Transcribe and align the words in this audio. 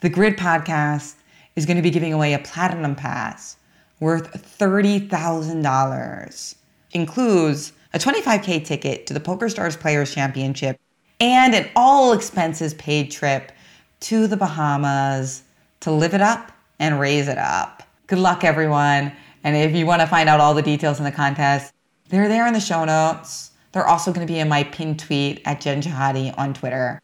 The 0.00 0.08
Grid 0.08 0.36
podcast 0.36 1.16
is 1.56 1.66
going 1.66 1.76
to 1.76 1.82
be 1.82 1.90
giving 1.90 2.12
away 2.12 2.32
a 2.32 2.38
platinum 2.38 2.94
pass 2.94 3.56
worth 3.98 4.30
$30,000. 4.58 6.54
Includes 6.92 7.72
a 7.92 7.98
25K 7.98 8.64
ticket 8.64 9.08
to 9.08 9.14
the 9.14 9.18
PokerStars 9.18 9.76
Players 9.76 10.14
Championship 10.14 10.78
and 11.18 11.52
an 11.52 11.68
all 11.74 12.12
expenses 12.12 12.74
paid 12.74 13.10
trip 13.10 13.50
to 13.98 14.28
the 14.28 14.36
Bahamas 14.36 15.42
to 15.80 15.90
live 15.90 16.14
it 16.14 16.20
up 16.20 16.52
and 16.78 17.00
raise 17.00 17.26
it 17.26 17.38
up. 17.38 17.82
Good 18.06 18.20
luck, 18.20 18.44
everyone. 18.44 19.10
And 19.42 19.56
if 19.56 19.74
you 19.74 19.84
want 19.84 20.00
to 20.00 20.06
find 20.06 20.28
out 20.28 20.38
all 20.38 20.54
the 20.54 20.62
details 20.62 20.98
in 20.98 21.04
the 21.04 21.10
contest, 21.10 21.74
they're 22.08 22.28
there 22.28 22.46
in 22.46 22.52
the 22.52 22.60
show 22.60 22.84
notes. 22.84 23.50
They're 23.72 23.88
also 23.88 24.12
going 24.12 24.24
to 24.24 24.32
be 24.32 24.38
in 24.38 24.48
my 24.48 24.62
pinned 24.62 25.00
tweet 25.00 25.42
at 25.44 25.60
Jen 25.60 25.82
Shahade 25.82 26.38
on 26.38 26.54
Twitter. 26.54 27.00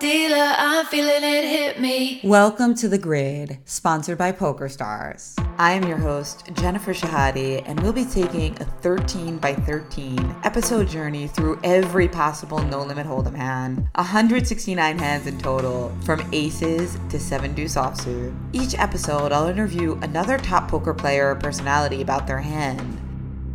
Dealer, 0.00 0.54
I'm 0.56 0.86
feeling 0.86 1.22
it 1.22 1.44
hit 1.44 1.80
me. 1.80 2.20
Welcome 2.24 2.74
to 2.76 2.88
The 2.88 2.98
Grid, 2.98 3.58
sponsored 3.66 4.18
by 4.18 4.32
PokerStars. 4.32 5.38
I 5.58 5.72
am 5.72 5.86
your 5.86 5.98
host, 5.98 6.48
Jennifer 6.54 6.92
Shahade, 6.92 7.62
and 7.66 7.78
we'll 7.80 7.92
be 7.92 8.04
taking 8.04 8.60
a 8.60 8.64
13 8.64 9.38
by 9.38 9.54
13 9.54 10.36
episode 10.42 10.88
journey 10.88 11.28
through 11.28 11.60
every 11.62 12.08
possible 12.08 12.58
no 12.64 12.82
limit 12.82 13.06
hold'em 13.06 13.36
hand. 13.36 13.86
169 13.94 14.98
hands 14.98 15.26
in 15.26 15.38
total, 15.38 15.94
from 16.04 16.28
aces 16.32 16.98
to 17.10 17.20
7 17.20 17.54
deuce 17.54 17.76
offsuit. 17.76 18.34
Each 18.52 18.74
episode, 18.78 19.30
I'll 19.30 19.48
interview 19.48 19.98
another 20.02 20.38
top 20.38 20.68
poker 20.68 20.94
player 20.94 21.30
or 21.30 21.36
personality 21.36 22.02
about 22.02 22.26
their 22.26 22.40
hand. 22.40 22.98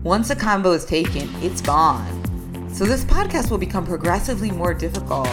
Once 0.03 0.29
a 0.29 0.35
combo 0.35 0.71
is 0.71 0.85
taken, 0.85 1.29
it's 1.41 1.61
gone. 1.61 2.26
So 2.71 2.85
this 2.85 3.03
podcast 3.05 3.49
will 3.49 3.57
become 3.57 3.85
progressively 3.85 4.51
more 4.51 4.73
difficult 4.73 5.27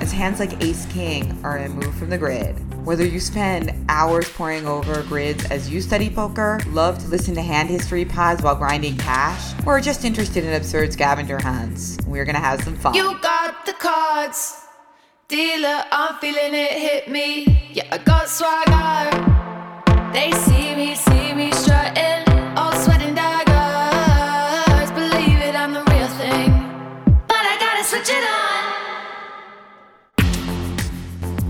as 0.00 0.12
hands 0.12 0.38
like 0.38 0.62
Ace 0.62 0.86
King 0.86 1.38
are 1.42 1.56
removed 1.56 1.98
from 1.98 2.08
the 2.10 2.18
grid. 2.18 2.54
Whether 2.84 3.04
you 3.04 3.18
spend 3.18 3.74
hours 3.88 4.28
poring 4.30 4.66
over 4.66 5.02
grids 5.02 5.44
as 5.46 5.68
you 5.70 5.80
study 5.80 6.08
poker, 6.08 6.60
love 6.68 6.98
to 6.98 7.08
listen 7.08 7.34
to 7.34 7.42
hand 7.42 7.68
history 7.68 8.04
pods 8.04 8.42
while 8.42 8.54
grinding 8.54 8.96
cash, 8.96 9.54
or 9.66 9.78
are 9.78 9.80
just 9.80 10.04
interested 10.04 10.44
in 10.44 10.52
absurd 10.52 10.92
scavenger 10.92 11.40
hunts, 11.40 11.98
we're 12.06 12.24
gonna 12.24 12.38
have 12.38 12.62
some 12.62 12.76
fun. 12.76 12.94
You 12.94 13.18
got 13.20 13.66
the 13.66 13.72
cards. 13.72 14.60
Dealer, 15.26 15.84
I'm 15.90 16.16
feeling 16.18 16.54
it 16.54 16.70
hit 16.72 17.08
me. 17.08 17.70
Yeah, 17.72 17.88
I 17.90 17.98
got 17.98 18.28
swagger. 18.28 20.12
They 20.12 20.30
see 20.30 20.76
me, 20.76 20.94
see 20.94 21.34
me 21.34 21.50
strutting. 21.50 22.13
Switch 28.04 28.16
it 28.16 28.24
on. 28.24 28.74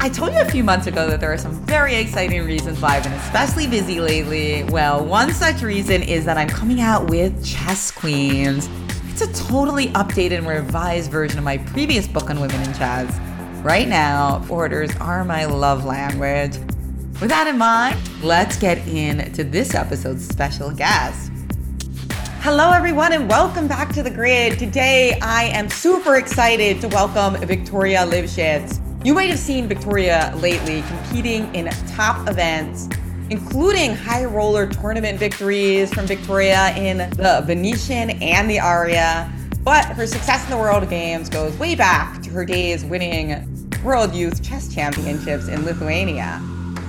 I 0.00 0.10
told 0.10 0.34
you 0.34 0.40
a 0.40 0.44
few 0.44 0.62
months 0.62 0.86
ago 0.86 1.08
that 1.08 1.20
there 1.20 1.32
are 1.32 1.38
some 1.38 1.54
very 1.64 1.94
exciting 1.94 2.44
reasons 2.44 2.80
why 2.80 2.96
I've 2.96 3.04
been 3.04 3.12
especially 3.12 3.66
busy 3.66 4.00
lately. 4.00 4.64
Well, 4.64 5.04
one 5.04 5.32
such 5.32 5.62
reason 5.62 6.02
is 6.02 6.26
that 6.26 6.36
I'm 6.36 6.48
coming 6.48 6.80
out 6.80 7.08
with 7.08 7.44
Chess 7.44 7.90
Queens. 7.90 8.68
It's 9.08 9.22
a 9.22 9.32
totally 9.48 9.88
updated 9.88 10.38
and 10.38 10.46
revised 10.46 11.10
version 11.10 11.38
of 11.38 11.44
my 11.44 11.58
previous 11.58 12.06
book 12.06 12.28
on 12.28 12.38
women 12.40 12.60
in 12.60 12.74
chess. 12.74 13.18
Right 13.64 13.88
now, 13.88 14.44
orders 14.50 14.94
are 14.96 15.24
my 15.24 15.46
love 15.46 15.86
language. 15.86 16.58
With 17.20 17.30
that 17.30 17.46
in 17.46 17.56
mind, 17.56 17.98
let's 18.22 18.58
get 18.58 18.86
into 18.86 19.42
this 19.44 19.74
episode's 19.74 20.26
special 20.28 20.70
guest. 20.70 21.30
Hello, 22.44 22.72
everyone, 22.72 23.14
and 23.14 23.26
welcome 23.26 23.66
back 23.66 23.90
to 23.94 24.02
the 24.02 24.10
grid. 24.10 24.58
Today, 24.58 25.18
I 25.22 25.44
am 25.44 25.70
super 25.70 26.16
excited 26.16 26.78
to 26.82 26.88
welcome 26.88 27.40
Victoria 27.46 28.00
Livschitz. 28.00 28.82
You 29.02 29.14
might 29.14 29.30
have 29.30 29.38
seen 29.38 29.66
Victoria 29.66 30.30
lately 30.36 30.82
competing 30.82 31.54
in 31.54 31.70
top 31.96 32.28
events, 32.28 32.90
including 33.30 33.96
high 33.96 34.26
roller 34.26 34.66
tournament 34.66 35.18
victories 35.18 35.90
from 35.94 36.04
Victoria 36.04 36.76
in 36.76 36.98
the 36.98 37.42
Venetian 37.46 38.10
and 38.10 38.50
the 38.50 38.60
Aria. 38.60 39.32
But 39.62 39.86
her 39.86 40.06
success 40.06 40.44
in 40.44 40.50
the 40.50 40.58
World 40.58 40.86
Games 40.90 41.30
goes 41.30 41.56
way 41.58 41.74
back 41.74 42.20
to 42.24 42.30
her 42.32 42.44
days 42.44 42.84
winning 42.84 43.72
World 43.82 44.14
Youth 44.14 44.42
Chess 44.42 44.72
Championships 44.72 45.48
in 45.48 45.64
Lithuania. 45.64 46.42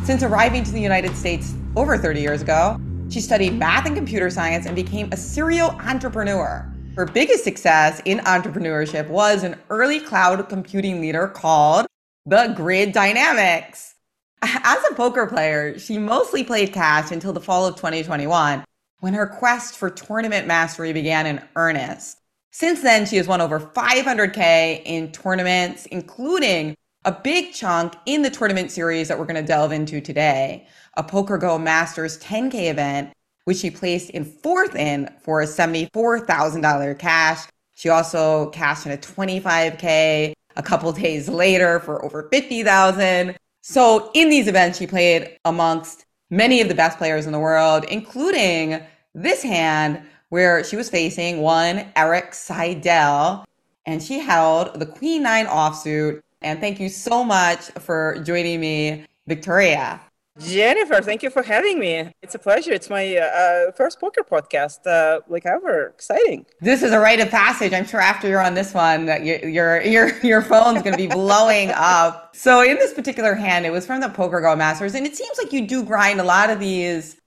Since 0.04 0.22
arriving 0.22 0.66
to 0.66 0.72
the 0.72 0.82
United 0.82 1.16
States 1.16 1.54
over 1.78 1.98
30 1.98 2.20
years 2.20 2.42
ago, 2.42 2.78
she 3.16 3.22
studied 3.22 3.58
math 3.58 3.86
and 3.86 3.96
computer 3.96 4.30
science 4.30 4.66
and 4.66 4.76
became 4.76 5.08
a 5.14 5.16
serial 5.16 5.70
entrepreneur. 5.70 6.70
Her 6.98 7.06
biggest 7.06 7.46
success 7.46 8.02
in 8.04 8.18
entrepreneurship 8.20 9.08
was 9.08 9.44
an 9.44 9.56
early 9.70 10.02
cloud 10.02 10.50
computing 10.50 11.00
leader 11.00 11.30
called 11.30 11.86
the 12.26 12.54
Grid 12.58 12.92
Dynamics. 12.92 13.96
As 14.42 14.84
a 14.92 14.96
poker 14.96 15.28
player, 15.28 15.80
she 15.80 15.98
mostly 15.98 16.44
played 16.44 16.74
cash 16.74 17.10
until 17.10 17.32
the 17.32 17.40
fall 17.40 17.66
of 17.66 17.78
2021, 17.78 18.66
when 19.00 19.14
her 19.14 19.28
quest 19.28 19.78
for 19.78 19.90
tournament 19.90 20.46
mastery 20.46 20.92
began 20.92 21.26
in 21.26 21.42
earnest. 21.56 22.18
Since 22.52 22.82
then, 22.82 23.06
she 23.06 23.16
has 23.16 23.30
won 23.30 23.40
over 23.40 23.62
500K 23.62 24.82
in 24.84 25.14
tournaments, 25.14 25.86
including 25.86 26.76
a 27.06 27.12
big 27.12 27.54
chunk 27.54 27.94
in 28.08 28.24
the 28.24 28.30
tournament 28.30 28.72
series 28.72 29.08
that 29.08 29.18
we're 29.18 29.26
going 29.26 29.36
to 29.36 29.44
delve 29.44 29.72
into 29.72 30.02
today, 30.02 30.68
a 30.98 31.04
Poker 31.04 31.38
Go 31.38 31.58
Masters 31.58 32.18
10K 32.20 32.72
event, 32.72 33.14
which 33.46 33.58
she 33.58 33.70
placed 33.70 34.10
in 34.10 34.26
fourth 34.26 34.76
in 34.76 35.14
for 35.22 35.42
a 35.42 35.46
$74,000 35.46 36.98
cash. 36.98 37.48
She 37.76 37.90
also 37.90 38.50
cashed 38.50 38.88
in 38.88 38.92
a 38.92 38.98
25K 38.98 40.34
a 40.56 40.64
couple 40.64 40.92
days 40.94 41.30
later 41.30 41.80
for 41.80 42.04
over 42.04 42.28
50,000. 42.32 43.38
So 43.62 44.10
in 44.16 44.30
these 44.30 44.48
events, 44.48 44.80
she 44.80 44.88
played 44.88 45.38
amongst 45.46 46.06
many 46.32 46.60
of 46.60 46.70
the 46.70 46.76
best 46.76 46.98
players 46.98 47.28
in 47.28 47.32
the 47.32 47.40
world, 47.40 47.86
including 47.86 48.82
this 49.14 49.44
hand 49.44 50.02
where 50.30 50.64
she 50.64 50.76
was 50.76 50.90
facing 50.90 51.42
one 51.42 51.86
Erik 51.96 52.34
Seidel, 52.34 53.46
and 53.86 54.02
she 54.02 54.18
held 54.18 54.80
the 54.80 54.88
Queen 54.88 55.22
Nine 55.22 55.46
offsuit. 55.46 56.22
And 56.46 56.60
thank 56.60 56.80
you 56.80 56.90
so 56.90 57.24
much 57.24 57.72
for 57.80 58.22
joining 58.24 58.60
me, 58.60 59.04
Victoria. 59.26 60.00
Jennifer, 60.38 61.02
thank 61.02 61.24
you 61.24 61.32
for 61.32 61.42
having 61.42 61.80
me. 61.80 62.12
It's 62.22 62.36
a 62.36 62.40
pleasure. 62.40 62.72
It's 62.72 62.88
my 62.88 63.18
uh, 63.18 63.72
first 63.72 64.00
poker 64.00 64.22
podcast, 64.22 64.86
uh, 64.86 65.22
like 65.28 65.48
ever. 65.48 65.88
Exciting. 65.88 66.46
This 66.62 66.84
is 66.84 66.92
a 66.92 67.00
rite 67.00 67.20
of 67.20 67.32
passage. 67.32 67.74
I'm 67.74 67.86
sure 67.86 68.00
after 68.00 68.28
you're 68.28 68.42
on 68.42 68.54
this 68.54 68.76
one, 68.76 69.06
that 69.08 69.26
your 69.26 69.48
your 69.50 69.82
your, 69.82 70.20
your 70.24 70.42
phone's 70.44 70.84
going 70.84 70.92
to 70.92 70.98
be 70.98 71.08
blowing 71.08 71.72
up. 71.76 72.36
So 72.36 72.62
in 72.62 72.76
this 72.76 72.94
particular 72.94 73.34
hand, 73.34 73.66
it 73.66 73.72
was 73.72 73.88
from 73.88 74.02
the 74.02 74.10
Poker 74.10 74.40
Go 74.40 74.56
Masters, 74.56 74.94
and 74.94 75.08
it 75.08 75.16
seems 75.16 75.40
like 75.40 75.52
you 75.52 75.66
do 75.66 75.84
grind 75.84 76.20
a 76.20 76.24
lot 76.24 76.52
of 76.52 76.60
these 76.60 77.20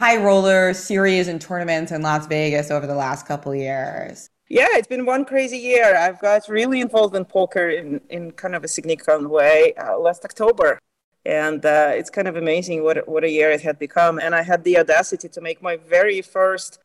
high 0.00 0.16
roller 0.16 0.72
series 0.72 1.28
and 1.28 1.42
tournaments 1.42 1.92
in 1.92 2.00
Las 2.00 2.26
Vegas 2.26 2.70
over 2.70 2.86
the 2.86 2.94
last 2.94 3.26
couple 3.26 3.54
years. 3.54 4.30
Yeah, 4.52 4.68
it's 4.72 4.86
been 4.86 5.06
one 5.06 5.24
crazy 5.24 5.56
year. 5.56 5.96
I've 5.96 6.20
got 6.20 6.46
really 6.46 6.82
involved 6.82 7.16
in 7.16 7.24
poker 7.24 7.70
in, 7.70 8.02
in 8.10 8.32
kind 8.32 8.54
of 8.54 8.62
a 8.62 8.68
significant 8.68 9.30
way 9.30 9.72
uh, 9.82 9.98
last 9.98 10.26
October 10.26 10.78
and 11.24 11.64
uh, 11.64 11.92
it's 11.94 12.10
kind 12.10 12.28
of 12.28 12.36
amazing 12.36 12.82
what 12.82 13.08
what 13.08 13.24
a 13.24 13.30
year 13.30 13.50
it 13.50 13.62
had 13.62 13.78
become. 13.78 14.18
And 14.18 14.34
I 14.34 14.42
had 14.42 14.62
the 14.64 14.76
audacity 14.78 15.28
to 15.30 15.40
make 15.40 15.62
my 15.62 15.76
very 15.76 16.20
first 16.20 16.80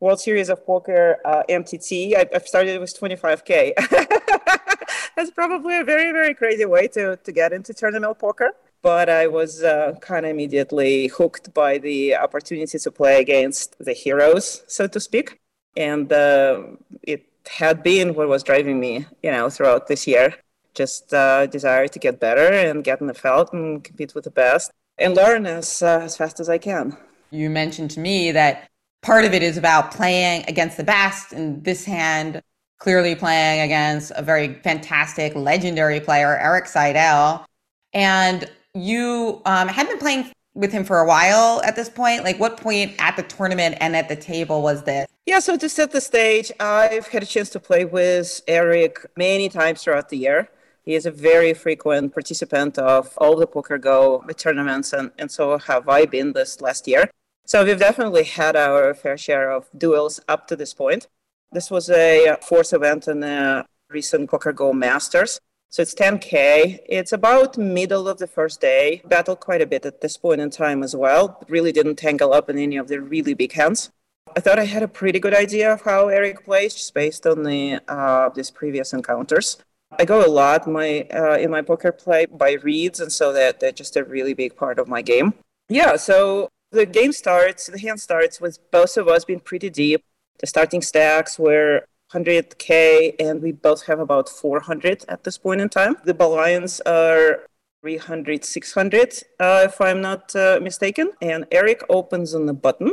World 0.00 0.20
Series 0.20 0.48
of 0.48 0.66
Poker 0.66 1.18
uh, 1.24 1.42
MTT. 1.48 2.16
I, 2.16 2.26
I 2.34 2.38
started 2.38 2.80
with 2.80 2.98
25k. 2.98 3.74
That's 5.16 5.30
probably 5.30 5.78
a 5.78 5.84
very 5.84 6.10
very 6.10 6.34
crazy 6.34 6.64
way 6.64 6.88
to 6.88 7.16
to 7.16 7.32
get 7.32 7.52
into 7.52 7.72
tournament 7.72 8.18
poker. 8.18 8.50
But 8.82 9.08
I 9.08 9.28
was 9.28 9.62
uh, 9.62 9.94
kind 10.00 10.26
of 10.26 10.30
immediately 10.32 11.06
hooked 11.06 11.54
by 11.54 11.78
the 11.78 12.16
opportunity 12.16 12.78
to 12.80 12.90
play 12.90 13.20
against 13.20 13.76
the 13.78 13.92
heroes, 13.92 14.64
so 14.66 14.88
to 14.88 14.98
speak, 14.98 15.38
and 15.76 16.12
uh, 16.12 16.62
it 17.02 17.24
had 17.48 17.82
been 17.82 18.14
what 18.14 18.28
was 18.28 18.42
driving 18.42 18.78
me, 18.78 19.06
you 19.22 19.30
know, 19.30 19.50
throughout 19.50 19.88
this 19.88 20.06
year 20.06 20.34
just 20.74 21.12
uh, 21.12 21.46
desire 21.46 21.86
to 21.88 21.98
get 21.98 22.20
better 22.20 22.52
and 22.52 22.84
get 22.84 23.00
in 23.00 23.06
the 23.06 23.14
felt 23.14 23.52
and 23.52 23.84
compete 23.84 24.14
with 24.14 24.24
the 24.24 24.30
best 24.30 24.70
and 24.98 25.14
learn 25.14 25.46
as, 25.46 25.82
uh, 25.82 26.00
as 26.02 26.16
fast 26.16 26.40
as 26.40 26.48
I 26.48 26.58
can. 26.58 26.96
You 27.30 27.50
mentioned 27.50 27.90
to 27.92 28.00
me 28.00 28.32
that 28.32 28.68
part 29.02 29.24
of 29.24 29.34
it 29.34 29.42
is 29.42 29.56
about 29.56 29.90
playing 29.90 30.44
against 30.48 30.76
the 30.76 30.84
best, 30.84 31.32
and 31.32 31.64
this 31.64 31.84
hand 31.84 32.42
clearly 32.78 33.14
playing 33.14 33.60
against 33.60 34.12
a 34.16 34.22
very 34.22 34.54
fantastic, 34.54 35.34
legendary 35.34 36.00
player, 36.00 36.36
Erik 36.36 36.66
Seidel. 36.66 37.46
And 37.92 38.50
you 38.74 39.40
um, 39.44 39.68
had 39.68 39.88
been 39.88 39.98
playing 39.98 40.32
with 40.54 40.72
him 40.72 40.84
for 40.84 41.00
a 41.00 41.06
while 41.06 41.62
at 41.62 41.76
this 41.76 41.88
point. 41.88 42.24
Like, 42.24 42.38
what 42.38 42.56
point 42.56 42.94
at 42.98 43.16
the 43.16 43.22
tournament 43.22 43.76
and 43.80 43.96
at 43.96 44.08
the 44.08 44.16
table 44.16 44.62
was 44.62 44.82
this? 44.82 45.06
Yeah, 45.26 45.38
so 45.38 45.56
to 45.56 45.68
set 45.68 45.92
the 45.92 46.00
stage, 46.00 46.50
I've 46.60 47.08
had 47.08 47.22
a 47.22 47.26
chance 47.26 47.48
to 47.50 47.60
play 47.60 47.84
with 47.84 48.40
Erik 48.48 49.06
many 49.16 49.48
times 49.48 49.82
throughout 49.82 50.08
the 50.08 50.18
year. 50.18 50.48
He 50.84 50.94
is 50.94 51.06
a 51.06 51.12
very 51.12 51.54
frequent 51.54 52.12
participant 52.12 52.76
of 52.76 53.16
all 53.18 53.36
the 53.36 53.46
Poker 53.46 53.78
Go 53.78 54.24
tournaments, 54.36 54.92
and, 54.92 55.12
and 55.16 55.30
so 55.30 55.58
have 55.58 55.88
I 55.88 56.06
been 56.06 56.32
this 56.32 56.60
last 56.60 56.88
year. 56.88 57.08
So 57.46 57.64
we've 57.64 57.78
definitely 57.78 58.24
had 58.24 58.56
our 58.56 58.92
fair 58.94 59.16
share 59.16 59.52
of 59.52 59.68
duels 59.76 60.20
up 60.28 60.48
to 60.48 60.56
this 60.56 60.74
point. 60.74 61.06
This 61.52 61.70
was 61.70 61.88
a 61.88 62.36
fourth 62.42 62.72
event 62.72 63.06
in 63.06 63.20
the 63.20 63.64
recent 63.90 64.28
Poker 64.28 64.52
Go 64.52 64.72
Masters. 64.72 65.40
So 65.72 65.80
it's 65.80 65.94
10K. 65.94 66.80
It's 66.86 67.14
about 67.14 67.56
middle 67.56 68.06
of 68.06 68.18
the 68.18 68.26
first 68.26 68.60
day. 68.60 69.00
Battled 69.06 69.40
quite 69.40 69.62
a 69.62 69.66
bit 69.66 69.86
at 69.86 70.02
this 70.02 70.18
point 70.18 70.42
in 70.42 70.50
time 70.50 70.82
as 70.82 70.94
well. 70.94 71.42
Really 71.48 71.72
didn't 71.72 71.96
tangle 71.96 72.34
up 72.34 72.50
in 72.50 72.58
any 72.58 72.76
of 72.76 72.88
the 72.88 73.00
really 73.00 73.32
big 73.32 73.52
hands. 73.52 73.90
I 74.36 74.40
thought 74.40 74.58
I 74.58 74.66
had 74.66 74.82
a 74.82 74.88
pretty 74.88 75.18
good 75.18 75.32
idea 75.32 75.72
of 75.72 75.80
how 75.80 76.08
Erik 76.08 76.44
plays 76.44 76.74
just 76.74 76.92
based 76.92 77.26
on 77.26 77.44
the 77.44 77.80
uh, 77.88 78.28
these 78.28 78.50
previous 78.50 78.92
encounters. 78.92 79.56
I 79.98 80.04
go 80.04 80.22
a 80.22 80.28
lot 80.28 80.68
my 80.68 81.06
uh, 81.10 81.38
in 81.38 81.50
my 81.50 81.62
poker 81.62 81.90
play 81.90 82.26
by 82.26 82.52
reads, 82.62 83.00
and 83.00 83.10
so 83.10 83.32
that 83.32 83.60
they're 83.60 83.72
just 83.72 83.96
a 83.96 84.04
really 84.04 84.34
big 84.34 84.54
part 84.54 84.78
of 84.78 84.88
my 84.88 85.00
game. 85.00 85.32
Yeah, 85.70 85.96
so 85.96 86.50
the 86.70 86.84
game 86.84 87.12
starts, 87.12 87.68
the 87.68 87.78
hand 87.78 87.98
starts 87.98 88.42
with 88.42 88.58
both 88.70 88.98
of 88.98 89.08
us 89.08 89.24
being 89.24 89.40
pretty 89.40 89.70
deep. 89.70 90.04
The 90.40 90.46
starting 90.46 90.82
stacks 90.82 91.38
were 91.38 91.86
100k 92.12 93.14
and 93.18 93.42
we 93.42 93.52
both 93.52 93.86
have 93.86 94.00
about 94.00 94.28
400 94.28 95.04
at 95.08 95.24
this 95.24 95.38
point 95.38 95.60
in 95.60 95.68
time. 95.68 95.96
The 96.04 96.14
blinds 96.14 96.80
are 96.80 97.46
300 97.82 98.44
600 98.44 99.24
uh, 99.40 99.62
if 99.64 99.80
i'm 99.80 100.00
not 100.00 100.34
uh, 100.36 100.58
mistaken. 100.62 101.12
And 101.20 101.46
erik 101.50 101.82
opens 101.88 102.34
on 102.34 102.46
the 102.46 102.52
button 102.52 102.92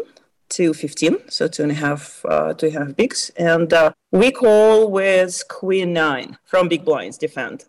215 0.49 1.29
so 1.29 1.47
two 1.47 1.63
and 1.63 1.71
a 1.71 1.75
half 1.75 2.25
uh, 2.25 2.53
two 2.53 2.67
and 2.67 2.75
a 2.75 2.79
half 2.79 2.95
bigs. 2.95 3.31
And 3.37 3.71
uh, 3.71 3.91
we 4.11 4.31
call 4.31 4.89
with 4.89 5.43
queen 5.47 5.93
nine 5.93 6.37
from 6.45 6.67
big 6.67 6.85
blinds 6.85 7.17
defend. 7.17 7.65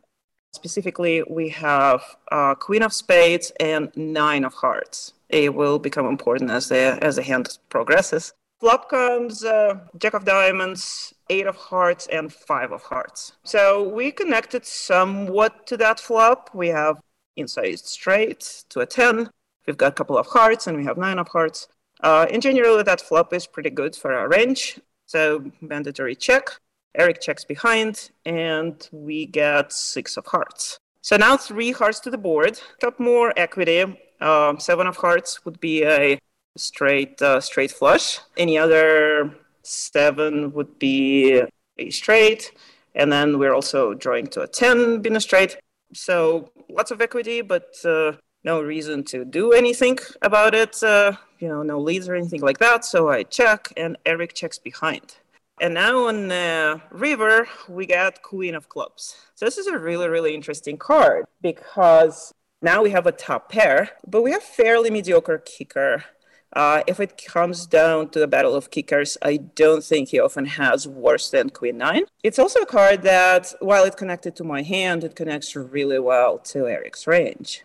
Specifically 0.53 1.23
we 1.29 1.51
have 1.51 2.03
uh, 2.33 2.55
queen 2.55 2.83
of 2.83 2.93
spades 2.93 3.53
and 3.61 3.91
nine 3.97 4.45
of 4.45 4.55
hearts. 4.55 5.13
It 5.29 5.55
will 5.55 5.79
become 5.79 6.07
important 6.07 6.51
as 6.51 6.69
the 6.69 6.99
as 7.03 7.17
the 7.17 7.23
hand 7.23 7.59
progresses. 7.69 8.33
Flop 8.61 8.91
comes 8.91 9.45
uh, 9.45 9.79
jack 9.97 10.15
of 10.15 10.25
diamonds 10.25 11.15
eight 11.31 11.47
of 11.47 11.57
hearts 11.57 12.07
and 12.09 12.33
five 12.33 12.73
of 12.73 12.83
hearts. 12.83 13.33
So 13.45 13.89
we 13.89 14.11
connected 14.11 14.67
somewhat 14.67 15.67
to 15.69 15.77
that 15.79 15.99
flop. 15.99 16.51
We 16.53 16.69
have 16.69 17.01
inside 17.37 17.79
straight 17.79 18.65
to 18.71 18.81
a 18.81 18.87
10. 18.87 19.31
We've 19.67 19.77
got 19.77 19.93
a 19.93 19.95
couple 19.95 20.19
of 20.19 20.27
hearts 20.27 20.67
and 20.67 20.77
we 20.77 20.85
have 20.85 20.99
nine 20.99 21.19
of 21.19 21.29
hearts. 21.29 21.69
Uh, 22.01 22.27
in 22.29 22.41
general, 22.41 22.83
that 22.83 23.01
flop 23.01 23.33
is 23.33 23.47
pretty 23.47 23.71
good 23.71 23.95
for 23.95 24.13
our 24.13 24.29
range. 24.29 24.81
So 25.07 25.51
mandatory 25.61 26.17
check. 26.17 26.51
Erik 26.97 27.21
checks 27.21 27.45
behind 27.45 28.11
and 28.27 28.89
we 28.91 29.27
get 29.27 29.73
six 29.73 30.17
of 30.17 30.27
hearts. 30.27 30.79
So 31.03 31.17
now 31.17 31.37
three 31.37 31.71
hearts 31.71 32.01
to 32.01 32.11
the 32.11 32.19
board. 32.19 32.61
Got 32.81 32.99
more 32.99 33.33
equity. 33.37 33.81
Um, 34.21 34.59
seven 34.59 34.87
of 34.87 34.97
hearts 34.97 35.45
would 35.45 35.61
be 35.61 35.85
a 35.85 36.19
straight 36.57 37.23
uh, 37.23 37.41
straight 37.41 37.71
flush. 37.71 38.19
Any 38.37 38.59
other 38.59 39.35
seven 39.63 40.53
would 40.53 40.79
be 40.79 41.43
a 41.79 41.91
straight, 41.91 42.53
and 42.95 43.13
then 43.13 43.39
we're 43.39 43.55
also 43.55 43.95
drawing 43.95 44.27
to 44.29 44.43
a 44.43 44.47
10 44.47 45.03
being 45.03 45.17
a 45.17 45.21
straight. 45.21 45.57
So 45.93 46.51
lots 46.69 46.91
of 46.91 47.01
equity, 47.01 47.41
but 47.41 47.75
uh, 47.85 48.13
no 48.45 48.63
reason 48.63 49.05
to 49.05 49.25
do 49.25 49.53
anything 49.53 49.99
about 50.23 50.55
it. 50.55 50.83
Uh, 50.83 51.13
you 51.39 51.49
know, 51.49 51.63
no 51.63 51.81
leads 51.81 52.09
or 52.09 52.15
anything 52.15 52.41
like 52.41 52.59
that. 52.59 52.85
So 52.85 53.09
I 53.09 53.23
check, 53.23 53.73
and 53.77 53.97
Erik 54.07 54.35
checks 54.35 54.59
behind. 54.59 55.17
And 55.61 55.75
now 55.75 56.07
on 56.07 56.29
the 56.29 56.81
river, 56.91 57.47
we 57.69 57.85
got 57.85 58.23
Queen 58.23 58.55
of 58.55 58.69
Clubs. 58.69 59.17
So 59.35 59.45
this 59.45 59.59
is 59.59 59.67
a 59.67 59.79
really, 59.79 60.09
really 60.09 60.35
interesting 60.35 60.79
card 60.79 61.27
because 61.43 62.33
now 62.63 62.83
we 62.83 62.91
have 62.91 63.07
a 63.07 63.13
top 63.13 63.51
pair, 63.51 63.91
but 64.07 64.23
we 64.23 64.33
have 64.33 64.43
fairly 64.43 64.91
mediocre 64.91 65.39
kicker 65.39 66.05
uh, 66.53 66.83
if 66.87 66.99
it 66.99 67.23
comes 67.25 67.67
down 67.67 68.09
to 68.11 68.19
the 68.19 68.27
battle 68.27 68.55
of 68.55 68.71
kickers, 68.71 69.17
I 69.23 69.37
don't 69.37 69.85
think 69.85 70.09
he 70.09 70.19
often 70.19 70.47
has 70.47 70.87
worse 70.87 71.31
than 71.31 71.51
Queen 71.51 71.79
9. 71.79 72.05
It's 72.25 72.39
also 72.39 72.61
a 72.61 72.67
card 72.67 73.03
that, 73.03 73.55
while 73.61 73.85
it 73.85 73.97
connected 73.97 74.35
to 74.37 74.45
my 74.45 74.63
hand, 74.63 75.05
it 75.05 75.15
connects 75.15 75.55
really 75.55 75.99
well 75.99 76.39
to 76.39 76.67
Erik's 76.67 77.07
range. 77.07 77.65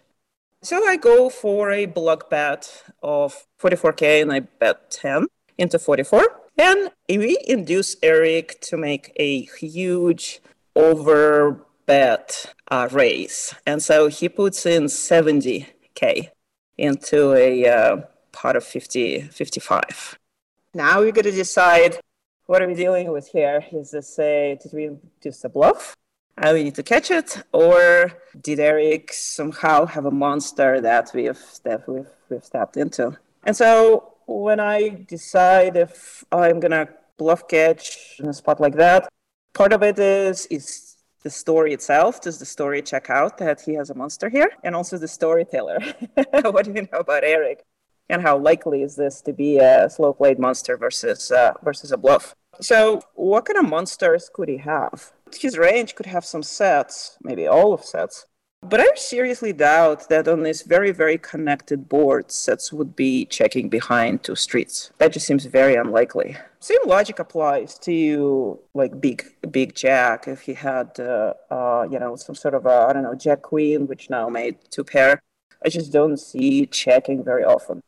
So 0.61 0.83
I 0.87 0.97
go 0.97 1.29
for 1.29 1.71
a 1.71 1.85
block 1.85 2.29
bet 2.29 2.83
of 3.01 3.45
44k 3.59 4.21
and 4.21 4.31
I 4.31 4.39
bet 4.39 4.91
10 4.91 5.27
into 5.57 5.79
44. 5.79 6.23
And 6.57 6.91
we 7.09 7.38
induce 7.47 7.97
Erik 8.01 8.61
to 8.61 8.77
make 8.77 9.11
a 9.17 9.41
huge 9.41 10.41
over 10.75 11.65
bet 11.85 12.53
uh, 12.69 12.88
raise. 12.91 13.53
And 13.65 13.81
so 13.81 14.07
he 14.07 14.29
puts 14.29 14.65
in 14.65 14.85
70k 14.85 16.29
into 16.77 17.33
a 17.33 17.67
uh, 17.67 17.97
part 18.35 18.55
of 18.55 18.63
50, 18.63 19.21
55. 19.21 20.19
Now 20.73 20.99
we're 20.99 21.13
going 21.13 21.23
to 21.25 21.31
decide 21.31 21.99
what 22.47 22.61
are 22.61 22.67
we 22.67 22.75
dealing 22.75 23.11
with 23.11 23.27
here? 23.29 23.65
Is 23.71 23.91
this 23.91 24.19
a, 24.19 24.59
did 24.61 24.73
we 24.73 24.91
just 25.23 25.45
a 25.45 25.49
bluff? 25.49 25.95
And 26.37 26.53
we 26.53 26.63
need 26.65 26.75
to 26.75 26.83
catch 26.83 27.11
it, 27.11 27.43
or 27.53 28.11
did 28.41 28.59
Erik 28.59 29.13
somehow 29.13 29.85
have 29.85 30.05
a 30.05 30.11
monster 30.11 30.81
that 30.81 31.11
we've 31.13 31.41
that 31.63 31.87
we've 31.87 32.11
we've 32.29 32.43
stepped 32.43 32.75
into? 32.75 33.17
And 33.45 33.55
so 33.55 34.15
when 34.25 34.59
I 34.59 35.05
decide 35.07 35.77
if 35.77 36.25
I'm 36.33 36.59
gonna 36.59 36.89
bluff 37.17 37.47
catch 37.47 38.19
in 38.19 38.27
a 38.27 38.33
spot 38.33 38.59
like 38.59 38.75
that, 38.75 39.07
part 39.53 39.71
of 39.71 39.81
it 39.81 39.97
is 39.97 40.45
is 40.47 40.95
the 41.23 41.29
story 41.29 41.71
itself. 41.73 42.19
Does 42.19 42.38
the 42.38 42.45
story 42.45 42.81
check 42.81 43.09
out 43.09 43.38
that 43.38 43.61
he 43.61 43.73
has 43.75 43.89
a 43.89 43.95
monster 43.95 44.27
here? 44.29 44.51
And 44.65 44.75
also 44.75 44.97
the 44.97 45.07
storyteller. 45.07 45.79
what 46.53 46.65
do 46.65 46.73
you 46.73 46.88
know 46.91 46.99
about 46.99 47.23
Erik? 47.23 47.63
And 48.09 48.21
how 48.21 48.37
likely 48.37 48.83
is 48.83 48.95
this 48.95 49.21
to 49.21 49.33
be 49.33 49.57
a 49.57 49.89
slow 49.89 50.13
played 50.13 50.39
monster 50.39 50.77
versus 50.77 51.31
uh, 51.31 51.53
versus 51.63 51.91
a 51.91 51.97
bluff. 51.97 52.35
So, 52.61 53.01
what 53.15 53.45
kind 53.45 53.59
of 53.59 53.69
monsters 53.69 54.29
could 54.33 54.47
he 54.47 54.57
have? 54.57 55.11
His 55.37 55.57
range 55.57 55.95
could 55.95 56.05
have 56.05 56.23
some 56.23 56.43
sets, 56.43 57.17
maybe 57.21 57.47
all 57.47 57.73
of 57.73 57.83
sets. 57.83 58.27
But 58.61 58.79
I 58.79 58.87
seriously 58.95 59.53
doubt 59.53 60.09
that 60.09 60.27
on 60.27 60.41
this 60.41 60.63
very, 60.63 60.91
very 60.91 61.19
connected 61.19 61.87
board, 61.87 62.31
sets 62.31 62.73
would 62.73 62.95
be 62.95 63.25
checking 63.25 63.69
behind 63.69 64.23
two 64.23 64.35
streets. 64.35 64.91
That 64.97 65.13
just 65.13 65.27
seems 65.27 65.45
very 65.45 65.75
unlikely. 65.75 66.37
Same 66.61 66.79
logic 66.85 67.19
applies 67.19 67.77
to 67.79 68.59
like 68.73 68.99
big, 68.99 69.23
big 69.51 69.75
Jack. 69.75 70.27
If 70.27 70.41
he 70.41 70.55
had, 70.55 70.99
uh, 70.99 71.33
uh, 71.51 71.87
you 71.91 71.99
know, 71.99 72.15
some 72.15 72.33
sort 72.33 72.55
of 72.55 72.65
I 72.65 72.93
don't 72.93 73.03
know, 73.03 73.13
Jack 73.13 73.43
Queen, 73.43 73.85
which 73.85 74.09
now 74.09 74.29
made 74.29 74.57
two 74.71 74.83
pair. 74.83 75.21
I 75.63 75.69
just 75.69 75.91
don't 75.91 76.17
see 76.17 76.65
checking 76.65 77.23
very 77.23 77.43
often 77.43 77.83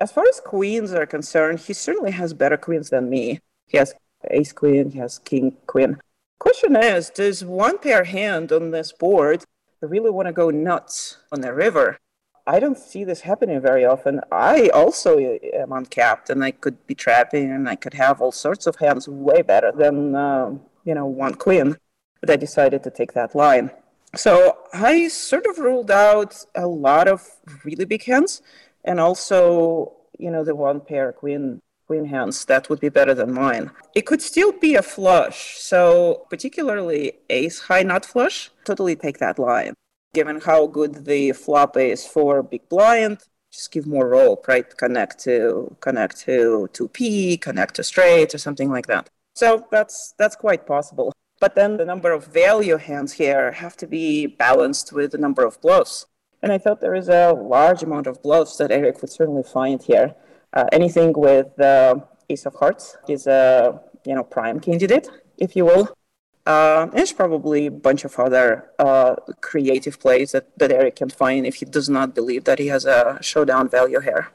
as 0.00 0.12
far 0.12 0.24
as 0.28 0.40
queens 0.40 0.92
are 0.92 1.06
concerned, 1.06 1.60
he 1.60 1.72
certainly 1.72 2.10
has 2.12 2.34
better 2.34 2.56
queens 2.56 2.90
than 2.90 3.08
me. 3.08 3.40
He 3.66 3.78
has 3.78 3.94
ace 4.30 4.52
queen, 4.52 4.90
he 4.90 4.98
has 4.98 5.18
king 5.18 5.56
queen. 5.66 5.98
Question 6.38 6.76
is, 6.76 7.10
does 7.10 7.44
one 7.44 7.78
pair 7.78 8.04
hand 8.04 8.52
on 8.52 8.70
this 8.70 8.92
board 8.92 9.44
really 9.80 10.10
want 10.10 10.26
to 10.26 10.32
go 10.32 10.50
nuts 10.50 11.18
on 11.32 11.40
the 11.40 11.52
river? 11.52 11.98
I 12.46 12.60
don't 12.60 12.76
see 12.76 13.04
this 13.04 13.22
happening 13.22 13.60
very 13.60 13.84
often. 13.84 14.20
I 14.30 14.68
also 14.68 15.18
am 15.18 15.72
uncapped, 15.72 16.28
and 16.28 16.44
I 16.44 16.50
could 16.50 16.86
be 16.86 16.94
trapping, 16.94 17.50
and 17.50 17.68
I 17.68 17.76
could 17.76 17.94
have 17.94 18.20
all 18.20 18.32
sorts 18.32 18.66
of 18.66 18.76
hands 18.76 19.08
way 19.08 19.40
better 19.40 19.72
than 19.72 20.14
uh, 20.14 20.50
you 20.84 20.94
know 20.94 21.06
one 21.06 21.34
queen. 21.34 21.76
But 22.20 22.30
I 22.30 22.36
decided 22.36 22.82
to 22.82 22.90
take 22.90 23.14
that 23.14 23.34
line. 23.34 23.70
So 24.14 24.58
I 24.72 25.08
sort 25.08 25.46
of 25.46 25.58
ruled 25.58 25.90
out 25.90 26.44
a 26.54 26.66
lot 26.66 27.08
of 27.08 27.26
really 27.64 27.84
big 27.84 28.04
hands 28.04 28.42
and 28.84 29.00
also 29.00 29.92
you 30.18 30.30
know 30.30 30.44
the 30.44 30.54
one 30.54 30.80
pair 30.80 31.12
queen 31.12 31.60
queen 31.86 32.06
hands 32.06 32.44
that 32.46 32.68
would 32.68 32.80
be 32.80 32.88
better 32.88 33.14
than 33.14 33.32
mine. 33.32 33.70
It 33.94 34.06
could 34.06 34.22
still 34.22 34.52
be 34.52 34.74
a 34.74 34.82
flush. 34.82 35.56
So 35.58 36.26
particularly 36.30 37.12
ace 37.28 37.60
high 37.60 37.82
nut 37.82 38.06
flush 38.06 38.50
totally 38.64 38.96
take 38.96 39.18
that 39.18 39.38
line. 39.38 39.74
Given 40.14 40.40
how 40.40 40.66
good 40.66 41.04
the 41.04 41.32
flop 41.32 41.76
is 41.76 42.06
for 42.06 42.42
big 42.42 42.68
blind 42.68 43.18
just 43.52 43.70
give 43.70 43.86
more 43.86 44.08
rope 44.08 44.48
right? 44.48 44.76
Connect 44.76 45.18
to 45.24 45.76
connect 45.80 46.20
to 46.20 46.68
2p 46.72 47.40
connect 47.40 47.74
to 47.76 47.84
straight 47.84 48.34
or 48.34 48.38
something 48.38 48.70
like 48.70 48.86
that. 48.86 49.10
So 49.34 49.66
that's 49.70 50.14
that's 50.18 50.36
quite 50.36 50.66
possible. 50.66 51.12
But 51.40 51.54
then 51.54 51.76
the 51.76 51.84
number 51.84 52.12
of 52.12 52.26
value 52.26 52.76
hands 52.76 53.12
here 53.12 53.52
have 53.52 53.76
to 53.78 53.86
be 53.86 54.26
balanced 54.26 54.92
with 54.92 55.12
the 55.12 55.18
number 55.18 55.44
of 55.44 55.60
bluffs 55.60 56.06
and 56.44 56.52
I 56.52 56.58
thought 56.58 56.82
there 56.82 56.94
is 56.94 57.08
a 57.08 57.32
large 57.32 57.82
amount 57.82 58.06
of 58.06 58.22
bluffs 58.22 58.58
that 58.58 58.70
Erik 58.70 59.00
would 59.00 59.10
certainly 59.10 59.42
find 59.42 59.82
here. 59.82 60.14
Uh, 60.52 60.66
anything 60.72 61.14
with 61.16 61.58
uh, 61.58 61.94
Ace 62.28 62.44
of 62.44 62.54
Hearts 62.56 62.98
is 63.08 63.26
a 63.26 63.80
you 64.04 64.14
know 64.14 64.22
prime 64.22 64.60
candidate, 64.60 65.08
if 65.38 65.56
you 65.56 65.64
will. 65.64 65.96
Uh, 66.44 66.84
there's 66.86 67.14
probably 67.14 67.64
a 67.66 67.70
bunch 67.70 68.04
of 68.04 68.14
other 68.18 68.68
uh, 68.78 69.14
creative 69.40 69.98
plays 69.98 70.32
that, 70.32 70.46
that 70.58 70.70
Erik 70.70 70.96
can 70.96 71.08
find 71.08 71.46
if 71.46 71.54
he 71.56 71.64
does 71.64 71.88
not 71.88 72.14
believe 72.14 72.44
that 72.44 72.58
he 72.58 72.66
has 72.66 72.84
a 72.84 73.18
showdown 73.22 73.66
value 73.66 74.00
here. 74.00 74.28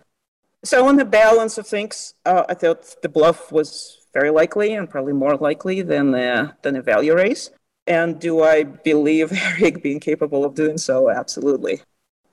So 0.64 0.88
on 0.88 0.96
the 0.96 1.06
balance 1.06 1.60
of 1.60 1.68
things, 1.68 2.16
uh, 2.26 2.44
I 2.50 2.56
thought 2.56 2.96
the 3.04 3.10
bluff 3.10 3.52
was 3.52 4.08
very 4.12 4.32
likely 4.32 4.74
and 4.74 4.90
probably 4.90 5.14
more 5.14 5.38
likely 5.38 5.84
than 5.84 6.10
the, 6.10 6.56
than 6.64 6.76
a 6.76 6.82
value 6.82 7.14
raise. 7.14 7.52
And 7.86 8.20
do 8.20 8.42
I 8.42 8.64
believe 8.64 9.32
Erik 9.60 9.84
being 9.84 10.00
capable 10.00 10.44
of 10.44 10.56
doing 10.56 10.80
so? 10.80 11.12
Absolutely. 11.12 11.82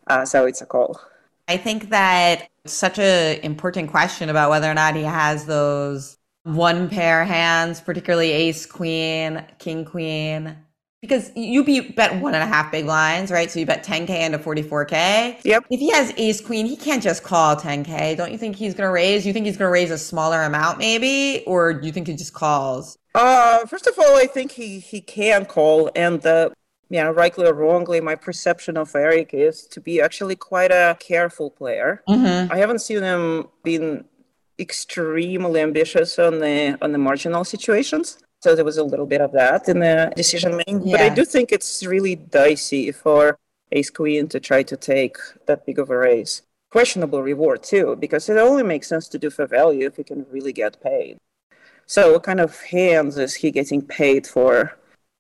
Uh, 0.07 0.25
so 0.25 0.47
it's 0.47 0.61
a 0.61 0.67
call. 0.67 1.01
I 1.49 1.57
think 1.57 1.91
that 1.91 2.49
such 2.65 2.99
an 2.99 3.41
important 3.41 3.91
question 3.91 4.29
about 4.29 4.51
whether 4.51 4.71
or 4.71 4.75
not 4.75 4.97
he 4.97 5.03
has 5.03 5.47
those 5.47 6.19
one 6.43 6.89
pair 6.89 7.25
hands, 7.25 7.81
particularly 7.81 8.33
ace 8.33 8.67
queen, 8.67 9.45
king 9.59 9.85
queen, 9.85 10.57
because 11.03 11.31
you 11.37 11.63
be 11.65 11.81
bet 11.81 12.21
one 12.21 12.35
and 12.35 12.43
a 12.43 12.47
half 12.47 12.73
big 12.73 12.85
blinds, 12.85 13.31
right? 13.31 13.51
So 13.51 13.61
you 13.61 13.67
bet 13.67 13.85
10k 13.85 14.09
into 14.09 14.39
44k. 14.39 15.41
Yep. 15.45 15.67
If 15.71 15.81
he 15.81 15.91
has 15.91 16.13
ace 16.17 16.41
queen, 16.41 16.67
he 16.67 16.77
can't 16.77 17.03
just 17.03 17.23
call 17.23 17.57
10k. 17.57 18.17
Don't 18.17 18.33
you 18.33 18.39
think 18.39 18.57
he's 18.57 18.75
gonna 18.75 18.91
raise? 18.91 19.27
You 19.27 19.33
think 19.33 19.47
he's 19.47 19.57
gonna 19.57 19.71
raise 19.71 19.91
a 19.91 19.99
smaller 19.99 20.43
amount, 20.43 20.79
maybe, 20.79 21.45
or 21.47 21.75
do 21.75 21.87
you 21.87 21.93
think 21.93 22.09
he 22.09 22.15
just 22.15 22.33
calls? 22.33 22.99
Uh, 23.15 23.65
first 23.67 23.87
of 23.87 23.99
all, 23.99 24.17
I 24.17 24.27
think 24.27 24.53
he 24.53 24.79
he 24.79 25.01
can 25.01 25.47
call, 25.47 25.91
and 25.95 26.25
uh, 26.27 26.51
you 26.89 27.03
know, 27.03 27.11
rightly 27.11 27.47
or 27.47 27.55
wrongly, 27.55 28.01
my 28.01 28.15
perception 28.15 28.77
of 28.77 28.95
Erik 28.95 29.35
is 29.35 29.67
to 29.69 29.81
be 29.81 30.01
actually 30.01 30.37
quite 30.37 30.71
a 30.71 30.97
careful 31.01 31.51
player. 31.51 32.03
Mm-hmm. 32.09 32.53
I 32.53 32.59
haven't 32.59 32.81
seen 32.81 33.03
him 33.03 33.49
being 33.65 34.05
extremely 34.59 35.61
ambitious 35.61 36.19
on 36.19 36.41
the 36.41 36.79
on 36.81 36.93
the 36.93 36.99
marginal 36.99 37.45
situations. 37.45 38.19
So 38.41 38.55
there 38.55 38.65
was 38.65 38.79
a 38.79 38.85
little 38.85 39.07
bit 39.07 39.21
of 39.21 39.33
that 39.33 39.69
in 39.69 39.81
the 39.81 40.13
decision 40.15 40.57
making. 40.57 40.91
But 40.91 41.01
I 41.01 41.09
do 41.09 41.25
think 41.25 41.53
it's 41.53 41.85
really 41.85 42.15
dicey 42.15 42.93
for 42.93 43.39
Ace 43.73 43.91
Queen 43.91 44.29
to 44.29 44.39
try 44.39 44.63
to 44.63 44.77
take 44.77 45.17
that 45.47 45.67
big 45.67 45.79
of 45.79 45.91
a 45.91 45.99
raise. 45.99 46.43
Questionable 46.71 47.23
reward 47.23 47.63
too, 47.63 47.97
because 47.99 48.29
it 48.29 48.37
only 48.37 48.63
makes 48.63 48.89
sense 48.89 49.09
to 49.09 49.19
do 49.19 49.31
for 49.31 49.47
value 49.47 49.87
if 49.87 49.99
you 49.99 50.05
can 50.05 50.27
really 50.31 50.53
get 50.53 50.81
paid. 50.83 51.19
So 51.87 52.13
what 52.13 52.25
kind 52.25 52.41
of 52.41 52.61
hands 52.61 53.17
is 53.17 53.35
he 53.35 53.51
getting 53.51 53.83
paid 53.83 54.27
for 54.27 54.77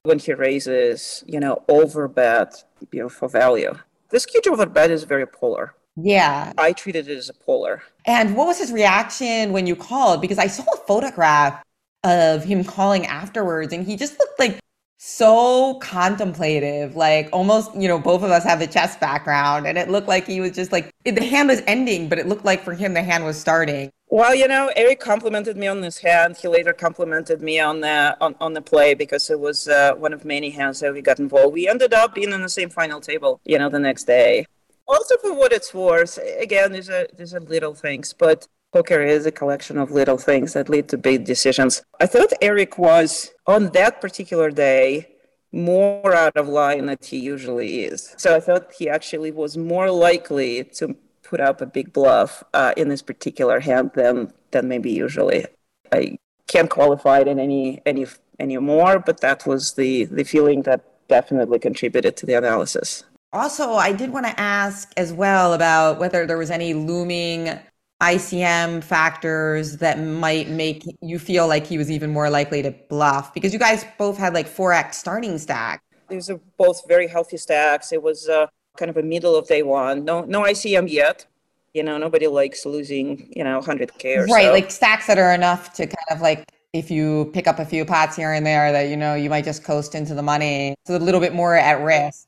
when 0.06 0.18
he 0.18 0.32
raises, 0.32 1.24
you 1.26 1.40
know, 1.40 1.62
over 1.68 2.08
bet, 2.08 2.64
you 2.92 3.00
know, 3.00 3.08
for 3.08 3.28
value? 3.28 3.74
This 4.10 4.24
huge 4.24 4.46
over 4.46 4.66
bet 4.66 4.90
is 4.90 5.04
very 5.04 5.26
polar. 5.26 5.74
Yeah. 5.96 6.52
I 6.58 6.72
treated 6.72 7.08
it 7.08 7.16
as 7.16 7.28
a 7.28 7.34
polar. 7.34 7.82
And 8.04 8.36
what 8.36 8.46
was 8.46 8.58
his 8.58 8.70
reaction 8.70 9.52
when 9.52 9.66
you 9.66 9.74
called? 9.74 10.20
Because 10.20 10.38
I 10.38 10.46
saw 10.46 10.64
a 10.72 10.76
photograph 10.86 11.62
of 12.04 12.44
him 12.44 12.62
calling 12.62 13.06
afterwards, 13.06 13.72
and 13.72 13.84
he 13.84 13.96
just 13.96 14.18
looked 14.18 14.38
like 14.38 14.60
so 14.98 15.74
contemplative, 15.80 16.96
like 16.96 17.28
almost, 17.32 17.74
you 17.74 17.88
know, 17.88 17.98
both 17.98 18.22
of 18.22 18.30
us 18.30 18.44
have 18.44 18.58
the 18.58 18.66
chess 18.66 18.96
background, 18.96 19.66
and 19.66 19.76
it 19.76 19.90
looked 19.90 20.08
like 20.08 20.26
he 20.26 20.40
was 20.40 20.52
just 20.52 20.72
like 20.72 20.90
the 21.04 21.24
hand 21.24 21.48
was 21.48 21.62
ending, 21.66 22.08
but 22.08 22.18
it 22.18 22.26
looked 22.26 22.44
like 22.44 22.62
for 22.62 22.74
him 22.74 22.94
the 22.94 23.02
hand 23.02 23.24
was 23.24 23.38
starting. 23.38 23.90
Well, 24.08 24.34
you 24.34 24.46
know, 24.46 24.70
Erik 24.76 25.00
complimented 25.00 25.56
me 25.56 25.66
on 25.66 25.80
this 25.80 25.98
hand. 25.98 26.36
He 26.36 26.46
later 26.46 26.72
complimented 26.72 27.42
me 27.42 27.58
on 27.58 27.80
the 27.80 28.16
on, 28.20 28.36
on 28.40 28.52
the 28.52 28.62
play 28.62 28.94
because 28.94 29.30
it 29.30 29.40
was 29.40 29.66
uh, 29.66 29.94
one 29.94 30.12
of 30.12 30.24
many 30.24 30.50
hands 30.50 30.80
that 30.80 30.92
we 30.92 31.02
got 31.02 31.18
involved. 31.18 31.54
We 31.54 31.68
ended 31.68 31.92
up 31.92 32.14
being 32.14 32.32
in 32.32 32.40
the 32.40 32.48
same 32.48 32.70
final 32.70 33.00
table, 33.00 33.40
you 33.44 33.58
know, 33.58 33.68
the 33.68 33.80
next 33.80 34.04
day. 34.04 34.46
Also, 34.86 35.16
for 35.18 35.34
what 35.34 35.52
it's 35.52 35.74
worth, 35.74 36.18
again, 36.38 36.70
these 36.70 36.88
are 36.88 37.08
these 37.16 37.34
are 37.34 37.40
little 37.40 37.74
things, 37.74 38.12
but 38.12 38.46
poker 38.72 39.02
is 39.02 39.26
a 39.26 39.32
collection 39.32 39.76
of 39.76 39.90
little 39.90 40.18
things 40.18 40.52
that 40.52 40.68
lead 40.68 40.88
to 40.90 40.98
big 40.98 41.24
decisions. 41.24 41.82
I 42.00 42.06
thought 42.06 42.32
Erik 42.40 42.78
was 42.78 43.32
on 43.46 43.70
that 43.70 44.00
particular 44.00 44.50
day 44.50 45.08
more 45.50 46.14
out 46.14 46.36
of 46.36 46.46
line 46.46 46.86
than 46.86 46.98
he 47.02 47.18
usually 47.18 47.84
is. 47.84 48.14
So 48.18 48.36
I 48.36 48.40
thought 48.40 48.72
he 48.78 48.88
actually 48.88 49.32
was 49.32 49.56
more 49.56 49.90
likely 49.90 50.64
to 50.74 50.94
put 51.26 51.40
up 51.40 51.60
a 51.60 51.66
big 51.66 51.92
bluff 51.92 52.42
uh, 52.54 52.72
in 52.76 52.88
this 52.88 53.02
particular 53.02 53.60
hand 53.60 53.90
than 53.94 54.32
than 54.52 54.68
maybe 54.68 54.90
usually. 54.90 55.46
I 55.92 56.18
can't 56.46 56.70
qualify 56.70 57.20
it 57.20 57.28
in 57.28 57.38
any 57.38 57.82
any 57.84 58.06
any 58.38 58.56
more, 58.58 58.98
but 58.98 59.20
that 59.20 59.46
was 59.46 59.74
the 59.74 60.04
the 60.04 60.24
feeling 60.24 60.62
that 60.62 60.84
definitely 61.08 61.58
contributed 61.58 62.16
to 62.18 62.26
the 62.26 62.34
analysis. 62.34 63.04
Also, 63.32 63.74
I 63.74 63.92
did 63.92 64.10
want 64.10 64.26
to 64.26 64.40
ask 64.40 64.92
as 64.96 65.12
well 65.12 65.52
about 65.52 65.98
whether 65.98 66.26
there 66.26 66.38
was 66.38 66.50
any 66.50 66.74
looming 66.74 67.58
ICM 68.00 68.84
factors 68.84 69.78
that 69.78 69.98
might 69.98 70.48
make 70.48 70.84
you 71.00 71.18
feel 71.18 71.48
like 71.48 71.66
he 71.66 71.78
was 71.78 71.90
even 71.90 72.10
more 72.10 72.30
likely 72.30 72.62
to 72.62 72.70
bluff 72.88 73.32
because 73.34 73.52
you 73.52 73.58
guys 73.58 73.84
both 73.98 74.18
had 74.18 74.34
like 74.34 74.46
4x 74.46 74.94
starting 74.94 75.38
stack. 75.38 75.82
These 76.08 76.30
are 76.30 76.40
both 76.56 76.86
very 76.86 77.08
healthy 77.08 77.36
stacks. 77.36 77.92
It 77.92 78.02
was 78.02 78.28
uh, 78.28 78.46
kind 78.76 78.90
of 78.90 78.96
a 78.96 79.02
middle 79.02 79.36
of 79.36 79.46
day 79.48 79.62
one. 79.62 80.04
No 80.04 80.24
no 80.24 80.42
ICM 80.42 80.90
yet. 80.90 81.26
You 81.74 81.82
know, 81.82 81.98
nobody 81.98 82.26
likes 82.26 82.64
losing, 82.64 83.30
you 83.36 83.44
know, 83.44 83.60
100K 83.60 84.16
or 84.16 84.24
right, 84.26 84.46
so. 84.46 84.52
like 84.52 84.70
stacks 84.70 85.06
that 85.08 85.18
are 85.18 85.34
enough 85.34 85.74
to 85.74 85.86
kind 85.86 86.08
of 86.10 86.22
like 86.22 86.50
if 86.72 86.90
you 86.90 87.30
pick 87.32 87.46
up 87.46 87.58
a 87.58 87.64
few 87.64 87.84
pots 87.84 88.16
here 88.16 88.32
and 88.32 88.46
there 88.46 88.72
that 88.72 88.88
you 88.88 88.96
know 88.96 89.14
you 89.14 89.30
might 89.30 89.44
just 89.44 89.64
coast 89.64 89.94
into 89.94 90.14
the 90.14 90.22
money. 90.22 90.74
It's 90.82 90.90
a 90.90 90.98
little 90.98 91.20
bit 91.20 91.34
more 91.34 91.54
at 91.54 91.82
risk. 91.82 92.26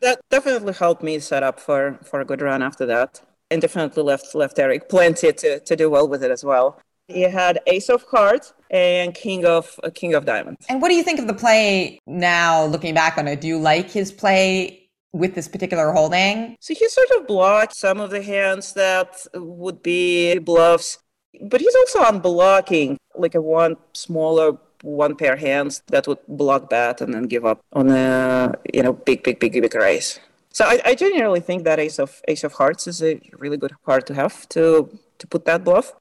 that 0.00 0.20
definitely 0.30 0.74
helped 0.74 1.02
me 1.02 1.18
set 1.18 1.42
up 1.42 1.58
for, 1.60 1.98
for 2.04 2.20
a 2.20 2.24
good 2.24 2.40
run 2.40 2.62
after 2.62 2.86
that. 2.86 3.20
And 3.50 3.62
definitely 3.62 4.02
left 4.02 4.34
left 4.34 4.58
Erik 4.58 4.88
plenty 4.88 5.32
to, 5.32 5.60
to 5.60 5.76
do 5.76 5.88
well 5.90 6.06
with 6.06 6.22
it 6.22 6.30
as 6.30 6.44
well. 6.44 6.80
He 7.08 7.22
had 7.22 7.60
Ace 7.66 7.88
of 7.88 8.02
Hearts 8.02 8.52
and 8.70 9.14
King 9.14 9.46
of 9.46 9.80
uh, 9.82 9.88
King 9.94 10.12
of 10.12 10.26
Diamonds. 10.26 10.66
And 10.68 10.82
what 10.82 10.90
do 10.90 10.94
you 10.94 11.02
think 11.02 11.18
of 11.18 11.26
the 11.26 11.34
play 11.34 11.98
now 12.06 12.66
looking 12.66 12.92
back 12.92 13.16
on 13.16 13.26
it? 13.26 13.40
Do 13.40 13.48
you 13.48 13.58
like 13.58 13.90
his 13.90 14.12
play 14.12 14.87
with 15.12 15.34
this 15.34 15.48
particular 15.48 15.92
holding? 15.92 16.56
So 16.60 16.74
he 16.74 16.88
sort 16.88 17.10
of 17.16 17.26
blocked 17.26 17.74
some 17.74 18.00
of 18.00 18.10
the 18.10 18.22
hands 18.22 18.72
that 18.74 19.26
would 19.34 19.82
be 19.82 20.38
bluffs, 20.38 20.98
but 21.42 21.60
he's 21.60 21.74
also 21.74 22.04
unblocking 22.04 22.96
like 23.14 23.34
a 23.34 23.40
one 23.40 23.76
smaller 23.92 24.58
one 24.82 25.16
pair 25.16 25.36
hands 25.36 25.82
that 25.88 26.06
would 26.06 26.18
block 26.28 26.70
bet 26.70 27.00
and 27.00 27.12
then 27.12 27.24
give 27.24 27.44
up 27.44 27.60
on 27.72 27.90
a 27.90 28.54
you 28.72 28.82
know 28.82 28.92
big 28.92 29.22
big 29.22 29.38
big 29.38 29.52
big 29.52 29.74
raise. 29.74 30.20
So 30.50 30.64
I, 30.64 30.80
I 30.84 30.94
genuinely 30.94 31.40
think 31.40 31.64
that 31.64 31.78
ace 31.78 31.98
of 31.98 32.22
ace 32.28 32.44
of 32.44 32.52
hearts 32.54 32.86
is 32.86 33.02
a 33.02 33.20
really 33.32 33.56
good 33.56 33.72
card 33.84 34.06
to 34.06 34.14
have 34.14 34.48
to 34.50 34.98
to 35.18 35.26
put 35.26 35.44
that 35.44 35.64
bluff. 35.64 35.92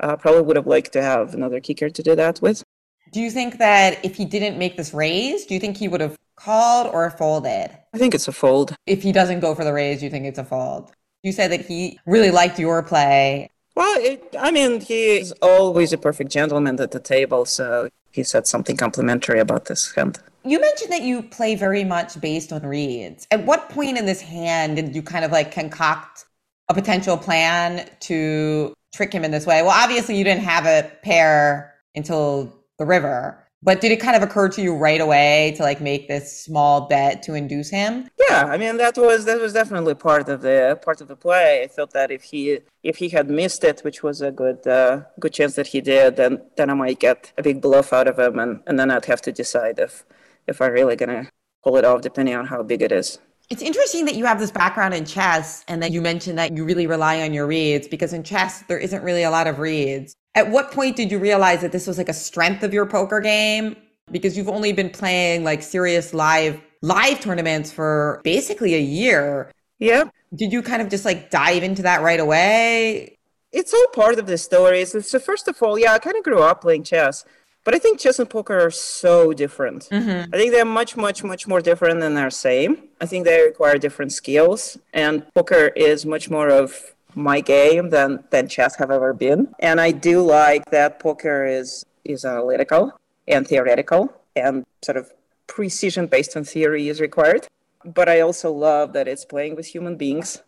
Uh, 0.00 0.16
probably 0.16 0.42
would 0.42 0.56
have 0.56 0.66
liked 0.66 0.92
to 0.92 1.02
have 1.02 1.34
another 1.34 1.60
kicker 1.60 1.88
to 1.88 2.02
do 2.02 2.16
that 2.16 2.40
with. 2.42 2.64
Do 3.12 3.20
you 3.20 3.30
think 3.30 3.58
that 3.58 4.04
if 4.04 4.16
he 4.16 4.24
didn't 4.24 4.58
make 4.58 4.76
this 4.76 4.92
raise, 4.92 5.44
do 5.46 5.54
you 5.54 5.60
think 5.60 5.76
he 5.76 5.86
would 5.86 6.00
have 6.00 6.16
called 6.42 6.92
or 6.92 7.10
folded? 7.10 7.70
I 7.94 7.98
think 7.98 8.14
it's 8.14 8.28
a 8.28 8.32
fold. 8.32 8.74
If 8.86 9.02
he 9.02 9.12
doesn't 9.12 9.40
go 9.40 9.54
for 9.54 9.64
the 9.64 9.72
raise, 9.72 10.02
you 10.02 10.10
think 10.10 10.26
it's 10.26 10.38
a 10.38 10.44
fold? 10.44 10.92
You 11.22 11.32
said 11.32 11.52
that 11.52 11.66
he 11.66 11.98
really 12.06 12.30
liked 12.30 12.58
your 12.58 12.82
play. 12.82 13.50
Well, 13.76 13.98
it, 14.00 14.34
I 14.38 14.50
mean, 14.50 14.80
he 14.80 15.18
is 15.18 15.32
always 15.40 15.92
a 15.92 15.98
perfect 15.98 16.30
gentleman 16.30 16.78
at 16.80 16.90
the 16.90 17.00
table, 17.00 17.44
so 17.46 17.88
he 18.10 18.22
said 18.22 18.46
something 18.46 18.76
complimentary 18.76 19.38
about 19.38 19.66
this 19.66 19.92
hand. 19.94 20.18
You 20.44 20.60
mentioned 20.60 20.92
that 20.92 21.02
you 21.02 21.22
play 21.22 21.54
very 21.54 21.84
much 21.84 22.20
based 22.20 22.52
on 22.52 22.62
reads. 22.62 23.26
At 23.30 23.46
what 23.46 23.68
point 23.70 23.96
in 23.96 24.04
this 24.04 24.20
hand 24.20 24.76
did 24.76 24.94
you 24.94 25.02
kind 25.02 25.24
of 25.24 25.30
like 25.30 25.52
concoct 25.52 26.26
a 26.68 26.74
potential 26.74 27.16
plan 27.16 27.88
to 28.00 28.74
trick 28.92 29.12
him 29.12 29.24
in 29.24 29.30
this 29.30 29.46
way? 29.46 29.62
Well, 29.62 29.70
obviously 29.70 30.18
you 30.18 30.24
didn't 30.24 30.42
have 30.42 30.66
a 30.66 30.90
pair 31.02 31.74
until 31.94 32.52
the 32.78 32.84
river, 32.84 33.41
but 33.62 33.80
did 33.80 33.92
it 33.92 34.00
kind 34.00 34.16
of 34.16 34.22
occur 34.22 34.48
to 34.48 34.62
you 34.62 34.74
right 34.74 35.00
away 35.00 35.54
to 35.56 35.62
like 35.62 35.80
make 35.80 36.08
this 36.08 36.44
small 36.44 36.88
bet 36.88 37.22
to 37.24 37.34
induce 37.34 37.70
him? 37.70 38.08
Yeah, 38.28 38.46
I 38.46 38.56
mean 38.56 38.76
that 38.78 38.96
was 38.96 39.24
that 39.26 39.40
was 39.40 39.52
definitely 39.52 39.94
part 39.94 40.28
of 40.28 40.42
the 40.42 40.78
part 40.84 41.00
of 41.00 41.08
the 41.08 41.16
play. 41.16 41.62
I 41.62 41.66
thought 41.68 41.92
that 41.92 42.10
if 42.10 42.22
he 42.24 42.60
if 42.82 42.96
he 42.96 43.08
had 43.08 43.30
missed 43.30 43.64
it, 43.64 43.80
which 43.82 44.02
was 44.02 44.20
a 44.20 44.32
good 44.32 44.66
uh, 44.66 45.02
good 45.20 45.32
chance 45.32 45.54
that 45.54 45.68
he 45.68 45.80
did, 45.80 46.16
then 46.16 46.42
then 46.56 46.70
I 46.70 46.74
might 46.74 46.98
get 46.98 47.32
a 47.38 47.42
big 47.42 47.60
bluff 47.60 47.92
out 47.92 48.08
of 48.08 48.18
him, 48.18 48.38
and, 48.38 48.60
and 48.66 48.78
then 48.78 48.90
I'd 48.90 49.04
have 49.06 49.22
to 49.22 49.32
decide 49.32 49.78
if 49.78 50.04
if 50.46 50.60
I'm 50.60 50.72
really 50.72 50.96
gonna 50.96 51.28
pull 51.62 51.76
it 51.76 51.84
off, 51.84 52.00
depending 52.00 52.34
on 52.34 52.46
how 52.46 52.62
big 52.62 52.82
it 52.82 52.92
is. 52.92 53.18
It's 53.50 53.62
interesting 53.62 54.06
that 54.06 54.14
you 54.14 54.24
have 54.24 54.38
this 54.38 54.50
background 54.50 54.94
in 54.94 55.04
chess 55.04 55.64
and 55.68 55.82
that 55.82 55.90
you 55.90 56.00
mentioned 56.00 56.38
that 56.38 56.56
you 56.56 56.64
really 56.64 56.86
rely 56.86 57.20
on 57.20 57.34
your 57.34 57.46
reads 57.46 57.86
because 57.86 58.12
in 58.12 58.22
chess, 58.22 58.62
there 58.62 58.78
isn't 58.78 59.02
really 59.02 59.24
a 59.24 59.30
lot 59.30 59.46
of 59.46 59.58
reads. 59.58 60.16
At 60.34 60.50
what 60.50 60.72
point 60.72 60.96
did 60.96 61.10
you 61.10 61.18
realize 61.18 61.60
that 61.60 61.72
this 61.72 61.86
was 61.86 61.98
like 61.98 62.08
a 62.08 62.14
strength 62.14 62.62
of 62.62 62.72
your 62.72 62.86
poker 62.86 63.20
game? 63.20 63.76
Because 64.10 64.36
you've 64.36 64.48
only 64.48 64.72
been 64.72 64.90
playing 64.90 65.44
like 65.44 65.62
serious 65.62 66.12
live 66.14 66.60
live 66.80 67.20
tournaments 67.20 67.70
for 67.70 68.20
basically 68.24 68.74
a 68.74 68.80
year. 68.80 69.52
Yeah, 69.78 70.04
Did 70.34 70.52
you 70.52 70.62
kind 70.62 70.80
of 70.80 70.88
just 70.88 71.04
like 71.04 71.30
dive 71.30 71.62
into 71.62 71.82
that 71.82 72.02
right 72.02 72.20
away? 72.20 73.18
it's 73.52 73.74
all 73.74 73.86
part 73.88 74.18
of 74.18 74.26
the 74.26 74.38
story. 74.38 74.84
So, 74.84 75.00
so 75.00 75.18
first 75.18 75.46
of 75.46 75.62
all, 75.62 75.78
yeah, 75.78 75.92
I 75.92 75.98
kind 75.98 76.16
of 76.16 76.24
grew 76.24 76.42
up 76.42 76.62
playing 76.62 76.84
chess, 76.84 77.24
but 77.64 77.74
I 77.74 77.78
think 77.78 78.00
chess 78.00 78.18
and 78.18 78.28
poker 78.28 78.58
are 78.58 78.70
so 78.70 79.32
different. 79.32 79.88
Mm-hmm. 79.90 80.34
I 80.34 80.36
think 80.36 80.52
they're 80.52 80.64
much, 80.64 80.96
much, 80.96 81.22
much 81.22 81.46
more 81.46 81.60
different 81.60 82.00
than 82.00 82.14
they're 82.14 82.30
same. 82.30 82.88
I 83.00 83.06
think 83.06 83.24
they 83.24 83.42
require 83.42 83.78
different 83.78 84.12
skills, 84.12 84.78
and 84.92 85.24
poker 85.34 85.68
is 85.76 86.06
much 86.06 86.30
more 86.30 86.48
of 86.48 86.94
my 87.14 87.40
game 87.40 87.90
than 87.90 88.24
than 88.30 88.48
chess 88.48 88.76
have 88.76 88.90
ever 88.90 89.12
been. 89.12 89.48
And 89.58 89.80
I 89.80 89.90
do 89.90 90.22
like 90.22 90.70
that 90.70 91.00
poker 91.00 91.44
is 91.44 91.84
is 92.04 92.24
analytical 92.24 92.98
and 93.28 93.46
theoretical, 93.46 94.12
and 94.34 94.64
sort 94.82 94.96
of 94.96 95.12
precision 95.46 96.06
based 96.06 96.36
on 96.36 96.44
theory 96.44 96.88
is 96.88 97.00
required. 97.00 97.46
But 97.84 98.08
I 98.08 98.20
also 98.20 98.52
love 98.52 98.92
that 98.92 99.08
it's 99.08 99.24
playing 99.24 99.56
with 99.56 99.66
human 99.66 99.96
beings 99.96 100.42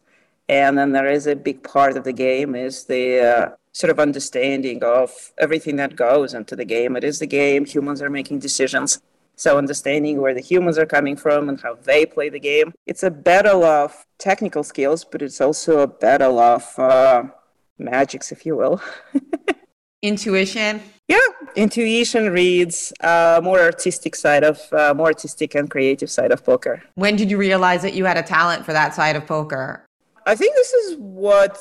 and 0.49 0.77
then 0.77 0.93
there 0.93 1.11
is 1.11 1.27
a 1.27 1.37
big 1.37 1.63
part 1.63 1.97
of 1.97 2.05
the 2.05 2.13
game 2.13 2.55
is 2.55 2.85
the 2.85 3.21
uh, 3.21 3.49
sort 3.73 3.91
of 3.91 3.99
understanding 3.99 4.83
of 4.85 5.33
everything 5.39 5.77
that 5.77 5.97
goes 5.97 6.35
into 6.35 6.55
the 6.55 6.65
game. 6.65 6.97
It 6.97 7.05
is 7.05 7.19
the 7.19 7.27
game. 7.27 7.65
Humans 7.65 8.03
are 8.03 8.11
making 8.11 8.41
decisions. 8.41 9.01
So 9.37 9.59
understanding 9.59 10.21
where 10.21 10.35
the 10.35 10.41
humans 10.41 10.79
are 10.79 10.87
coming 10.87 11.17
from 11.17 11.49
and 11.49 11.61
how 11.61 11.75
they 11.83 12.07
play 12.07 12.29
the 12.29 12.41
game. 12.41 12.73
It's 12.87 13.03
a 13.03 13.11
battle 13.11 13.65
of 13.65 14.07
technical 14.19 14.63
skills, 14.63 15.05
but 15.05 15.23
it's 15.23 15.41
also 15.41 15.81
a 15.81 15.87
battle 15.87 16.39
of 16.39 16.79
uh, 16.79 17.25
magics, 17.79 18.31
if 18.33 18.47
you 18.47 18.57
will. 18.57 18.81
intuition? 20.03 20.81
Yeah, 21.09 21.19
intuition 21.57 22.31
reads 22.31 22.93
uh, 23.01 23.41
more 23.43 23.61
artistic 23.61 24.15
side 24.15 24.45
of 24.45 24.61
uh, 24.73 24.95
more 24.95 25.09
artistic 25.09 25.55
and 25.55 25.71
creative 25.71 26.11
side 26.11 26.31
of 26.31 26.45
poker. 26.45 26.83
When 26.95 27.17
did 27.17 27.31
you 27.31 27.37
realize 27.37 27.83
that 27.83 27.95
you 27.95 28.05
had 28.05 28.17
a 28.17 28.23
talent 28.23 28.65
for 28.65 28.73
that 28.73 28.95
side 28.95 29.17
of 29.17 29.27
poker? 29.27 29.85
I 30.27 30.35
think 30.35 30.55
this 30.55 30.73
is 30.73 30.97
what 30.99 31.59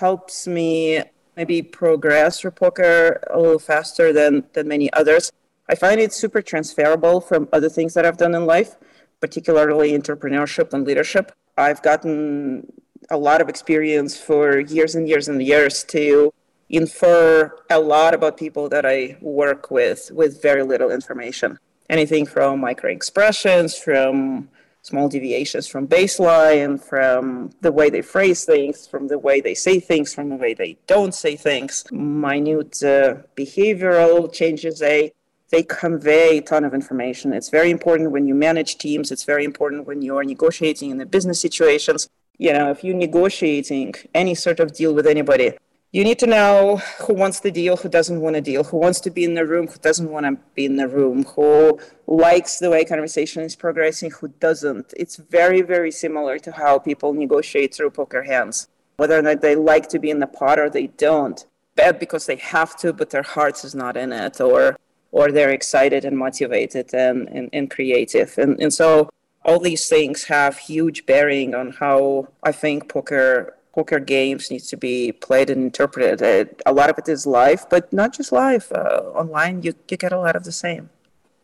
helps 0.00 0.46
me 0.46 1.02
maybe 1.36 1.62
progress 1.62 2.40
for 2.40 2.50
poker 2.50 3.22
a 3.30 3.38
little 3.38 3.58
faster 3.58 4.12
than 4.12 4.44
than 4.52 4.68
many 4.68 4.92
others. 4.92 5.32
I 5.68 5.74
find 5.74 6.00
it 6.00 6.12
super 6.12 6.42
transferable 6.42 7.20
from 7.20 7.48
other 7.52 7.68
things 7.68 7.94
that 7.94 8.04
I've 8.04 8.16
done 8.16 8.34
in 8.34 8.46
life, 8.46 8.76
particularly 9.20 9.92
entrepreneurship 9.92 10.72
and 10.72 10.86
leadership. 10.86 11.32
I've 11.56 11.82
gotten 11.82 12.72
a 13.10 13.16
lot 13.16 13.40
of 13.40 13.48
experience 13.48 14.18
for 14.18 14.60
years 14.60 14.94
and 14.94 15.08
years 15.08 15.28
and 15.28 15.42
years 15.42 15.84
to 15.84 16.32
infer 16.68 17.54
a 17.70 17.78
lot 17.78 18.14
about 18.14 18.36
people 18.36 18.68
that 18.68 18.84
I 18.84 19.16
work 19.20 19.70
with 19.70 20.10
with 20.12 20.42
very 20.42 20.62
little 20.62 20.90
information. 20.90 21.58
Anything 21.88 22.26
from 22.26 22.60
micro 22.60 22.90
expressions, 22.90 23.76
from 23.76 24.48
small 24.84 25.08
deviations 25.08 25.66
from 25.66 25.88
baseline, 25.88 26.78
from 26.80 27.50
the 27.62 27.72
way 27.72 27.88
they 27.88 28.02
phrase 28.02 28.44
things, 28.44 28.86
from 28.86 29.08
the 29.08 29.18
way 29.18 29.40
they 29.40 29.54
say 29.54 29.80
things, 29.80 30.14
from 30.14 30.28
the 30.28 30.36
way 30.36 30.52
they 30.52 30.76
don't 30.86 31.14
say 31.14 31.36
things, 31.36 31.84
minute 31.90 32.82
uh, 32.82 33.16
behavioral 33.34 34.30
changes. 34.30 34.80
They 34.80 35.12
they 35.50 35.62
convey 35.62 36.38
a 36.38 36.42
ton 36.42 36.64
of 36.64 36.74
information. 36.74 37.32
It's 37.32 37.48
very 37.48 37.70
important 37.70 38.10
when 38.10 38.26
you 38.26 38.34
manage 38.34 38.78
teams. 38.78 39.12
It's 39.12 39.24
very 39.24 39.44
important 39.44 39.86
when 39.86 40.02
you 40.02 40.16
are 40.16 40.24
negotiating 40.24 40.90
in 40.90 40.98
the 40.98 41.06
business 41.06 41.40
situations. 41.40 42.08
You 42.38 42.52
know, 42.52 42.70
if 42.70 42.82
you're 42.82 42.96
negotiating 42.96 43.94
any 44.14 44.34
sort 44.34 44.58
of 44.60 44.72
deal 44.72 44.94
with 44.94 45.06
anybody, 45.06 45.52
you 45.92 46.02
need 46.02 46.18
to 46.18 46.26
know 46.26 46.78
who 47.02 47.14
wants 47.14 47.38
the 47.38 47.52
deal, 47.52 47.76
who 47.76 47.88
doesn't 47.88 48.20
want 48.20 48.34
a 48.34 48.40
deal, 48.40 48.64
who 48.64 48.78
wants 48.78 48.98
to 49.02 49.10
be 49.10 49.22
in 49.22 49.34
the 49.34 49.46
room, 49.46 49.68
who 49.68 49.78
doesn't 49.78 50.10
want 50.10 50.26
to 50.26 50.36
be 50.56 50.64
in 50.64 50.74
the 50.74 50.88
room, 50.88 51.22
who 51.22 51.78
likes 52.08 52.58
the 52.58 52.68
way 52.68 52.84
conversation 52.84 53.42
is 53.44 53.54
progressing, 53.54 54.10
who 54.10 54.26
doesn't. 54.26 54.92
It's 54.96 55.14
very, 55.16 55.62
very 55.62 55.92
similar 55.92 56.40
to 56.40 56.50
how 56.50 56.80
people 56.80 57.12
negotiate 57.12 57.72
through 57.72 57.90
poker 57.90 58.24
hands, 58.24 58.66
whether 58.96 59.16
or 59.16 59.22
not 59.22 59.40
they 59.40 59.54
like 59.54 59.88
to 59.90 60.00
be 60.00 60.10
in 60.10 60.18
the 60.18 60.26
pot 60.26 60.58
or 60.58 60.68
they 60.68 60.88
don't. 60.88 61.46
Bad 61.76 62.00
because 62.00 62.26
they 62.26 62.36
have 62.36 62.76
to, 62.78 62.92
but 62.92 63.10
their 63.10 63.22
hearts 63.22 63.64
is 63.64 63.76
not 63.76 63.96
in 63.96 64.12
it, 64.12 64.40
or 64.40 64.76
or 65.14 65.30
they're 65.30 65.52
excited 65.52 66.04
and 66.04 66.18
motivated 66.18 66.92
and, 66.92 67.28
and, 67.28 67.48
and 67.52 67.70
creative. 67.70 68.36
And, 68.36 68.60
and 68.60 68.74
so 68.74 69.08
all 69.44 69.60
these 69.60 69.88
things 69.88 70.24
have 70.24 70.58
huge 70.58 71.06
bearing 71.06 71.54
on 71.54 71.70
how 71.70 72.28
I 72.42 72.50
think 72.50 72.88
poker 72.88 73.56
poker 73.72 74.00
games 74.00 74.50
needs 74.50 74.68
to 74.68 74.76
be 74.76 75.12
played 75.12 75.50
and 75.50 75.62
interpreted. 75.62 76.62
A 76.66 76.72
lot 76.72 76.90
of 76.90 76.98
it 76.98 77.08
is 77.08 77.26
live, 77.26 77.66
but 77.70 77.92
not 77.92 78.12
just 78.12 78.30
live. 78.32 78.70
Uh, 78.72 79.02
online, 79.20 79.62
you, 79.62 79.74
you 79.88 79.96
get 79.96 80.12
a 80.12 80.18
lot 80.18 80.36
of 80.36 80.44
the 80.44 80.52
same. 80.52 80.90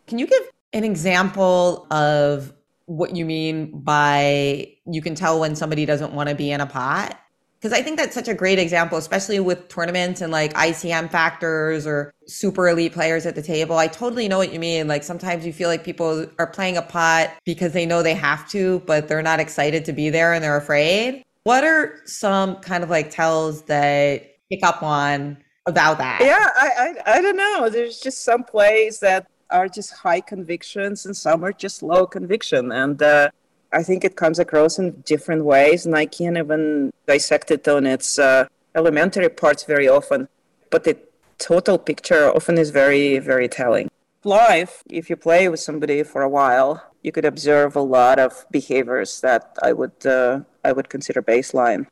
Can 0.07 0.19
you 0.19 0.27
give 0.27 0.43
an 0.73 0.85
example 0.85 1.87
of 1.91 2.53
what 2.87 3.17
you 3.17 3.25
mean 3.25 3.81
by 3.81 4.77
you 4.87 5.03
can 5.03 5.15
tell 5.15 5.41
when 5.41 5.55
somebody 5.57 5.85
doesn't 5.87 6.13
want 6.13 6.29
to 6.29 6.35
be 6.35 6.51
in 6.51 6.61
a 6.61 6.67
pot? 6.67 7.19
Because 7.61 7.79
I 7.79 7.83
think 7.83 7.99
that's 7.99 8.15
such 8.15 8.29
a 8.29 8.33
great 8.33 8.59
example, 8.59 8.97
especially 8.97 9.39
with 9.39 9.69
tournaments 9.69 10.23
and 10.23 10.33
like 10.33 10.55
ICM 10.55 11.11
factors 11.11 11.87
or 11.87 12.15
super 12.27 12.69
elite 12.69 12.93
players 12.93 13.27
at 13.27 13.35
the 13.35 13.43
table. 13.43 13.77
I 13.77 13.87
totally 13.87 14.29
know 14.29 14.39
what 14.39 14.53
you 14.53 14.59
mean. 14.59 14.89
Like 14.89 15.03
sometimes 15.03 15.45
you 15.45 15.53
feel 15.53 15.69
like 15.69 15.85
people 15.85 16.27
are 16.39 16.47
playing 16.47 16.79
a 16.79 16.83
pot 16.83 17.31
because 17.45 17.73
they 17.73 17.85
know 17.85 18.03
they 18.03 18.15
have 18.15 18.49
to, 18.51 18.81
but 18.87 19.09
they're 19.09 19.21
not 19.21 19.41
excited 19.41 19.85
to 19.85 19.93
be 19.93 20.09
there 20.09 20.33
and 20.33 20.43
they're 20.43 20.57
afraid. 20.57 21.23
What 21.43 21.65
are 21.65 22.01
some 22.07 22.57
kind 22.57 22.83
of 22.83 22.89
like 22.89 23.11
tells 23.11 23.63
that 23.65 24.37
pick 24.51 24.65
up 24.65 24.83
on 24.83 25.37
about 25.67 25.99
that? 25.99 26.21
Yeah, 26.23 26.49
I, 26.57 26.95
I, 27.07 27.19
I 27.19 27.21
don't 27.21 27.37
know. 27.37 27.69
There's 27.69 28.01
just 28.01 28.25
some 28.25 28.43
plays 28.43 29.01
that 29.01 29.27
are 29.51 29.69
just 29.69 29.93
high 29.93 30.21
convictions 30.21 31.05
and 31.05 31.17
some 31.17 31.45
are 31.45 31.53
just 31.53 31.83
low 31.83 32.07
conviction. 32.07 32.73
And 32.73 33.03
uh, 33.03 33.31
I 33.73 33.83
think 33.83 34.05
it 34.05 34.17
comes 34.17 34.39
across 34.39 34.79
in 34.79 35.03
different 35.03 35.45
ways, 35.45 35.87
and 35.87 35.95
I 35.95 36.07
can't 36.07 36.37
even 36.37 36.93
dissect 37.07 37.51
it 37.51 37.67
on 37.69 37.87
its 37.87 38.19
uh, 38.19 38.47
elementary 38.75 39.29
parts 39.29 39.65
very 39.65 39.89
often. 39.89 40.29
But 40.71 40.85
the 40.85 40.99
total 41.39 41.79
picture 41.79 42.31
often 42.35 42.59
is 42.59 42.71
very, 42.71 43.19
very 43.19 43.49
telling. 43.49 43.89
Live, 44.25 44.83
if 44.91 45.09
you 45.09 45.17
play 45.17 45.49
with 45.49 45.61
somebody 45.61 46.03
for 46.03 46.23
a 46.23 46.29
while, 46.29 46.83
you 47.03 47.13
could 47.13 47.25
observe 47.25 47.75
a 47.77 47.81
lot 47.81 48.19
of 48.19 48.45
behaviors 48.51 49.21
that 49.23 49.57
I 49.63 49.73
would 49.73 50.05
uh, 50.05 50.41
I 50.63 50.73
would 50.73 50.91
consider 50.91 51.23
baseline. 51.23 51.87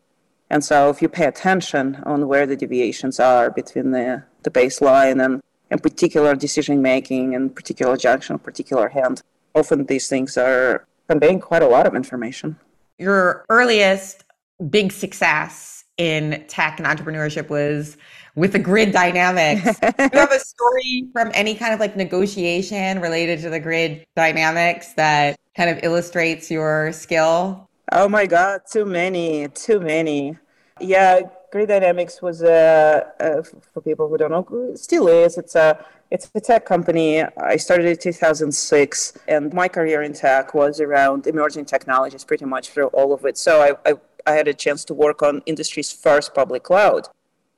And 0.51 0.65
so 0.65 0.91
if 0.91 1.01
you 1.03 1.09
pay 1.09 1.27
attention 1.27 2.03
on 2.05 2.29
where 2.29 2.47
the 2.47 2.57
deviations 2.57 3.21
are 3.21 3.51
between 3.51 3.91
the, 3.91 4.25
the 4.43 4.51
baseline 4.51 5.23
and, 5.25 5.43
and 5.71 5.83
particular 5.83 6.35
decision 6.35 6.81
making 6.81 7.35
and 7.35 7.55
particular 7.55 7.97
junction, 7.97 8.39
particular 8.39 8.89
hand, 8.89 9.23
often 9.55 9.85
these 9.85 10.09
things 10.09 10.39
are 10.39 10.87
conveying 11.09 11.41
quite 11.41 11.63
a 11.63 11.69
lot 11.69 11.87
of 11.87 11.95
information. 11.95 12.57
Your 12.99 13.45
earliest 13.49 14.25
big 14.71 14.93
success 14.93 15.85
in 15.97 16.45
tech 16.49 16.81
and 16.81 16.87
entrepreneurship 16.87 17.49
was 17.49 17.97
with 18.35 18.53
the 18.53 18.59
grid 18.59 18.93
dynamics. 18.93 19.79
Do 19.81 20.09
you 20.13 20.21
have 20.21 20.33
a 20.33 20.39
story 20.39 21.09
from 21.13 21.31
any 21.35 21.55
kind 21.55 21.75
of 21.75 21.81
like 21.81 21.97
negotiation 21.97 23.01
related 23.01 23.41
to 23.41 23.51
the 23.51 23.61
grid 23.61 24.07
dynamics 24.15 24.93
that 24.95 25.39
kind 25.57 25.71
of 25.71 25.83
illustrates 25.83 26.51
your 26.51 26.93
skill? 26.93 27.69
Oh 27.91 28.09
my 28.09 28.27
God, 28.27 28.61
too 28.71 28.85
many, 28.85 29.49
too 29.49 29.81
many. 29.81 30.37
Yeah, 30.81 31.21
Grid 31.51 31.69
Dynamics 31.69 32.21
was 32.21 32.43
uh, 32.43 33.05
uh, 33.21 33.43
for 33.73 33.81
people 33.81 34.09
who 34.09 34.19
don't 34.19 34.31
know, 34.31 34.75
still 34.75 35.09
is. 35.09 35.39
It's 35.39 35.55
a 35.55 35.85
it's 36.11 36.31
a 36.35 36.41
tech 36.41 36.67
company. 36.67 37.23
I 37.23 37.57
started 37.57 37.87
in 37.87 37.97
2006, 37.97 39.19
and 39.29 39.53
my 39.53 39.69
career 39.69 40.03
in 40.03 40.13
tech 40.13 40.55
was 40.55 40.81
around 40.81 41.27
emerging 41.27 41.67
technologies, 41.67 42.25
pretty 42.25 42.45
much 42.45 42.71
through 42.71 42.89
all 42.89 43.13
of 43.13 43.25
it. 43.25 43.37
So 43.37 43.63
I, 43.63 43.91
I, 43.91 43.95
I 44.27 44.33
had 44.33 44.49
a 44.49 44.55
chance 44.55 44.85
to 44.87 44.95
work 44.95 45.23
on 45.23 45.43
industry's 45.47 45.93
first 45.93 46.35
public 46.35 46.65
cloud, 46.65 47.09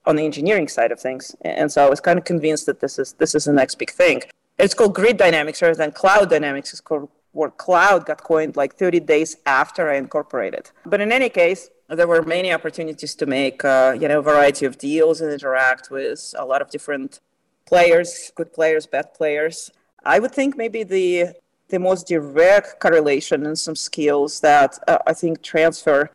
on 0.06 0.16
the 0.16 0.24
engineering 0.24 0.68
side 0.68 0.92
of 0.92 1.00
things, 1.00 1.34
and 1.42 1.70
so 1.70 1.84
I 1.84 1.90
was 1.90 2.00
kind 2.00 2.18
of 2.18 2.24
convinced 2.24 2.66
that 2.66 2.80
this 2.80 2.98
is 2.98 3.14
this 3.14 3.34
is 3.34 3.44
the 3.44 3.52
next 3.52 3.76
big 3.76 3.90
thing. 3.90 4.22
It's 4.58 4.74
called 4.74 4.94
Grid 4.94 5.16
Dynamics 5.16 5.62
rather 5.62 5.74
than 5.74 5.90
Cloud 5.90 6.30
Dynamics. 6.30 6.72
It's 6.72 6.80
called 6.80 7.08
word 7.32 7.56
cloud 7.56 8.06
got 8.06 8.22
coined 8.22 8.56
like 8.56 8.74
30 8.74 9.00
days 9.00 9.36
after 9.46 9.90
I 9.90 9.96
incorporated. 9.96 10.70
But 10.84 11.00
in 11.00 11.12
any 11.12 11.28
case, 11.28 11.70
there 11.90 12.06
were 12.06 12.22
many 12.22 12.52
opportunities 12.52 13.14
to 13.16 13.26
make 13.26 13.64
uh, 13.64 13.96
you 14.00 14.08
know 14.08 14.20
a 14.20 14.22
variety 14.22 14.64
of 14.66 14.78
deals 14.78 15.20
and 15.20 15.32
interact 15.32 15.90
with 15.90 16.34
a 16.38 16.44
lot 16.44 16.62
of 16.62 16.70
different 16.70 17.20
players, 17.66 18.32
good 18.34 18.52
players, 18.52 18.86
bad 18.86 19.12
players. 19.14 19.70
I 20.04 20.18
would 20.18 20.32
think 20.32 20.56
maybe 20.56 20.82
the 20.82 21.34
the 21.68 21.78
most 21.78 22.06
direct 22.06 22.80
correlation 22.80 23.46
and 23.46 23.58
some 23.58 23.76
skills 23.76 24.40
that 24.40 24.78
uh, 24.88 24.98
I 25.06 25.12
think 25.12 25.42
transfer. 25.42 26.10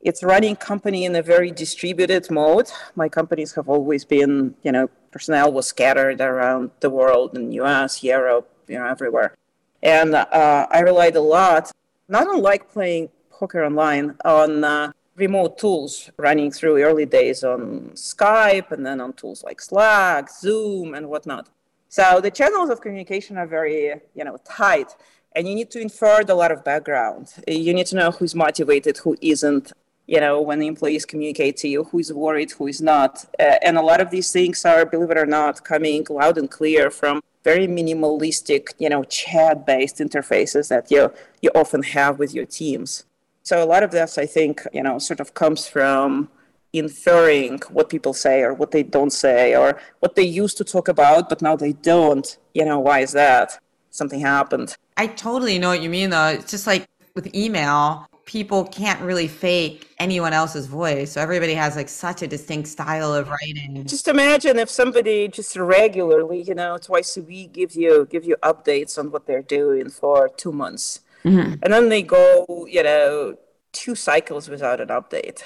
It's 0.00 0.22
running 0.22 0.56
company 0.56 1.06
in 1.06 1.16
a 1.16 1.22
very 1.22 1.50
distributed 1.50 2.30
mode. 2.30 2.70
My 2.94 3.08
companies 3.08 3.54
have 3.54 3.70
always 3.70 4.04
been, 4.04 4.54
you 4.62 4.70
know, 4.70 4.90
personnel 5.10 5.50
was 5.50 5.66
scattered 5.66 6.20
around 6.20 6.72
the 6.80 6.90
world 6.90 7.38
in 7.38 7.52
U.S., 7.52 8.02
Europe, 8.02 8.46
you 8.68 8.78
know, 8.78 8.86
everywhere. 8.86 9.34
And 9.82 10.14
uh, 10.14 10.66
I 10.70 10.80
relied 10.80 11.16
a 11.16 11.22
lot, 11.22 11.72
not 12.08 12.26
unlike 12.26 12.70
playing 12.70 13.08
poker 13.30 13.64
online, 13.64 14.14
on 14.26 14.62
uh, 14.62 14.92
remote 15.16 15.58
tools 15.58 16.10
running 16.16 16.50
through 16.50 16.82
early 16.82 17.06
days 17.06 17.44
on 17.44 17.90
Skype 17.94 18.72
and 18.72 18.84
then 18.84 19.00
on 19.00 19.12
tools 19.12 19.44
like 19.44 19.60
Slack, 19.60 20.30
Zoom, 20.30 20.94
and 20.94 21.08
whatnot. 21.08 21.48
So 21.88 22.20
the 22.20 22.30
channels 22.30 22.70
of 22.70 22.80
communication 22.80 23.38
are 23.38 23.46
very, 23.46 24.00
you 24.14 24.24
know, 24.24 24.36
tight, 24.44 24.96
and 25.36 25.48
you 25.48 25.54
need 25.54 25.70
to 25.70 25.80
infer 25.80 26.22
a 26.28 26.34
lot 26.34 26.50
of 26.50 26.64
background. 26.64 27.32
You 27.46 27.72
need 27.72 27.86
to 27.88 27.96
know 27.96 28.10
who's 28.10 28.34
motivated, 28.34 28.98
who 28.98 29.16
isn't. 29.20 29.72
You 30.06 30.20
know, 30.20 30.38
when 30.42 30.58
the 30.58 30.66
employees 30.66 31.06
communicate 31.06 31.56
to 31.58 31.68
you, 31.68 31.84
who 31.84 31.98
is 31.98 32.12
worried, 32.12 32.50
who 32.50 32.66
is 32.66 32.82
not, 32.82 33.24
uh, 33.40 33.56
and 33.62 33.78
a 33.78 33.82
lot 33.82 34.02
of 34.02 34.10
these 34.10 34.30
things 34.30 34.62
are, 34.66 34.84
believe 34.84 35.10
it 35.10 35.16
or 35.16 35.24
not, 35.24 35.64
coming 35.64 36.06
loud 36.10 36.36
and 36.36 36.50
clear 36.50 36.90
from 36.90 37.22
very 37.42 37.66
minimalistic, 37.66 38.74
you 38.78 38.90
know, 38.90 39.04
chat-based 39.04 39.98
interfaces 39.98 40.68
that 40.68 40.90
you 40.90 41.10
you 41.40 41.50
often 41.54 41.82
have 41.82 42.18
with 42.18 42.34
your 42.34 42.44
teams. 42.44 43.04
So 43.44 43.62
a 43.62 43.66
lot 43.66 43.82
of 43.82 43.90
this, 43.90 44.16
I 44.16 44.24
think, 44.24 44.66
you 44.72 44.82
know, 44.82 44.98
sort 44.98 45.20
of 45.20 45.34
comes 45.34 45.68
from 45.68 46.30
inferring 46.72 47.60
what 47.70 47.90
people 47.90 48.14
say 48.14 48.40
or 48.40 48.54
what 48.54 48.70
they 48.70 48.82
don't 48.82 49.12
say 49.12 49.54
or 49.54 49.78
what 50.00 50.16
they 50.16 50.22
used 50.22 50.56
to 50.56 50.64
talk 50.64 50.88
about, 50.88 51.28
but 51.28 51.42
now 51.42 51.54
they 51.54 51.74
don't. 51.74 52.38
You 52.54 52.64
know, 52.64 52.80
why 52.80 53.00
is 53.00 53.12
that? 53.12 53.60
Something 53.90 54.20
happened. 54.20 54.76
I 54.96 55.06
totally 55.08 55.58
know 55.58 55.68
what 55.68 55.82
you 55.82 55.90
mean, 55.90 56.08
though. 56.08 56.28
It's 56.28 56.50
just 56.50 56.66
like 56.66 56.88
with 57.14 57.34
email, 57.34 58.08
people 58.24 58.64
can't 58.64 59.00
really 59.02 59.28
fake 59.28 59.90
anyone 59.98 60.32
else's 60.32 60.66
voice. 60.66 61.12
So 61.12 61.20
everybody 61.20 61.52
has 61.52 61.76
like 61.76 61.90
such 61.90 62.22
a 62.22 62.26
distinct 62.26 62.68
style 62.68 63.12
of 63.12 63.28
writing. 63.28 63.84
Just 63.86 64.08
imagine 64.08 64.58
if 64.58 64.70
somebody 64.70 65.28
just 65.28 65.54
regularly, 65.56 66.42
you 66.42 66.54
know, 66.54 66.78
twice 66.78 67.16
a 67.18 67.22
week 67.22 67.52
gives 67.52 67.76
you 67.76 68.08
give 68.10 68.24
you 68.24 68.36
updates 68.42 68.98
on 68.98 69.10
what 69.10 69.26
they're 69.26 69.42
doing 69.42 69.90
for 69.90 70.30
two 70.30 70.50
months. 70.50 71.00
Mm-hmm. 71.24 71.54
And 71.62 71.72
then 71.72 71.88
they 71.88 72.02
go, 72.02 72.66
you 72.68 72.82
know, 72.82 73.36
two 73.72 73.94
cycles 73.94 74.48
without 74.48 74.80
an 74.80 74.88
update. 74.88 75.42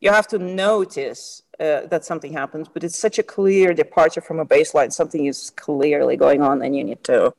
You 0.00 0.10
have 0.10 0.28
to 0.28 0.38
notice 0.38 1.42
uh, 1.58 1.86
that 1.86 2.04
something 2.04 2.32
happens, 2.32 2.68
but 2.68 2.84
it's 2.84 2.98
such 2.98 3.18
a 3.18 3.22
clear 3.22 3.74
departure 3.74 4.20
from 4.20 4.38
a 4.38 4.46
baseline. 4.46 4.92
Something 4.92 5.26
is 5.26 5.50
clearly 5.56 6.16
going 6.16 6.42
on, 6.42 6.62
and 6.62 6.76
you 6.76 6.84
need 6.84 7.02
to 7.04 7.34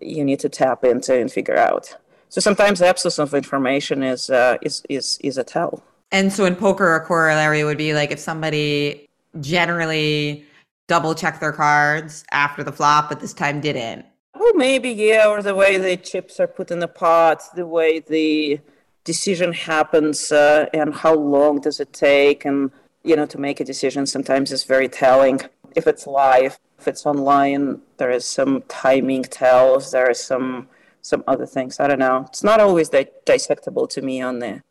you 0.00 0.24
need 0.24 0.40
to 0.40 0.48
tap 0.48 0.84
into 0.84 1.14
and 1.18 1.30
figure 1.30 1.56
out. 1.56 1.96
So 2.28 2.40
sometimes 2.40 2.80
absence 2.82 3.18
of 3.18 3.34
information 3.34 4.02
is 4.02 4.30
uh, 4.30 4.56
is 4.62 4.82
is 4.88 5.18
is 5.22 5.38
a 5.38 5.44
tell. 5.44 5.82
And 6.12 6.32
so 6.32 6.44
in 6.44 6.56
poker, 6.56 6.94
a 6.96 7.00
corollary 7.04 7.62
would 7.62 7.78
be 7.78 7.94
like 7.94 8.10
if 8.10 8.18
somebody 8.18 9.08
generally 9.40 10.44
double 10.88 11.14
check 11.14 11.38
their 11.38 11.52
cards 11.52 12.24
after 12.32 12.64
the 12.64 12.72
flop, 12.72 13.08
but 13.08 13.20
this 13.20 13.32
time 13.32 13.60
didn't. 13.60 14.04
Maybe 14.54 14.90
yeah, 14.90 15.26
or 15.28 15.42
the 15.42 15.54
way 15.54 15.78
the 15.78 15.96
chips 15.96 16.38
are 16.40 16.46
put 16.46 16.70
in 16.70 16.80
the 16.80 16.88
pot, 16.88 17.42
the 17.54 17.66
way 17.66 18.00
the 18.00 18.60
decision 19.04 19.52
happens, 19.52 20.30
uh, 20.32 20.66
and 20.74 20.94
how 20.94 21.14
long 21.14 21.60
does 21.60 21.80
it 21.80 21.92
take, 21.92 22.44
and 22.44 22.70
you 23.02 23.16
know, 23.16 23.26
to 23.26 23.38
make 23.38 23.60
a 23.60 23.64
decision 23.64 24.06
sometimes 24.06 24.52
is 24.52 24.64
very 24.64 24.88
telling. 24.88 25.40
If 25.74 25.86
it's 25.86 26.06
live, 26.06 26.58
if 26.78 26.88
it's 26.88 27.06
online, 27.06 27.80
there 27.96 28.10
is 28.10 28.24
some 28.24 28.62
timing 28.68 29.22
tells. 29.22 29.92
There 29.92 30.10
is 30.10 30.22
some 30.22 30.68
some 31.02 31.24
other 31.26 31.46
things. 31.46 31.80
I 31.80 31.88
don't 31.88 31.98
know. 31.98 32.26
It's 32.28 32.44
not 32.44 32.60
always 32.60 32.90
that 32.90 33.24
dissectable 33.24 33.88
to 33.90 34.02
me 34.02 34.20
on 34.20 34.38
the 34.40 34.62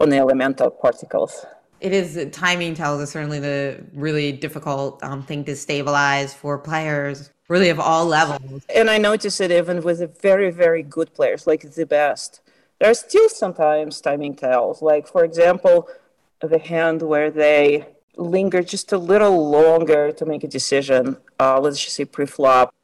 on 0.00 0.08
the 0.10 0.16
elemental 0.16 0.70
particles. 0.70 1.46
It 1.80 1.92
is 1.92 2.28
timing 2.32 2.74
tells 2.74 3.02
is 3.02 3.10
certainly 3.10 3.38
the 3.38 3.84
really 3.92 4.32
difficult 4.32 5.02
um, 5.02 5.22
thing 5.22 5.44
to 5.44 5.54
stabilize 5.54 6.32
for 6.32 6.58
players, 6.58 7.30
really 7.48 7.70
of 7.70 7.80
all 7.80 8.06
levels. 8.06 8.64
And 8.74 8.90
I 8.90 8.98
notice 8.98 9.40
it 9.40 9.50
even 9.50 9.82
with 9.82 9.98
the 9.98 10.06
very 10.06 10.50
very 10.50 10.82
good 10.82 11.14
players, 11.14 11.46
like 11.46 11.62
the 11.62 11.86
best. 11.86 12.40
There 12.78 12.90
are 12.90 12.94
still 12.94 13.28
sometimes 13.28 14.00
timing 14.00 14.34
tells. 14.34 14.82
Like 14.82 15.06
for 15.06 15.24
example, 15.24 15.88
the 16.40 16.58
hand 16.58 17.02
where 17.02 17.30
they 17.30 17.86
linger 18.16 18.62
just 18.62 18.92
a 18.92 18.98
little 18.98 19.50
longer 19.50 20.12
to 20.12 20.26
make 20.26 20.44
a 20.44 20.48
decision. 20.48 21.16
Uh, 21.38 21.60
let's 21.60 21.82
just 21.82 21.96
say 21.96 22.04
pre-flop. 22.04 22.74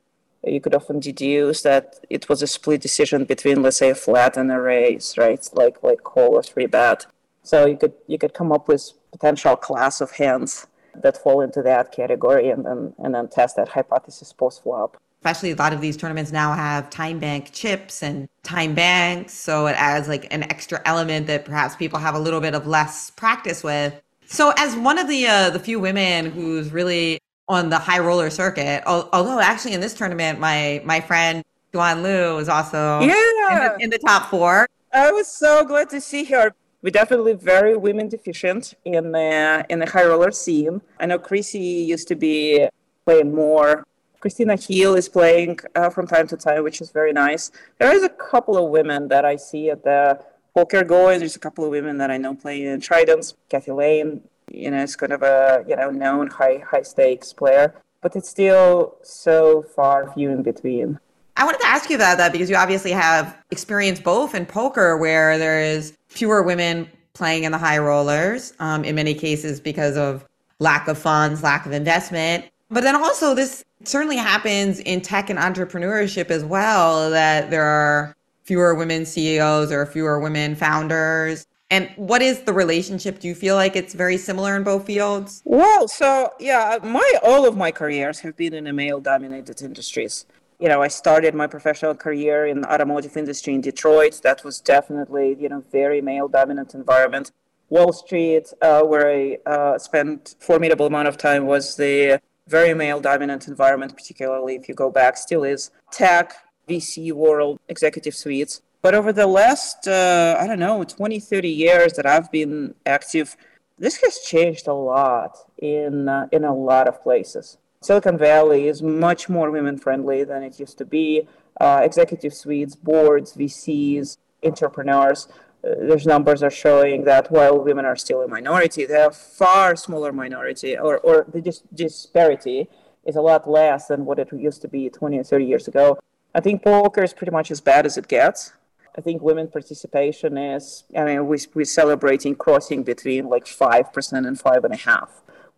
You 0.45 0.61
could 0.61 0.75
often 0.75 0.99
deduce 0.99 1.63
that 1.63 2.01
it 2.11 2.29
was 2.29 2.43
a 2.43 2.49
split 2.49 2.81
decision 2.81 3.25
between, 3.25 3.63
let's 3.63 3.77
say, 3.77 3.91
a 3.91 3.95
flat 3.95 4.37
and 4.37 4.51
a 4.51 4.61
raise, 4.61 5.17
right? 5.17 5.49
Like 5.53 5.83
like 5.83 6.03
call 6.03 6.35
or 6.35 6.43
three 6.43 6.67
bet. 6.67 7.07
So 7.43 7.67
you 7.67 7.77
could 7.77 7.95
you 8.07 8.19
could 8.19 8.35
come 8.35 8.53
up 8.53 8.67
with 8.69 8.93
potential 9.13 9.57
class 9.57 10.01
of 10.01 10.13
hands 10.13 10.67
that 10.95 11.17
fall 11.17 11.41
into 11.41 11.63
that 11.63 11.93
category, 11.93 12.51
and 12.51 12.65
then 12.65 12.95
and 12.99 13.15
then 13.15 13.29
test 13.29 13.57
that 13.57 13.69
hypothesis 13.69 14.33
post 14.33 14.63
flop 14.63 14.97
especially 15.23 15.53
a 15.53 15.55
lot 15.55 15.73
of 15.73 15.81
these 15.81 15.97
tournaments 15.97 16.33
now 16.33 16.53
have 16.53 16.91
time 16.91 17.21
bank 17.21 17.53
chips 17.53 18.03
and 18.03 18.29
time 18.43 18.75
banks 18.75 19.33
so 19.33 19.67
it 19.69 19.77
adds 19.79 20.09
like 20.09 20.27
an 20.35 20.43
extra 20.45 20.83
element 20.85 21.29
that 21.29 21.45
perhaps 21.45 21.77
people 21.77 21.97
have 21.97 22.17
a 22.17 22.19
little 22.19 22.41
bit 22.41 22.57
of 22.57 22.67
less 22.67 23.11
practice 23.11 23.63
with. 23.63 24.01
So 24.27 24.53
as 24.57 24.75
one 24.75 24.99
of 24.99 25.07
the 25.09 25.29
uh, 25.29 25.51
the 25.51 25.61
few 25.61 25.79
women 25.79 26.33
who's 26.33 26.73
really 26.73 27.21
on 27.49 27.71
the 27.71 27.79
high 27.79 28.01
roller 28.01 28.31
circuit 28.31 28.83
although 28.87 29.39
actually 29.39 29.75
in 29.75 29.81
this 29.81 29.95
tournament 29.95 30.41
my 30.41 30.83
my 30.85 31.01
friend 31.01 31.45
Joanne 31.73 32.03
Liu 32.03 32.39
is 32.39 32.49
also 32.49 33.01
yeah. 33.01 33.07
in, 33.07 33.59
the, 33.59 33.85
in 33.85 33.91
the 33.91 33.99
top 33.99 34.29
four. 34.29 34.69
I 34.93 35.11
was 35.11 35.27
so 35.27 35.65
glad 35.65 35.89
to 35.91 36.01
see 36.01 36.25
her 36.25 36.53
we're 36.83 36.91
definitely 36.91 37.35
very 37.35 37.77
women 37.77 38.09
deficient 38.09 38.75
in 38.85 39.13
the 39.13 39.65
in 39.69 39.79
the 39.79 39.89
high 39.89 40.05
roller 40.05 40.31
scene. 40.31 40.83
I 41.01 41.07
know 41.07 41.19
Chrissy 41.19 41.59
used 41.59 42.09
to 42.09 42.17
be 42.17 42.69
playing 43.05 43.35
more 43.35 43.85
Christina 44.23 44.55
Heel 44.55 44.95
is 44.95 45.09
playing 45.09 45.59
uh, 45.75 45.91
from 45.91 46.07
time 46.07 46.29
to 46.29 46.37
time, 46.37 46.63
which 46.63 46.81
is 46.81 46.93
very 46.93 47.13
nice. 47.13 47.51
There 47.79 47.93
is 47.93 48.05
a 48.05 48.09
couple 48.09 48.57
of 48.57 48.71
women 48.71 49.09
that 49.09 49.25
I 49.25 49.35
see 49.35 49.69
at 49.69 49.83
the 49.83 50.21
poker 50.55 50.85
going. 50.85 51.19
There's 51.19 51.35
a 51.35 51.41
couple 51.41 51.65
of 51.65 51.73
women 51.73 51.99
that 51.99 52.09
I 52.13 52.19
know 52.19 52.33
playing 52.33 52.67
in 52.67 52.81
Tritons. 52.81 53.35
Kathy 53.49 53.73
Lane, 53.73 54.21
you 54.49 54.71
know, 54.71 54.81
is 54.81 54.95
kind 54.95 55.13
of 55.13 55.23
a 55.23 55.65
you 55.69 55.75
know 55.75 55.91
known 55.91 56.29
high 56.29 56.63
high 56.65 56.83
stakes 56.83 57.33
player, 57.33 57.75
but 58.01 58.15
it's 58.15 58.29
still 58.29 58.95
so 59.03 59.63
far 59.75 60.13
few 60.13 60.31
in 60.31 60.45
between. 60.45 61.01
I 61.37 61.45
wanted 61.45 61.61
to 61.63 61.67
ask 61.67 61.91
you 61.91 61.97
about 61.97 62.19
that 62.19 62.31
because 62.31 62.49
you 62.49 62.55
obviously 62.55 62.93
have 62.93 63.37
experience 63.51 63.99
both 63.99 64.37
in 64.37 64.47
poker, 64.47 64.97
where 64.99 65.37
there 65.37 65.61
is 65.61 65.99
fewer 66.13 66.43
women 66.43 66.89
playing 67.15 67.45
in 67.45 67.53
the 67.53 67.59
high 67.59 67.79
rollers, 67.79 68.53
um, 68.59 68.85
in 68.85 68.95
many 68.95 69.15
cases 69.15 69.61
because 69.61 69.97
of 69.97 70.25
lack 70.59 70.89
of 70.89 70.99
funds, 70.99 71.43
lack 71.43 71.67
of 71.67 71.73
investment. 71.73 72.45
But 72.71 72.85
then 72.85 72.97
also, 72.97 73.35
this 73.35 73.65
certainly 73.85 74.17
happens 74.17 74.81
in 74.81 75.01
tech 75.01 75.29
and 75.29 75.39
entrepreneurship 75.39 76.31
as 76.31 76.45
well 76.45 77.11
that 77.11 77.51
there 77.51 77.65
are 77.65 78.15
fewer 78.45 78.75
women 78.75 79.05
CEOs 79.05 79.71
or 79.73 79.85
fewer 79.87 80.21
women 80.21 80.55
founders. 80.55 81.47
And 81.71 81.91
what 81.97 82.21
is 82.21 82.43
the 82.43 82.53
relationship? 82.53 83.19
Do 83.19 83.29
you 83.29 83.35
feel 83.35 83.57
like 83.57 83.77
it's 83.77 83.95
very 83.95 84.19
similar 84.19 84.57
in 84.57 84.63
both 84.63 84.87
fields? 84.87 85.43
Well, 85.45 85.89
so 85.89 86.33
yeah, 86.39 86.79
my 86.83 87.15
all 87.23 87.47
of 87.47 87.57
my 87.57 87.71
careers 87.71 88.21
have 88.21 88.37
been 88.37 88.53
in 88.53 88.67
a 88.67 88.73
male-dominated 88.73 89.63
industries. 89.63 90.27
You 90.63 90.69
know, 90.69 90.81
I 90.81 90.87
started 90.87 91.35
my 91.35 91.49
professional 91.49 91.97
career 91.97 92.47
in 92.47 92.61
the 92.61 92.73
automotive 92.73 93.17
industry 93.17 93.53
in 93.53 93.63
Detroit. 93.63 94.21
That 94.23 94.45
was 94.45 94.61
definitely, 94.61 95.37
you 95.41 95.49
know, 95.49 95.65
very 95.73 96.01
male-dominant 96.01 96.75
environment. 96.75 97.33
Wall 97.69 97.93
Street, 97.93 98.47
uh, 98.63 98.83
where 98.83 99.11
I 99.11 99.39
uh, 99.45 99.77
spent 99.79 100.37
formidable 100.39 100.87
amount 100.87 101.09
of 101.09 101.17
time, 101.17 101.47
was 101.47 101.75
the 101.75 102.21
very 102.47 102.75
male 102.75 103.01
dominant 103.01 103.49
environment, 103.49 103.97
particularly 103.97 104.55
if 104.55 104.69
you 104.69 104.75
go 104.77 104.89
back, 104.89 105.17
still 105.17 105.43
is 105.43 105.73
tech, 105.91 106.33
VC 106.69 107.11
world, 107.11 107.59
executive 107.69 108.15
suites. 108.15 108.63
But 108.83 108.95
over 108.95 109.13
the 109.13 109.27
last, 109.27 109.89
uh, 109.89 110.37
I 110.39 110.47
don't 110.47 110.61
know, 110.61 110.85
20, 110.85 111.19
30 111.19 111.49
years 111.49 111.95
that 111.95 112.07
I've 112.07 112.31
been 112.31 112.77
active, 112.87 113.37
this 113.81 113.97
has 114.03 114.21
changed 114.21 114.69
a 114.69 114.75
lot 114.75 115.39
in, 115.59 116.09
uh, 116.09 116.29
in 116.31 116.45
a 116.45 116.55
lot 116.55 116.87
of 116.87 117.03
places. 117.03 117.59
Silicon 117.83 118.17
Valley 118.17 118.69
is 118.69 118.83
much 118.83 119.29
more 119.29 119.51
women 119.51 119.77
friendly 119.77 120.25
than 120.25 120.43
it 120.43 120.61
used 120.61 120.79
to 120.79 120.85
be. 120.85 121.27
Uh, 121.61 121.81
executive 121.83 122.33
suites, 122.33 122.75
boards, 122.75 123.35
VCs, 123.37 124.17
entrepreneurs 124.45 125.29
Those 125.63 126.07
numbers 126.07 126.43
are 126.43 126.51
showing 126.51 127.05
that 127.05 127.31
while 127.31 127.57
women 127.63 127.85
are 127.85 127.95
still 127.95 128.21
a 128.23 128.29
minority, 128.29 128.85
they 128.85 129.01
are 129.01 129.13
far 129.13 129.77
smaller 129.77 130.13
minority, 130.13 130.77
or, 130.77 130.99
or 130.99 131.25
the 131.33 131.41
dis- 131.41 131.63
disparity 131.73 132.69
is 133.05 133.15
a 133.15 133.23
lot 133.23 133.49
less 133.49 133.87
than 133.87 134.05
what 134.05 134.19
it 134.19 134.33
used 134.33 134.61
to 134.63 134.69
be 134.69 134.91
20 134.91 135.19
or 135.19 135.25
30 135.25 135.45
years 135.45 135.69
ago. 135.69 135.99
I 136.35 136.41
think 136.41 136.65
poker 136.65 137.05
is 137.05 137.13
pretty 137.13 137.31
much 137.31 137.53
as 137.53 137.61
bad 137.61 137.87
as 137.87 137.97
it 137.97 138.09
gets. 138.09 138.55
I 138.99 139.01
think 139.01 139.23
women 139.23 139.47
participation 139.49 140.37
is, 140.37 140.85
I 140.97 141.05
mean, 141.05 141.29
we, 141.29 141.39
we're 141.55 141.65
celebrating 141.65 142.35
crossing 142.35 142.83
between 142.83 143.29
like 143.29 143.45
5% 143.45 144.27
and 144.27 144.39
5.5% 144.39 145.09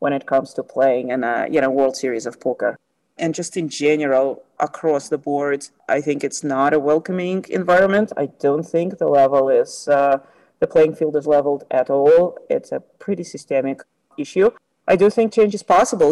when 0.04 0.12
it 0.12 0.26
comes 0.26 0.52
to 0.52 0.62
playing 0.62 1.08
in 1.08 1.24
a 1.24 1.48
you 1.50 1.62
know, 1.62 1.70
World 1.70 1.96
Series 1.96 2.26
of 2.26 2.38
Poker. 2.38 2.78
And 3.16 3.34
just 3.34 3.56
in 3.56 3.70
general 3.70 4.42
across 4.68 5.08
the 5.08 5.18
board 5.28 5.60
i 5.96 5.98
think 6.06 6.18
it's 6.22 6.42
not 6.56 6.70
a 6.74 6.84
welcoming 6.90 7.38
environment. 7.48 8.08
I 8.24 8.26
don't 8.46 8.66
think 8.74 8.88
the 8.98 9.12
level 9.22 9.44
is 9.62 9.88
uh, 9.88 10.18
the 10.60 10.68
playing 10.74 10.94
field 10.98 11.16
is 11.16 11.26
leveled 11.36 11.62
at 11.80 11.88
all. 11.96 12.22
It's 12.56 12.70
a 12.78 12.80
pretty 13.04 13.24
systemic 13.34 13.78
issue. 14.24 14.48
I 14.92 14.94
do 15.02 15.06
think 15.10 15.32
change 15.32 15.54
is 15.60 15.66
possible. 15.78 16.10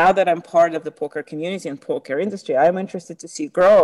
Now 0.00 0.10
that 0.16 0.26
i'm 0.30 0.42
part 0.56 0.72
of 0.74 0.82
the 0.86 0.94
poker 1.02 1.22
community 1.30 1.68
and 1.72 1.78
poker 1.90 2.16
industry 2.26 2.54
i'm 2.56 2.78
interested 2.84 3.16
to 3.20 3.28
see 3.34 3.46
grow. 3.58 3.80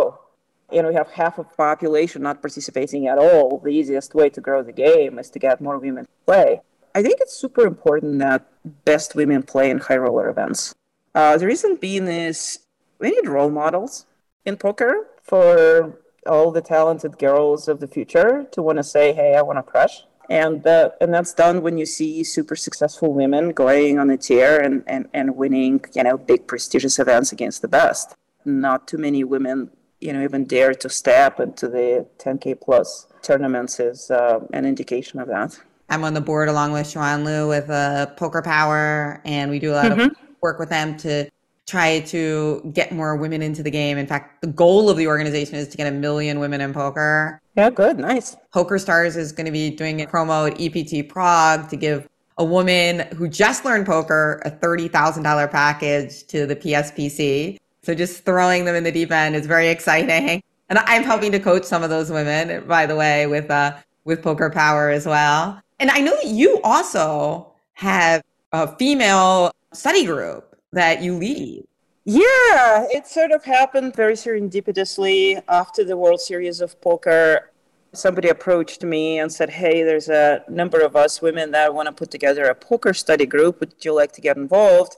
You 0.73 0.81
know 0.81 0.89
we 0.93 0.99
have 1.01 1.11
half 1.21 1.35
of 1.41 1.45
population 1.65 2.19
not 2.27 2.41
participating 2.45 3.03
at 3.11 3.17
all. 3.25 3.47
The 3.65 3.73
easiest 3.79 4.11
way 4.19 4.27
to 4.35 4.41
grow 4.47 4.59
the 4.63 4.77
game 4.87 5.13
is 5.21 5.29
to 5.33 5.39
get 5.47 5.65
more 5.67 5.77
women 5.85 6.05
to 6.05 6.17
play 6.29 6.49
i 6.95 7.01
think 7.01 7.17
it's 7.19 7.35
super 7.35 7.65
important 7.65 8.19
that 8.19 8.47
best 8.85 9.15
women 9.15 9.43
play 9.43 9.69
in 9.69 9.79
high 9.79 9.97
roller 9.97 10.29
events 10.29 10.73
uh, 11.13 11.37
the 11.37 11.45
reason 11.45 11.75
being 11.75 12.07
is 12.07 12.59
we 12.99 13.09
need 13.09 13.27
role 13.27 13.49
models 13.49 14.05
in 14.45 14.55
poker 14.55 15.07
for 15.21 15.97
all 16.27 16.51
the 16.51 16.61
talented 16.61 17.17
girls 17.17 17.67
of 17.67 17.79
the 17.79 17.87
future 17.87 18.45
to 18.51 18.61
want 18.61 18.77
to 18.77 18.83
say, 18.83 19.13
"Hey, 19.13 19.35
I 19.35 19.41
want 19.41 19.57
to 19.57 19.63
crush." 19.63 20.03
And 20.29 20.65
uh, 20.65 20.91
and 21.01 21.13
that's 21.13 21.33
done 21.33 21.61
when 21.61 21.77
you 21.77 21.85
see 21.85 22.23
super 22.23 22.55
successful 22.55 23.13
women 23.13 23.51
going 23.51 23.99
on 23.99 24.09
a 24.09 24.17
tier 24.17 24.57
and, 24.57 24.83
and, 24.87 25.09
and 25.13 25.35
winning, 25.35 25.83
you 25.93 26.03
know, 26.03 26.17
big 26.17 26.47
prestigious 26.47 26.99
events 26.99 27.31
against 27.31 27.61
the 27.61 27.67
best. 27.67 28.15
Not 28.45 28.87
too 28.87 28.97
many 28.97 29.23
women, 29.23 29.71
you 29.99 30.13
know, 30.13 30.23
even 30.23 30.45
dare 30.45 30.73
to 30.75 30.89
step 30.89 31.39
into 31.39 31.67
the 31.67 32.07
10k 32.17 32.61
plus 32.61 33.07
tournaments 33.21 33.79
is 33.79 34.09
uh, 34.09 34.39
an 34.53 34.65
indication 34.65 35.19
of 35.19 35.27
that. 35.27 35.59
I'm 35.91 36.05
on 36.05 36.13
the 36.13 36.21
board 36.21 36.47
along 36.47 36.71
with 36.71 36.89
Joanne 36.89 37.25
Liu 37.25 37.49
with 37.49 37.69
uh, 37.69 38.07
Poker 38.15 38.41
Power, 38.41 39.21
and 39.25 39.51
we 39.51 39.59
do 39.59 39.73
a 39.73 39.75
lot 39.75 39.85
mm-hmm. 39.87 39.99
of 39.99 40.11
work 40.41 40.57
with 40.57 40.69
them 40.69 40.95
to 40.99 41.29
try 41.67 41.99
to 41.99 42.71
get 42.73 42.93
more 42.93 43.17
women 43.17 43.41
into 43.41 43.61
the 43.61 43.69
game. 43.69 43.97
In 43.97 44.07
fact, 44.07 44.39
the 44.39 44.47
goal 44.47 44.89
of 44.89 44.95
the 44.95 45.07
organization 45.07 45.55
is 45.55 45.67
to 45.67 45.75
get 45.75 45.87
a 45.87 45.91
million 45.91 46.39
women 46.39 46.61
in 46.61 46.73
poker. 46.73 47.41
Yeah, 47.57 47.69
good, 47.69 47.99
nice. 47.99 48.37
Poker 48.53 48.79
Stars 48.79 49.17
is 49.17 49.33
going 49.33 49.45
to 49.45 49.51
be 49.51 49.69
doing 49.69 50.01
a 50.01 50.07
promo 50.07 50.49
at 50.49 50.61
EPT 50.61 51.09
Prague 51.09 51.69
to 51.69 51.75
give 51.75 52.07
a 52.37 52.45
woman 52.45 53.01
who 53.13 53.27
just 53.27 53.65
learned 53.65 53.85
poker 53.85 54.41
a 54.45 54.51
$30,000 54.51 55.51
package 55.51 56.25
to 56.27 56.45
the 56.45 56.55
PSPC. 56.55 57.57
So 57.83 57.93
just 57.93 58.23
throwing 58.23 58.63
them 58.63 58.75
in 58.75 58.85
the 58.85 58.93
deep 58.93 59.11
end 59.11 59.35
is 59.35 59.45
very 59.45 59.67
exciting. 59.67 60.41
And 60.69 60.79
I'm 60.79 61.03
helping 61.03 61.33
to 61.33 61.39
coach 61.39 61.65
some 61.65 61.83
of 61.83 61.89
those 61.89 62.09
women, 62.09 62.65
by 62.65 62.85
the 62.85 62.95
way, 62.95 63.27
with 63.27 63.51
uh, 63.51 63.75
with 64.05 64.23
Poker 64.23 64.49
Power 64.49 64.89
as 64.89 65.05
well. 65.05 65.61
And 65.81 65.89
I 65.89 65.99
know 65.99 66.15
that 66.15 66.27
you 66.27 66.61
also 66.63 67.53
have 67.73 68.21
a 68.51 68.67
female 68.77 69.51
study 69.73 70.05
group 70.05 70.55
that 70.71 71.01
you 71.01 71.15
lead. 71.15 71.65
Yeah, 72.05 72.85
it 72.91 73.07
sort 73.07 73.31
of 73.31 73.43
happened 73.43 73.95
very 73.95 74.13
serendipitously 74.13 75.41
after 75.49 75.83
the 75.83 75.97
World 75.97 76.21
Series 76.21 76.61
of 76.61 76.79
Poker. 76.81 77.49
Somebody 77.93 78.29
approached 78.29 78.83
me 78.83 79.17
and 79.17 79.33
said, 79.33 79.49
Hey, 79.49 79.81
there's 79.81 80.07
a 80.07 80.43
number 80.47 80.81
of 80.81 80.95
us 80.95 81.19
women 81.19 81.49
that 81.51 81.73
want 81.73 81.87
to 81.87 81.91
put 81.93 82.11
together 82.11 82.45
a 82.45 82.53
poker 82.53 82.93
study 82.93 83.25
group. 83.25 83.59
Would 83.59 83.73
you 83.83 83.95
like 83.95 84.11
to 84.11 84.21
get 84.21 84.37
involved? 84.37 84.97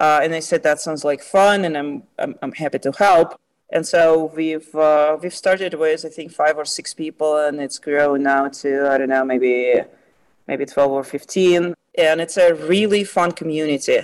Uh, 0.00 0.18
and 0.20 0.34
I 0.34 0.40
said, 0.40 0.64
That 0.64 0.80
sounds 0.80 1.04
like 1.04 1.22
fun, 1.22 1.64
and 1.64 1.78
I'm, 1.78 2.02
I'm, 2.18 2.34
I'm 2.42 2.52
happy 2.52 2.80
to 2.80 2.90
help. 2.90 3.40
And 3.70 3.86
so 3.86 4.32
we've 4.34 4.74
uh, 4.74 5.16
we've 5.22 5.34
started 5.34 5.74
with 5.74 6.04
I 6.04 6.08
think 6.08 6.32
five 6.32 6.58
or 6.58 6.64
six 6.64 6.92
people, 6.92 7.38
and 7.38 7.60
it's 7.60 7.78
grown 7.78 8.24
now 8.24 8.48
to 8.48 8.90
I 8.90 8.98
don't 8.98 9.10
know 9.10 9.24
maybe 9.24 9.84
maybe 10.46 10.64
twelve 10.66 10.92
or 10.92 11.04
fifteen, 11.04 11.74
and 11.96 12.20
it's 12.20 12.36
a 12.36 12.54
really 12.54 13.04
fun 13.04 13.32
community. 13.32 14.00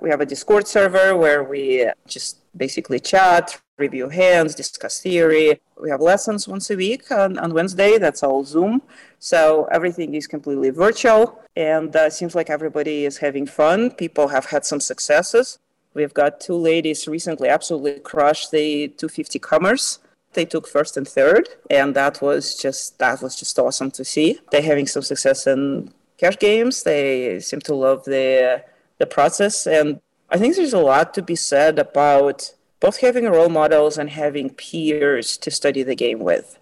We 0.00 0.10
have 0.10 0.20
a 0.20 0.26
Discord 0.26 0.68
server 0.68 1.16
where 1.16 1.42
we 1.42 1.90
just 2.06 2.38
basically 2.56 3.00
chat, 3.00 3.60
review 3.78 4.08
hands, 4.08 4.54
discuss 4.54 5.00
theory. 5.00 5.60
We 5.80 5.90
have 5.90 6.00
lessons 6.00 6.46
once 6.46 6.70
a 6.70 6.76
week 6.76 7.10
on, 7.10 7.38
on 7.38 7.54
Wednesday. 7.54 7.98
That's 7.98 8.22
all 8.22 8.44
Zoom. 8.44 8.82
So 9.18 9.68
everything 9.72 10.14
is 10.14 10.26
completely 10.26 10.70
virtual 10.70 11.40
and 11.56 11.94
uh, 11.94 12.10
seems 12.10 12.34
like 12.34 12.50
everybody 12.50 13.04
is 13.04 13.18
having 13.18 13.46
fun. 13.46 13.90
People 13.92 14.28
have 14.28 14.46
had 14.46 14.64
some 14.64 14.80
successes. 14.80 15.58
We've 15.94 16.14
got 16.14 16.40
two 16.40 16.54
ladies 16.54 17.08
recently 17.08 17.48
absolutely 17.48 18.00
crushed 18.00 18.50
the 18.50 18.88
250 18.88 19.38
commerce. 19.38 20.00
They 20.34 20.44
took 20.44 20.68
first 20.68 20.96
and 20.96 21.08
third, 21.08 21.48
and 21.70 21.94
that 21.96 22.20
was 22.20 22.54
just 22.54 22.98
that 22.98 23.22
was 23.22 23.34
just 23.36 23.58
awesome 23.58 23.90
to 23.92 24.04
see. 24.04 24.38
They're 24.50 24.62
having 24.62 24.86
some 24.86 25.02
success 25.02 25.46
in 25.46 25.92
cash 26.18 26.38
games. 26.38 26.82
They 26.82 27.40
seem 27.40 27.60
to 27.60 27.74
love 27.74 28.04
the 28.04 28.64
the 28.98 29.06
process. 29.06 29.66
And 29.66 30.00
I 30.30 30.38
think 30.38 30.56
there's 30.56 30.74
a 30.74 30.78
lot 30.78 31.14
to 31.14 31.22
be 31.22 31.36
said 31.36 31.78
about 31.78 32.52
both 32.80 33.00
having 33.00 33.24
role 33.24 33.48
models 33.48 33.96
and 33.96 34.10
having 34.10 34.50
peers 34.50 35.36
to 35.38 35.50
study 35.50 35.82
the 35.82 35.96
game 35.96 36.20
with. 36.20 36.58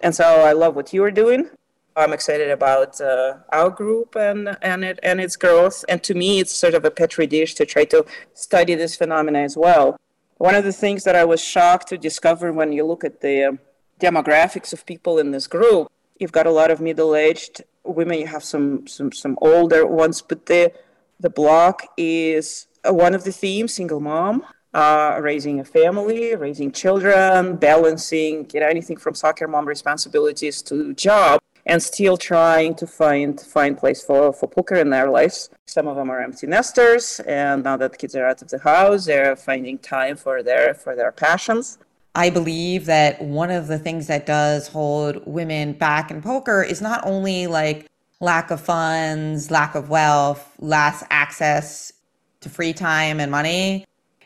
And 0.00 0.14
so 0.14 0.24
I 0.24 0.52
love 0.52 0.76
what 0.76 0.92
you 0.92 1.02
are 1.04 1.10
doing. 1.10 1.50
I'm 1.96 2.12
excited 2.12 2.50
about 2.50 3.00
uh, 3.00 3.38
our 3.52 3.70
group 3.70 4.14
and 4.14 4.56
and 4.62 4.84
it 4.84 5.00
and 5.02 5.20
its 5.20 5.36
growth. 5.36 5.84
And 5.88 6.00
to 6.04 6.14
me, 6.14 6.38
it's 6.38 6.54
sort 6.54 6.74
of 6.74 6.84
a 6.84 6.92
petri 6.92 7.26
dish 7.26 7.54
to 7.56 7.66
try 7.66 7.84
to 7.86 8.06
study 8.34 8.76
this 8.76 8.94
phenomena 8.94 9.40
as 9.40 9.56
well. 9.56 9.96
One 10.38 10.54
of 10.54 10.64
the 10.64 10.72
things 10.72 11.04
that 11.04 11.16
I 11.16 11.24
was 11.24 11.40
shocked 11.42 11.88
to 11.88 11.98
discover 11.98 12.52
when 12.52 12.72
you 12.72 12.84
look 12.84 13.04
at 13.04 13.20
the 13.20 13.44
um, 13.44 13.58
demographics 14.00 14.72
of 14.72 14.86
people 14.86 15.18
in 15.18 15.32
this 15.32 15.46
group, 15.46 15.90
you've 16.18 16.32
got 16.32 16.46
a 16.46 16.50
lot 16.50 16.70
of 16.70 16.80
middle-aged 16.80 17.62
women. 17.84 18.20
You 18.20 18.26
have 18.28 18.44
some 18.44 18.86
some 18.86 19.10
some 19.12 19.36
older 19.42 19.84
ones, 19.84 20.22
but 20.22 20.46
the 20.46 20.72
the 21.18 21.30
block 21.30 21.82
is 21.96 22.68
uh, 22.88 22.94
one 22.94 23.14
of 23.14 23.24
the 23.24 23.32
themes 23.32 23.74
single 23.74 24.00
mom 24.00 24.44
uh, 24.74 25.18
raising 25.20 25.58
a 25.60 25.64
family 25.64 26.34
raising 26.36 26.70
children 26.70 27.56
balancing 27.56 28.48
you 28.52 28.60
know 28.60 28.66
anything 28.66 28.96
from 28.96 29.14
soccer 29.14 29.48
mom 29.48 29.66
responsibilities 29.66 30.62
to 30.62 30.94
job 30.94 31.40
and 31.68 31.82
still 31.82 32.16
trying 32.16 32.74
to 32.74 32.86
find 32.86 33.40
find 33.40 33.78
place 33.78 34.02
for, 34.02 34.32
for 34.32 34.48
poker 34.48 34.74
in 34.74 34.90
their 34.90 35.08
lives 35.10 35.50
some 35.66 35.86
of 35.86 35.96
them 35.96 36.10
are 36.10 36.20
empty 36.20 36.46
nesters 36.46 37.20
and 37.20 37.62
now 37.62 37.76
that 37.76 37.96
kids 37.98 38.16
are 38.16 38.26
out 38.26 38.42
of 38.42 38.48
the 38.48 38.58
house 38.58 39.04
they're 39.04 39.36
finding 39.36 39.78
time 39.78 40.16
for 40.16 40.42
their 40.42 40.74
for 40.74 40.96
their 40.96 41.12
passions 41.12 41.78
I 42.14 42.30
believe 42.30 42.86
that 42.86 43.22
one 43.22 43.50
of 43.50 43.68
the 43.68 43.78
things 43.78 44.08
that 44.08 44.26
does 44.26 44.66
hold 44.66 45.24
women 45.24 45.72
back 45.72 46.10
in 46.10 46.20
poker 46.20 46.64
is 46.64 46.80
not 46.80 47.06
only 47.06 47.46
like 47.46 47.86
lack 48.20 48.50
of 48.50 48.60
funds, 48.60 49.50
lack 49.50 49.74
of 49.74 49.88
wealth, 49.88 50.52
less 50.58 51.04
access 51.10 51.92
to 52.40 52.48
free 52.48 52.72
time 52.72 53.20
and 53.20 53.30
money. 53.30 53.84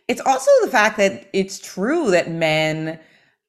It's 0.09 0.21
also 0.21 0.51
the 0.63 0.71
fact 0.71 0.97
that 0.99 1.29
it's 1.33 1.59
true 1.59 2.11
that 2.11 2.31
men 2.31 2.99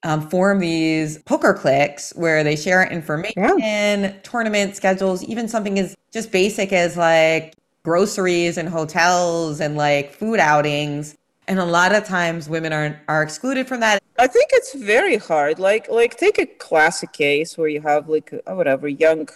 um, 0.04 0.28
form 0.28 0.60
these 0.60 1.18
poker 1.22 1.54
cliques 1.54 2.12
where 2.14 2.44
they 2.44 2.56
share 2.56 2.84
information, 2.88 3.34
yeah. 3.58 4.12
tournament 4.22 4.76
schedules, 4.76 5.24
even 5.24 5.48
something 5.48 5.78
as 5.78 5.96
just 6.12 6.30
basic 6.30 6.72
as 6.72 6.96
like 6.96 7.54
groceries 7.82 8.58
and 8.58 8.68
hotels 8.68 9.60
and 9.60 9.76
like 9.76 10.12
food 10.12 10.38
outings. 10.38 11.16
And 11.48 11.58
a 11.58 11.64
lot 11.64 11.94
of 11.94 12.04
times 12.04 12.48
women 12.48 12.72
are 12.72 13.00
are 13.08 13.22
excluded 13.22 13.66
from 13.66 13.80
that. 13.80 14.02
I 14.18 14.26
think 14.26 14.50
it's 14.52 14.74
very 14.74 15.16
hard. 15.16 15.58
Like 15.58 15.90
like 15.90 16.16
take 16.16 16.38
a 16.38 16.46
classic 16.46 17.12
case 17.12 17.58
where 17.58 17.68
you 17.68 17.80
have 17.80 18.08
like 18.08 18.32
a, 18.46 18.54
whatever 18.54 18.88
young 18.88 19.28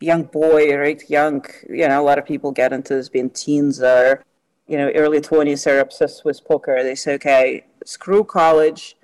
young 0.00 0.24
boy, 0.24 0.76
right? 0.76 1.02
Young, 1.08 1.44
you 1.68 1.88
know, 1.88 2.00
a 2.00 2.02
lot 2.02 2.18
of 2.18 2.26
people 2.26 2.52
get 2.52 2.72
into 2.72 2.94
this 2.94 3.08
being 3.08 3.30
teens 3.30 3.82
or, 3.82 4.22
you 4.66 4.76
know, 4.76 4.90
early 4.90 5.20
20s 5.20 5.66
are 5.66 5.80
obsessed 5.80 6.24
with 6.24 6.44
poker. 6.44 6.82
They 6.82 6.94
say, 6.94 7.14
okay, 7.14 7.64
screw 7.84 8.24
college. 8.24 8.96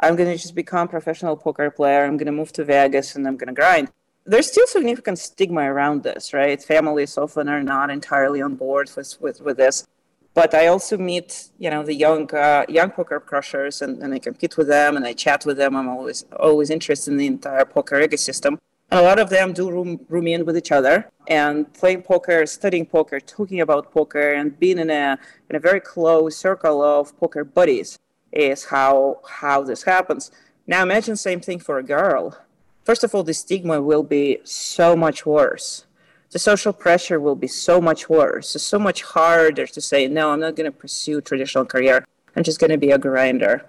I'm 0.00 0.16
going 0.16 0.30
to 0.30 0.36
just 0.36 0.54
become 0.54 0.86
a 0.86 0.90
professional 0.90 1.36
poker 1.36 1.70
player. 1.70 2.04
I'm 2.04 2.16
going 2.16 2.26
to 2.26 2.32
move 2.32 2.52
to 2.52 2.64
Vegas 2.64 3.14
and 3.14 3.26
I'm 3.26 3.36
going 3.36 3.48
to 3.48 3.54
grind. 3.54 3.90
There's 4.26 4.48
still 4.50 4.66
significant 4.66 5.18
stigma 5.18 5.62
around 5.72 6.02
this, 6.02 6.32
right? 6.32 6.62
Families 6.62 7.18
often 7.18 7.48
are 7.48 7.62
not 7.62 7.90
entirely 7.90 8.40
on 8.40 8.56
board 8.56 8.90
with, 8.96 9.16
with, 9.20 9.40
with 9.40 9.56
this. 9.58 9.86
But 10.32 10.52
I 10.52 10.66
also 10.66 10.98
meet, 10.98 11.50
you 11.58 11.70
know, 11.70 11.84
the 11.84 11.94
young 11.94 12.28
uh, 12.34 12.64
young 12.68 12.90
poker 12.90 13.20
crushers, 13.20 13.80
and, 13.82 14.02
and 14.02 14.12
I 14.12 14.18
compete 14.18 14.56
with 14.56 14.66
them, 14.66 14.96
and 14.96 15.06
I 15.06 15.12
chat 15.12 15.46
with 15.46 15.58
them. 15.58 15.76
I'm 15.76 15.88
always 15.88 16.24
always 16.40 16.70
interested 16.70 17.12
in 17.12 17.18
the 17.18 17.28
entire 17.28 17.64
poker 17.64 18.00
ecosystem 18.00 18.58
And 18.90 19.00
a 19.00 19.02
lot 19.02 19.20
of 19.20 19.30
them 19.30 19.52
do 19.52 19.70
room, 19.70 20.00
room 20.08 20.26
in 20.26 20.44
with 20.44 20.56
each 20.56 20.72
other 20.72 21.08
and 21.28 21.72
playing 21.72 22.02
poker, 22.02 22.46
studying 22.46 22.84
poker, 22.84 23.20
talking 23.20 23.60
about 23.60 23.92
poker, 23.92 24.32
and 24.32 24.58
being 24.58 24.80
in 24.80 24.90
a 24.90 25.18
in 25.48 25.54
a 25.54 25.60
very 25.60 25.80
close 25.80 26.36
circle 26.36 26.82
of 26.82 27.16
poker 27.16 27.44
buddies 27.44 28.00
is 28.34 28.66
how 28.66 29.20
how 29.26 29.62
this 29.62 29.84
happens. 29.84 30.30
Now 30.66 30.82
imagine 30.82 31.16
same 31.16 31.40
thing 31.40 31.60
for 31.60 31.78
a 31.78 31.82
girl. 31.82 32.38
First 32.84 33.04
of 33.04 33.14
all, 33.14 33.22
the 33.22 33.32
stigma 33.32 33.80
will 33.80 34.02
be 34.02 34.38
so 34.44 34.94
much 34.94 35.24
worse. 35.24 35.86
The 36.30 36.38
social 36.38 36.72
pressure 36.72 37.20
will 37.20 37.36
be 37.36 37.46
so 37.46 37.80
much 37.80 38.08
worse. 38.08 38.54
It's 38.54 38.64
so 38.64 38.78
much 38.78 39.02
harder 39.02 39.66
to 39.66 39.80
say, 39.80 40.08
no, 40.08 40.32
I'm 40.32 40.40
not 40.40 40.56
going 40.56 40.70
to 40.70 40.76
pursue 40.76 41.20
traditional 41.20 41.64
career. 41.64 42.04
I'm 42.34 42.42
just 42.42 42.58
going 42.58 42.72
to 42.72 42.78
be 42.78 42.90
a 42.90 42.98
grinder. 42.98 43.64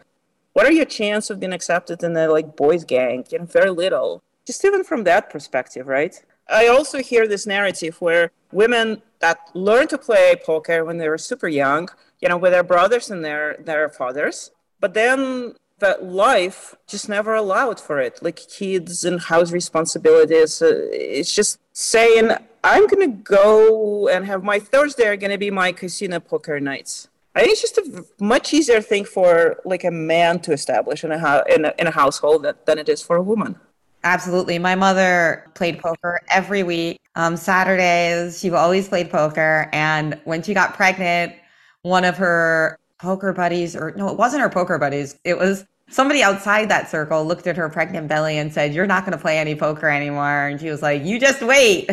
What 0.54 0.66
are 0.66 0.72
your 0.72 0.86
chances 0.86 1.30
of 1.30 1.40
being 1.40 1.54
accepted 1.54 2.02
in 2.04 2.14
the 2.14 2.28
like 2.28 2.56
boys 2.56 2.84
gang? 2.84 3.26
You 3.30 3.40
know, 3.40 3.46
very 3.46 3.70
little 3.70 4.24
just 4.46 4.64
even 4.64 4.84
from 4.84 5.04
that 5.04 5.30
perspective, 5.30 5.88
right? 5.88 6.24
I 6.48 6.68
also 6.68 7.00
hear 7.00 7.28
this 7.28 7.48
narrative 7.48 8.00
where 8.00 8.32
women 8.52 9.02
that 9.20 9.50
learn 9.56 9.88
to 9.88 9.98
play 9.98 10.36
poker 10.46 10.86
when 10.86 10.98
they 10.98 11.10
were 11.10 11.18
super 11.18 11.48
young, 11.48 11.90
you 12.22 12.30
know, 12.30 12.38
with 12.38 12.52
their 12.52 12.64
brothers 12.64 13.10
and 13.10 13.26
their 13.26 13.58
their 13.60 13.90
fathers, 13.90 14.52
but 14.80 14.94
then 14.94 15.56
the 15.80 15.98
life 16.02 16.76
just 16.88 17.10
never 17.10 17.34
allowed 17.34 17.80
for 17.80 18.00
it, 18.00 18.20
like 18.22 18.40
kids 18.48 19.04
and 19.04 19.20
house 19.22 19.52
responsibilities. 19.52 20.62
Uh, 20.62 20.88
it's 20.92 21.34
just 21.34 21.60
saying, 21.74 22.32
I'm 22.64 22.88
gonna 22.88 23.08
go 23.08 24.08
and 24.08 24.26
have 24.26 24.44
my 24.44 24.60
Thursday 24.60 25.08
are 25.08 25.18
gonna 25.18 25.38
be 25.38 25.52
my 25.52 25.72
casino 25.72 26.20
poker 26.20 26.60
nights. 26.60 27.10
I 27.36 27.42
think 27.42 27.52
it's 27.52 27.62
just 27.62 27.78
a 27.78 28.06
much 28.24 28.54
easier 28.54 28.80
thing 28.82 29.04
for 29.04 29.60
like 29.66 29.84
a 29.84 29.92
man 29.92 30.40
to 30.42 30.54
establish 30.54 31.04
in 31.04 31.12
a, 31.12 31.44
in 31.50 31.66
a, 31.66 31.74
in 31.78 31.88
a 31.88 31.92
household 31.92 32.44
that, 32.44 32.66
than 32.66 32.78
it 32.78 32.88
is 32.88 33.02
for 33.02 33.18
a 33.18 33.22
woman. 33.22 33.60
Absolutely. 34.06 34.58
My 34.58 34.76
mother 34.76 35.50
played 35.54 35.80
poker 35.80 36.22
every 36.30 36.64
week. 36.64 37.02
Um, 37.16 37.36
Saturdays, 37.36 38.40
she 38.40 38.52
always 38.52 38.88
played 38.88 39.10
poker. 39.10 39.68
And 39.74 40.18
when 40.24 40.44
she 40.44 40.54
got 40.54 40.76
pregnant, 40.76 41.34
one 41.82 42.06
of 42.06 42.16
her 42.18 42.78
poker 43.06 43.32
buddies, 43.32 43.76
or 43.76 43.94
no, 43.96 44.10
it 44.10 44.18
wasn't 44.18 44.42
her 44.42 44.50
poker 44.50 44.78
buddies, 44.78 45.18
it 45.24 45.38
was 45.38 45.66
somebody 45.90 46.22
outside 46.24 46.70
that 46.70 46.90
circle 46.90 47.24
looked 47.24 47.48
at 47.48 47.56
her 47.56 47.70
pregnant 47.70 48.08
belly 48.08 48.38
and 48.38 48.52
said, 48.52 48.74
You're 48.74 48.88
not 48.88 49.06
going 49.06 49.18
to 49.18 49.22
play 49.22 49.38
any 49.38 49.56
poker 49.56 49.88
anymore. 49.88 50.48
And 50.48 50.60
she 50.60 50.70
was 50.70 50.82
like, 50.82 51.04
You 51.06 51.20
just 51.20 51.42
wait. 51.42 51.90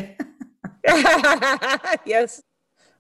yes. 2.05 2.43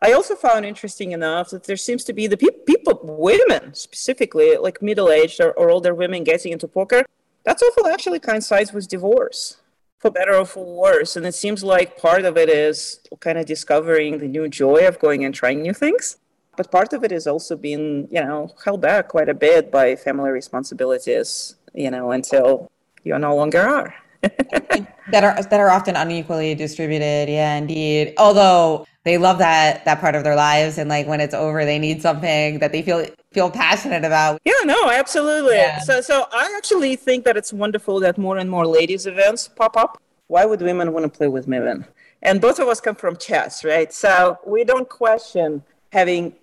I 0.04 0.12
also 0.12 0.34
found 0.34 0.64
interesting 0.64 1.12
enough 1.12 1.50
that 1.50 1.64
there 1.64 1.76
seems 1.76 2.02
to 2.04 2.12
be 2.12 2.26
the 2.26 2.36
pe- 2.36 2.64
people, 2.66 3.00
women 3.02 3.72
specifically, 3.74 4.56
like 4.56 4.82
middle 4.82 5.10
aged 5.10 5.40
or, 5.40 5.52
or 5.52 5.70
older 5.70 5.94
women 5.94 6.24
getting 6.24 6.52
into 6.52 6.66
poker 6.68 7.04
that's 7.44 7.62
often 7.62 7.86
actually 7.90 8.20
coincides 8.20 8.72
with 8.72 8.88
divorce, 8.88 9.56
for 9.98 10.10
better 10.10 10.34
or 10.34 10.46
for 10.46 10.64
worse. 10.64 11.16
And 11.16 11.26
it 11.26 11.34
seems 11.34 11.64
like 11.64 11.98
part 11.98 12.24
of 12.24 12.36
it 12.36 12.48
is 12.48 13.00
kind 13.20 13.38
of 13.38 13.46
discovering 13.46 14.18
the 14.18 14.28
new 14.28 14.48
joy 14.48 14.86
of 14.86 14.98
going 14.98 15.24
and 15.24 15.34
trying 15.34 15.62
new 15.62 15.74
things. 15.74 16.18
But 16.56 16.70
part 16.70 16.92
of 16.92 17.02
it 17.02 17.12
is 17.12 17.26
also 17.26 17.56
being, 17.56 18.08
you 18.10 18.20
know, 18.20 18.54
held 18.64 18.82
back 18.82 19.08
quite 19.08 19.28
a 19.28 19.34
bit 19.34 19.70
by 19.70 19.96
family 19.96 20.30
responsibilities, 20.30 21.56
you 21.74 21.90
know, 21.90 22.10
until 22.10 22.70
you 23.04 23.18
no 23.18 23.34
longer 23.34 23.60
are. 23.60 23.94
that 24.22 25.24
are 25.24 25.42
that 25.42 25.58
are 25.58 25.70
often 25.70 25.96
unequally 25.96 26.54
distributed. 26.54 27.28
Yeah, 27.28 27.56
indeed. 27.56 28.14
Although 28.18 28.86
they 29.04 29.18
love 29.18 29.38
that 29.38 29.84
that 29.84 30.00
part 30.00 30.14
of 30.14 30.22
their 30.22 30.36
lives, 30.36 30.78
and 30.78 30.88
like 30.88 31.08
when 31.08 31.20
it's 31.20 31.34
over, 31.34 31.64
they 31.64 31.78
need 31.78 32.00
something 32.00 32.60
that 32.60 32.70
they 32.70 32.82
feel 32.82 33.06
feel 33.32 33.50
passionate 33.50 34.04
about. 34.04 34.40
Yeah, 34.44 34.52
no, 34.64 34.90
absolutely. 34.90 35.56
Yeah. 35.56 35.80
So, 35.80 36.00
so 36.00 36.26
I 36.32 36.54
actually 36.56 36.94
think 36.94 37.24
that 37.24 37.36
it's 37.36 37.52
wonderful 37.52 37.98
that 38.00 38.16
more 38.16 38.36
and 38.36 38.48
more 38.48 38.66
ladies 38.66 39.06
events 39.06 39.48
pop 39.48 39.76
up. 39.76 40.00
Why 40.28 40.44
would 40.44 40.62
women 40.62 40.92
want 40.92 41.04
to 41.04 41.10
play 41.10 41.28
with 41.28 41.48
women? 41.48 41.84
And 42.22 42.40
both 42.40 42.60
of 42.60 42.68
us 42.68 42.80
come 42.80 42.94
from 42.94 43.16
chess, 43.16 43.64
right? 43.64 43.92
So 43.92 44.38
we 44.46 44.62
don't 44.62 44.88
question 44.88 45.64
having 45.90 46.34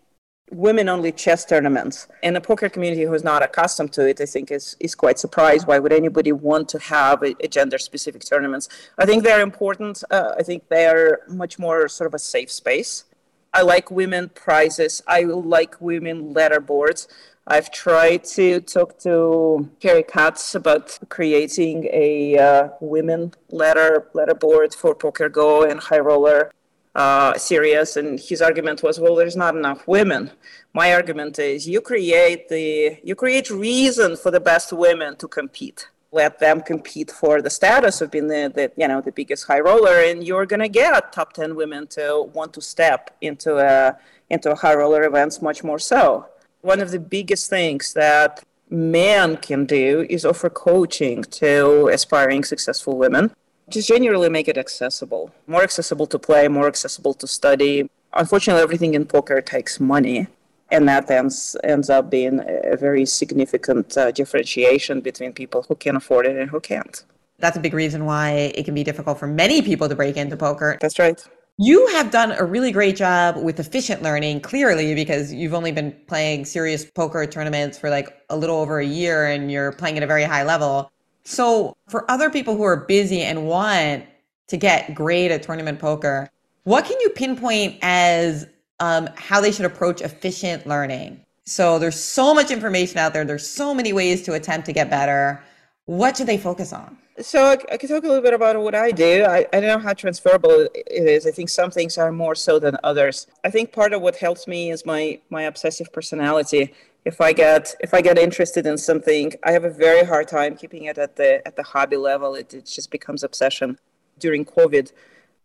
women 0.51 0.89
only 0.89 1.11
chess 1.11 1.45
tournaments. 1.45 2.07
And 2.23 2.35
the 2.35 2.41
poker 2.41 2.69
community 2.69 3.03
who's 3.03 3.23
not 3.23 3.43
accustomed 3.43 3.93
to 3.93 4.07
it, 4.07 4.19
I 4.21 4.25
think, 4.25 4.51
is, 4.51 4.75
is 4.79 4.95
quite 4.95 5.19
surprised. 5.19 5.67
Why 5.67 5.79
would 5.79 5.93
anybody 5.93 6.31
want 6.31 6.69
to 6.69 6.79
have 6.79 7.23
a, 7.23 7.35
a 7.43 7.47
gender 7.47 7.77
specific 7.77 8.23
tournaments? 8.25 8.69
I 8.97 9.05
think 9.05 9.23
they're 9.23 9.41
important. 9.41 10.03
Uh, 10.09 10.33
I 10.37 10.43
think 10.43 10.67
they're 10.69 11.19
much 11.27 11.59
more 11.59 11.87
sort 11.87 12.07
of 12.07 12.13
a 12.13 12.19
safe 12.19 12.51
space. 12.51 13.05
I 13.53 13.63
like 13.63 13.89
women 13.89 14.29
prizes. 14.29 15.01
I 15.07 15.21
like 15.23 15.79
women 15.81 16.33
leaderboards. 16.33 17.07
I've 17.47 17.71
tried 17.71 18.25
to 18.35 18.59
talk 18.61 18.99
to 18.99 19.71
Cary 19.79 20.03
Katz 20.03 20.53
about 20.53 20.99
creating 21.09 21.89
a 21.91 22.37
uh, 22.37 22.69
women 22.79 23.33
letter 23.49 24.07
leaderboard 24.13 24.75
for 24.75 24.93
Poker 24.93 25.29
Go 25.29 25.63
and 25.63 25.79
High 25.79 25.97
Roller 25.97 26.51
uh, 26.95 27.37
series, 27.37 27.97
and 27.97 28.19
his 28.19 28.41
argument 28.41 28.83
was, 28.83 28.99
well, 28.99 29.15
there's 29.15 29.35
not 29.35 29.55
enough 29.55 29.87
women. 29.87 30.31
My 30.73 30.93
argument 30.93 31.39
is, 31.39 31.67
you 31.67 31.81
create 31.81 32.49
the 32.49 32.97
you 33.03 33.15
create 33.15 33.49
reason 33.49 34.15
for 34.17 34.31
the 34.31 34.39
best 34.39 34.73
women 34.73 35.15
to 35.17 35.27
compete. 35.27 35.87
Let 36.11 36.39
them 36.39 36.61
compete 36.61 37.11
for 37.11 37.41
the 37.41 37.51
status 37.51 38.01
of 38.01 38.09
being 38.09 38.27
the, 38.27 38.51
the 38.53 38.71
you 38.75 38.87
know 38.87 39.01
the 39.01 39.11
biggest 39.11 39.45
high 39.45 39.59
roller, 39.59 39.99
and 39.99 40.23
you're 40.25 40.45
gonna 40.45 40.69
get 40.69 41.13
top 41.13 41.33
ten 41.33 41.55
women 41.55 41.87
to 41.87 42.29
want 42.33 42.53
to 42.53 42.61
step 42.61 43.15
into 43.21 43.57
a 43.57 43.97
into 44.29 44.51
a 44.51 44.55
high 44.55 44.75
roller 44.75 45.03
events 45.03 45.41
much 45.41 45.63
more 45.63 45.79
so. 45.79 46.27
One 46.61 46.81
of 46.81 46.91
the 46.91 46.99
biggest 46.99 47.49
things 47.49 47.93
that 47.93 48.43
men 48.69 49.37
can 49.37 49.65
do 49.65 50.05
is 50.09 50.25
offer 50.25 50.49
coaching 50.49 51.23
to 51.23 51.87
aspiring 51.87 52.43
successful 52.43 52.97
women 52.97 53.31
just 53.71 53.87
genuinely 53.87 54.29
make 54.29 54.47
it 54.47 54.57
accessible, 54.57 55.31
more 55.47 55.63
accessible 55.63 56.07
to 56.07 56.19
play, 56.19 56.47
more 56.47 56.67
accessible 56.67 57.13
to 57.15 57.27
study. 57.27 57.89
Unfortunately, 58.13 58.61
everything 58.61 58.93
in 58.93 59.05
poker 59.05 59.41
takes 59.41 59.79
money, 59.79 60.27
and 60.71 60.87
that 60.87 61.09
ends 61.09 61.55
ends 61.63 61.89
up 61.89 62.09
being 62.09 62.41
a 62.73 62.77
very 62.77 63.05
significant 63.05 63.97
uh, 63.97 64.11
differentiation 64.11 65.01
between 65.01 65.33
people 65.33 65.65
who 65.67 65.75
can 65.75 65.95
afford 65.95 66.25
it 66.25 66.35
and 66.35 66.49
who 66.49 66.59
can't. 66.59 67.03
That's 67.39 67.55
a 67.55 67.59
big 67.59 67.73
reason 67.73 68.05
why 68.05 68.51
it 68.55 68.63
can 68.63 68.75
be 68.75 68.83
difficult 68.83 69.17
for 69.17 69.27
many 69.27 69.61
people 69.61 69.87
to 69.87 69.95
break 69.95 70.17
into 70.17 70.35
poker. 70.35 70.77
That's 70.81 70.99
right. 70.99 71.21
You 71.61 71.87
have 71.87 72.09
done 72.09 72.31
a 72.31 72.45
really 72.45 72.71
great 72.71 72.95
job 72.95 73.35
with 73.43 73.59
efficient 73.59 74.01
learning, 74.01 74.39
clearly, 74.39 74.95
because 74.95 75.33
you've 75.33 75.53
only 75.53 75.73
been 75.73 75.93
playing 76.07 76.45
serious 76.45 76.85
poker 76.85 77.25
tournaments 77.25 77.77
for 77.77 77.89
like 77.89 78.15
a 78.29 78.37
little 78.37 78.55
over 78.57 78.79
a 78.79 78.85
year 78.85 79.25
and 79.25 79.51
you're 79.51 79.73
playing 79.73 79.97
at 79.97 80.03
a 80.03 80.07
very 80.07 80.23
high 80.23 80.43
level. 80.43 80.89
So, 81.23 81.75
for 81.87 82.09
other 82.09 82.29
people 82.29 82.55
who 82.55 82.63
are 82.63 82.77
busy 82.77 83.21
and 83.21 83.45
want 83.45 84.05
to 84.47 84.57
get 84.57 84.95
great 84.95 85.31
at 85.31 85.43
tournament 85.43 85.79
poker, 85.79 86.29
what 86.63 86.85
can 86.85 86.99
you 87.01 87.09
pinpoint 87.09 87.77
as 87.81 88.47
um, 88.79 89.09
how 89.15 89.41
they 89.41 89.51
should 89.51 89.65
approach 89.65 90.01
efficient 90.01 90.65
learning? 90.65 91.23
So, 91.45 91.79
there's 91.79 92.01
so 92.01 92.33
much 92.33 92.51
information 92.51 92.97
out 92.97 93.13
there, 93.13 93.25
there's 93.25 93.47
so 93.47 93.73
many 93.73 93.93
ways 93.93 94.23
to 94.23 94.33
attempt 94.33 94.65
to 94.67 94.73
get 94.73 94.89
better. 94.89 95.43
What 95.85 96.17
should 96.17 96.27
they 96.27 96.37
focus 96.37 96.71
on? 96.73 96.97
So 97.21 97.43
I, 97.43 97.57
I 97.73 97.77
can 97.77 97.89
talk 97.89 98.03
a 98.03 98.07
little 98.07 98.23
bit 98.23 98.33
about 98.33 98.61
what 98.61 98.75
I 98.75 98.91
do. 98.91 99.25
I, 99.25 99.39
I 99.51 99.59
don't 99.59 99.67
know 99.67 99.79
how 99.79 99.93
transferable 99.93 100.51
it 100.73 100.87
is. 100.87 101.27
I 101.27 101.31
think 101.31 101.49
some 101.49 101.69
things 101.69 101.97
are 101.97 102.11
more 102.11 102.33
so 102.33 102.59
than 102.59 102.77
others. 102.83 103.27
I 103.43 103.49
think 103.49 103.73
part 103.73 103.91
of 103.91 104.01
what 104.01 104.15
helps 104.15 104.47
me 104.47 104.71
is 104.71 104.85
my 104.85 105.19
my 105.29 105.43
obsessive 105.43 105.91
personality 105.91 106.73
if 107.05 107.21
I 107.21 107.33
get 107.33 107.75
if 107.79 107.93
I 107.93 108.01
get 108.01 108.17
interested 108.17 108.65
in 108.65 108.77
something, 108.77 109.33
I 109.43 109.51
have 109.51 109.63
a 109.63 109.69
very 109.69 110.05
hard 110.05 110.27
time 110.27 110.55
keeping 110.55 110.83
it 110.83 110.97
at 110.97 111.15
the 111.15 111.45
at 111.47 111.55
the 111.55 111.63
hobby 111.63 111.97
level. 111.97 112.35
It, 112.35 112.53
it 112.53 112.65
just 112.65 112.91
becomes 112.91 113.23
obsession. 113.23 113.77
During 114.17 114.43
COVID, 114.45 114.91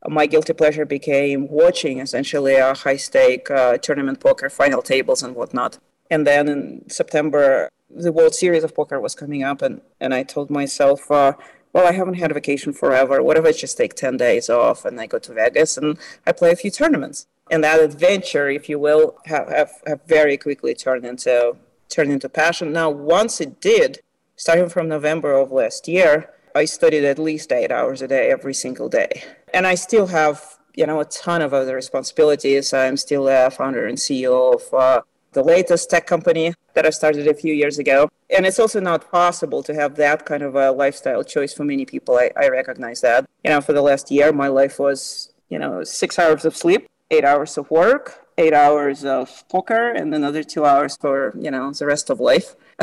my 0.08 0.26
guilty 0.26 0.52
pleasure 0.52 0.84
became 0.84 1.48
watching 1.48 2.00
essentially 2.00 2.56
a 2.56 2.74
high 2.74 2.96
stake 2.96 3.50
uh, 3.50 3.78
tournament 3.78 4.20
poker, 4.20 4.50
final 4.50 4.82
tables 4.82 5.22
and 5.22 5.34
whatnot. 5.34 5.78
And 6.10 6.26
then 6.26 6.48
in 6.48 6.88
September, 6.88 7.68
the 7.88 8.12
World 8.12 8.34
Series 8.34 8.64
of 8.64 8.74
Poker 8.74 9.00
was 9.00 9.14
coming 9.14 9.42
up, 9.42 9.62
and 9.62 9.80
and 10.00 10.12
I 10.14 10.22
told 10.22 10.50
myself. 10.50 11.10
Uh, 11.10 11.34
well, 11.74 11.86
I 11.86 11.92
haven't 11.92 12.14
had 12.14 12.30
a 12.30 12.34
vacation 12.34 12.72
forever. 12.72 13.22
What 13.22 13.36
if 13.36 13.44
I 13.44 13.52
just 13.52 13.76
take 13.76 13.94
10 13.94 14.16
days 14.16 14.48
off 14.48 14.86
and 14.86 14.98
I 14.98 15.06
go 15.06 15.18
to 15.18 15.34
Vegas 15.34 15.76
and 15.76 15.98
I 16.26 16.32
play 16.32 16.50
a 16.52 16.56
few 16.56 16.70
tournaments? 16.70 17.26
and 17.50 17.62
that 17.62 17.80
adventure, 17.80 18.48
if 18.48 18.68
you 18.68 18.78
will, 18.78 19.18
have, 19.26 19.48
have, 19.48 19.72
have 19.86 20.00
very 20.06 20.36
quickly 20.36 20.74
turned 20.74 21.04
into 21.04 21.56
turned 21.88 22.10
into 22.10 22.28
passion. 22.28 22.72
Now, 22.72 22.90
once 22.90 23.40
it 23.40 23.60
did, 23.60 24.00
starting 24.36 24.68
from 24.68 24.88
November 24.88 25.34
of 25.34 25.52
last 25.52 25.86
year, 25.86 26.30
I 26.54 26.64
studied 26.64 27.04
at 27.04 27.18
least 27.18 27.52
eight 27.52 27.70
hours 27.70 28.02
a 28.02 28.08
day 28.08 28.30
every 28.30 28.54
single 28.54 28.88
day, 28.88 29.22
and 29.52 29.66
I 29.66 29.74
still 29.74 30.06
have 30.06 30.58
you 30.74 30.86
know 30.86 31.00
a 31.00 31.04
ton 31.04 31.42
of 31.42 31.52
other 31.52 31.74
responsibilities. 31.74 32.72
I'm 32.72 32.96
still 32.96 33.28
a 33.28 33.50
founder 33.50 33.86
and 33.86 33.98
CEO 33.98 34.54
of 34.54 34.74
uh, 34.74 35.02
the 35.34 35.42
latest 35.42 35.90
tech 35.90 36.06
company 36.06 36.54
that 36.74 36.86
I 36.86 36.90
started 36.90 37.28
a 37.28 37.34
few 37.34 37.52
years 37.52 37.78
ago. 37.78 38.08
And 38.34 38.46
it's 38.46 38.58
also 38.58 38.80
not 38.80 39.10
possible 39.10 39.62
to 39.64 39.74
have 39.74 39.96
that 39.96 40.24
kind 40.24 40.42
of 40.42 40.54
a 40.54 40.72
lifestyle 40.72 41.22
choice 41.22 41.52
for 41.52 41.64
many 41.64 41.84
people. 41.84 42.16
I, 42.16 42.30
I 42.36 42.48
recognize 42.48 43.00
that. 43.02 43.26
You 43.44 43.50
know, 43.50 43.60
for 43.60 43.72
the 43.72 43.82
last 43.82 44.10
year, 44.10 44.32
my 44.32 44.48
life 44.48 44.78
was, 44.78 45.32
you 45.48 45.58
know, 45.58 45.84
six 45.84 46.18
hours 46.18 46.44
of 46.44 46.56
sleep, 46.56 46.88
eight 47.10 47.24
hours 47.24 47.58
of 47.58 47.70
work, 47.70 48.26
eight 48.38 48.54
hours 48.54 49.04
of 49.04 49.46
poker, 49.48 49.90
and 49.90 50.14
another 50.14 50.42
two 50.42 50.64
hours 50.64 50.96
for, 50.96 51.34
you 51.38 51.50
know, 51.50 51.72
the 51.72 51.86
rest 51.86 52.10
of 52.10 52.18
life. 52.20 52.56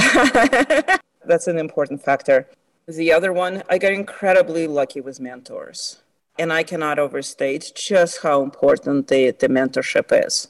That's 1.25 1.47
an 1.47 1.57
important 1.57 2.03
factor. 2.03 2.47
The 2.87 3.11
other 3.13 3.31
one, 3.31 3.63
I 3.69 3.77
got 3.77 3.93
incredibly 3.93 4.67
lucky 4.67 5.01
with 5.01 5.19
mentors. 5.19 6.01
And 6.39 6.51
I 6.51 6.63
cannot 6.63 6.97
overstate 6.97 7.71
just 7.75 8.23
how 8.23 8.41
important 8.41 9.07
the, 9.07 9.31
the 9.31 9.47
mentorship 9.47 10.07
is. 10.25 10.47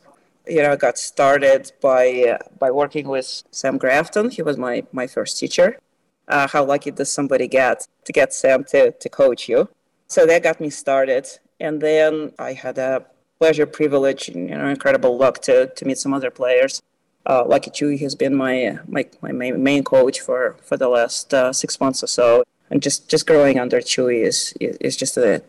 You 0.51 0.63
know, 0.63 0.73
I 0.73 0.75
got 0.75 0.97
started 0.97 1.71
by 1.81 2.03
uh, 2.33 2.37
by 2.59 2.69
working 2.71 3.07
with 3.07 3.29
Sam 3.51 3.77
Grafton. 3.77 4.29
He 4.37 4.41
was 4.41 4.57
my, 4.57 4.83
my 4.91 5.07
first 5.07 5.39
teacher. 5.39 5.79
Uh, 6.27 6.45
how 6.53 6.63
lucky 6.65 6.91
does 6.91 7.09
somebody 7.09 7.47
get 7.47 7.87
to 8.03 8.11
get 8.11 8.33
Sam 8.33 8.65
to, 8.65 8.91
to 8.91 9.07
coach 9.09 9.47
you? 9.47 9.69
So 10.07 10.25
that 10.25 10.43
got 10.43 10.59
me 10.59 10.69
started. 10.69 11.25
And 11.61 11.79
then 11.79 12.33
I 12.37 12.51
had 12.51 12.77
a 12.77 13.05
pleasure, 13.39 13.65
privilege, 13.65 14.27
and 14.27 14.49
you 14.49 14.57
know, 14.57 14.67
incredible 14.67 15.13
luck 15.17 15.35
to 15.43 15.55
to 15.67 15.85
meet 15.85 15.99
some 16.03 16.13
other 16.13 16.31
players. 16.41 16.81
Uh, 17.25 17.45
Lucky 17.45 17.71
Chewy 17.71 17.97
has 18.01 18.15
been 18.15 18.35
my 18.35 18.79
my 18.95 19.03
my 19.21 19.51
main 19.69 19.83
coach 19.85 20.19
for 20.19 20.57
for 20.67 20.75
the 20.75 20.89
last 20.89 21.33
uh, 21.33 21.53
six 21.53 21.79
months 21.79 22.03
or 22.03 22.07
so, 22.19 22.43
and 22.69 22.83
just 22.83 23.07
just 23.07 23.25
growing 23.25 23.57
under 23.57 23.79
Chewy 23.79 24.19
is 24.31 24.53
is 24.59 24.97
just 24.97 25.15
a 25.15 25.41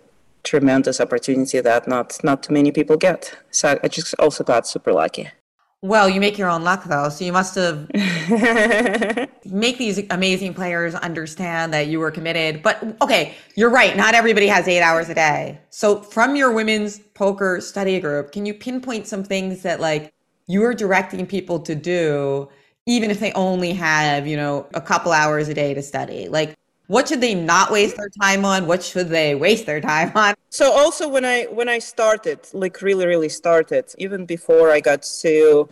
tremendous 0.44 1.00
opportunity 1.00 1.60
that 1.60 1.86
not 1.88 2.18
not 2.22 2.42
too 2.42 2.52
many 2.52 2.72
people 2.72 2.96
get. 2.96 3.36
So 3.50 3.78
I 3.82 3.88
just 3.88 4.14
also 4.18 4.44
got 4.44 4.66
super 4.66 4.92
lucky. 4.92 5.30
Well, 5.84 6.08
you 6.08 6.20
make 6.20 6.38
your 6.38 6.48
own 6.48 6.62
luck 6.62 6.84
though. 6.84 7.08
So 7.08 7.24
you 7.24 7.32
must 7.32 7.56
have 7.56 7.90
make 9.44 9.78
these 9.78 10.00
amazing 10.10 10.54
players 10.54 10.94
understand 10.94 11.74
that 11.74 11.88
you 11.88 11.98
were 11.98 12.12
committed. 12.12 12.62
But 12.62 12.84
okay, 13.02 13.34
you're 13.56 13.70
right. 13.70 13.96
Not 13.96 14.14
everybody 14.14 14.46
has 14.46 14.68
eight 14.68 14.80
hours 14.80 15.08
a 15.08 15.14
day. 15.14 15.60
So 15.70 16.00
from 16.00 16.36
your 16.36 16.52
women's 16.52 17.00
poker 17.14 17.60
study 17.60 17.98
group, 17.98 18.30
can 18.30 18.46
you 18.46 18.54
pinpoint 18.54 19.08
some 19.08 19.24
things 19.24 19.62
that 19.62 19.80
like 19.80 20.12
you 20.46 20.62
are 20.64 20.72
directing 20.72 21.26
people 21.26 21.58
to 21.60 21.74
do, 21.74 22.48
even 22.86 23.10
if 23.10 23.18
they 23.18 23.32
only 23.32 23.72
have, 23.72 24.24
you 24.24 24.36
know, 24.36 24.68
a 24.74 24.80
couple 24.80 25.10
hours 25.10 25.48
a 25.48 25.54
day 25.54 25.74
to 25.74 25.82
study? 25.82 26.28
Like 26.28 26.56
what 26.92 27.08
should 27.08 27.22
they 27.22 27.34
not 27.34 27.70
waste 27.70 27.96
their 27.96 28.10
time 28.20 28.44
on? 28.44 28.66
What 28.66 28.82
should 28.82 29.08
they 29.08 29.34
waste 29.34 29.64
their 29.64 29.80
time 29.80 30.12
on? 30.14 30.34
So 30.50 30.70
also 30.70 31.08
when 31.08 31.24
i 31.24 31.44
when 31.58 31.68
i 31.76 31.78
started 31.78 32.40
like 32.52 32.82
really 32.82 33.06
really 33.06 33.30
started 33.30 33.84
even 34.04 34.26
before 34.26 34.70
i 34.76 34.80
got 34.90 35.00
to 35.24 35.68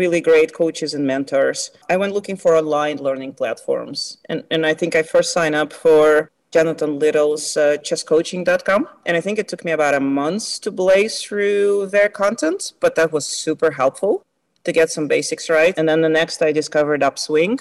really 0.00 0.20
great 0.20 0.52
coaches 0.52 0.92
and 0.96 1.06
mentors 1.06 1.70
i 1.92 1.96
went 1.96 2.12
looking 2.12 2.36
for 2.36 2.50
online 2.54 2.98
learning 2.98 3.32
platforms. 3.40 4.18
And 4.28 4.44
and 4.50 4.66
i 4.66 4.74
think 4.74 4.94
i 4.94 5.02
first 5.02 5.32
signed 5.32 5.56
up 5.62 5.72
for 5.72 6.30
jonathan 6.54 6.98
little's 6.98 7.56
uh, 7.56 7.76
chesscoaching.com 7.86 8.80
and 9.06 9.16
i 9.16 9.20
think 9.24 9.38
it 9.38 9.48
took 9.48 9.64
me 9.64 9.72
about 9.72 9.94
a 9.94 10.04
month 10.22 10.60
to 10.64 10.70
blaze 10.70 11.14
through 11.22 11.86
their 11.94 12.10
content 12.22 12.60
but 12.82 12.94
that 12.98 13.10
was 13.16 13.24
super 13.26 13.70
helpful 13.80 14.22
to 14.64 14.72
get 14.72 14.90
some 14.90 15.06
basics 15.08 15.48
right. 15.48 15.74
And 15.78 15.88
then 15.88 16.00
the 16.02 16.14
next 16.20 16.42
i 16.42 16.52
discovered 16.52 17.02
upswing 17.02 17.58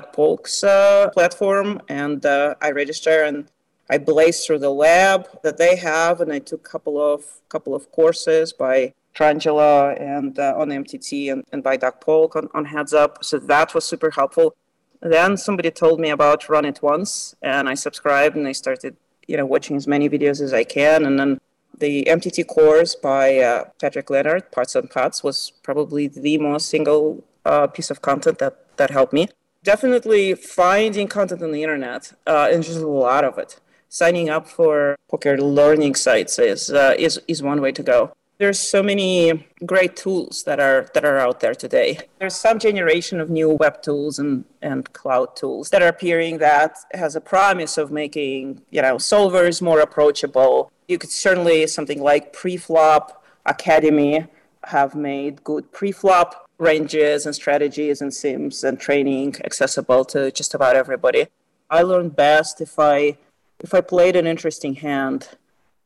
Polk's 0.00 0.62
uh, 0.64 1.10
platform, 1.12 1.80
and 1.88 2.24
uh, 2.24 2.54
I 2.60 2.70
register 2.70 3.22
and 3.24 3.48
I 3.90 3.98
blazed 3.98 4.46
through 4.46 4.60
the 4.60 4.70
lab 4.70 5.28
that 5.42 5.58
they 5.58 5.76
have, 5.76 6.20
and 6.20 6.32
I 6.32 6.38
took 6.38 6.66
a 6.66 6.70
couple 6.70 7.00
of 7.00 7.40
couple 7.48 7.74
of 7.74 7.90
courses 7.92 8.52
by 8.52 8.94
Trangela 9.14 10.00
and 10.00 10.38
uh, 10.38 10.54
on 10.56 10.68
MTT 10.68 11.30
and, 11.30 11.44
and 11.52 11.62
by 11.62 11.76
Doug 11.76 12.00
Polk 12.00 12.34
on, 12.34 12.48
on 12.54 12.64
Heads 12.64 12.94
Up. 12.94 13.24
So 13.24 13.38
that 13.38 13.74
was 13.74 13.84
super 13.84 14.10
helpful. 14.10 14.56
Then 15.00 15.36
somebody 15.36 15.70
told 15.70 16.00
me 16.00 16.10
about 16.10 16.48
Run 16.48 16.64
It 16.64 16.80
Once, 16.82 17.34
and 17.42 17.68
I 17.68 17.74
subscribed 17.74 18.36
and 18.36 18.48
I 18.48 18.52
started, 18.52 18.96
you 19.28 19.36
know, 19.36 19.46
watching 19.46 19.76
as 19.76 19.86
many 19.86 20.08
videos 20.08 20.40
as 20.40 20.54
I 20.54 20.64
can. 20.64 21.04
And 21.04 21.18
then 21.20 21.40
the 21.76 22.04
MTT 22.08 22.46
course 22.46 22.94
by 22.94 23.38
uh, 23.38 23.64
Patrick 23.80 24.08
Leonard, 24.08 24.50
Parts 24.50 24.74
and 24.74 24.88
Putts, 24.88 25.22
was 25.22 25.52
probably 25.62 26.08
the 26.08 26.38
most 26.38 26.68
single 26.68 27.22
uh, 27.44 27.66
piece 27.66 27.90
of 27.90 28.00
content 28.00 28.38
that 28.38 28.76
that 28.76 28.90
helped 28.90 29.12
me 29.12 29.28
definitely 29.64 30.34
finding 30.34 31.08
content 31.08 31.42
on 31.42 31.50
the 31.50 31.62
internet 31.62 32.12
uh, 32.26 32.48
and 32.52 32.62
just 32.62 32.78
a 32.78 32.86
lot 32.86 33.24
of 33.24 33.38
it. 33.38 33.58
Signing 33.88 34.28
up 34.28 34.46
for 34.48 34.96
poker 35.08 35.36
learning 35.38 35.94
sites 35.94 36.38
is 36.38 36.70
uh, 36.70 36.94
is 36.98 37.20
is 37.28 37.42
one 37.42 37.60
way 37.60 37.72
to 37.72 37.82
go. 37.82 38.12
there's 38.38 38.58
so 38.58 38.82
many 38.82 39.46
great 39.64 39.94
tools 39.96 40.42
that 40.44 40.58
are 40.58 40.88
that 40.94 41.04
are 41.04 41.18
out 41.18 41.40
there 41.40 41.54
today. 41.54 41.98
There's 42.18 42.34
some 42.34 42.58
generation 42.58 43.20
of 43.20 43.30
new 43.30 43.50
web 43.50 43.82
tools 43.82 44.18
and, 44.18 44.44
and 44.60 44.92
cloud 44.92 45.36
tools 45.36 45.70
that 45.70 45.82
are 45.82 45.88
appearing 45.88 46.38
that 46.38 46.76
has 46.92 47.14
a 47.16 47.20
promise 47.20 47.78
of 47.78 47.90
making, 47.92 48.62
you 48.70 48.82
know, 48.82 48.96
solvers 48.96 49.62
more 49.62 49.80
approachable. 49.80 50.70
You 50.88 50.98
could 50.98 51.10
certainly 51.10 51.66
something 51.66 52.02
like 52.02 52.32
Preflop 52.32 53.12
Academy 53.46 54.26
have 54.64 54.94
made 54.94 55.44
good 55.44 55.70
preflop 55.72 56.32
ranges 56.58 57.26
and 57.26 57.34
strategies 57.34 58.00
and 58.00 58.12
sims 58.12 58.64
and 58.64 58.78
training 58.78 59.36
accessible 59.44 60.04
to 60.06 60.30
just 60.30 60.54
about 60.54 60.76
everybody. 60.76 61.26
I 61.70 61.82
learn 61.82 62.10
best 62.10 62.60
if 62.60 62.78
I 62.78 63.18
if 63.60 63.72
I 63.74 63.80
played 63.80 64.16
an 64.16 64.26
interesting 64.26 64.74
hand. 64.76 65.28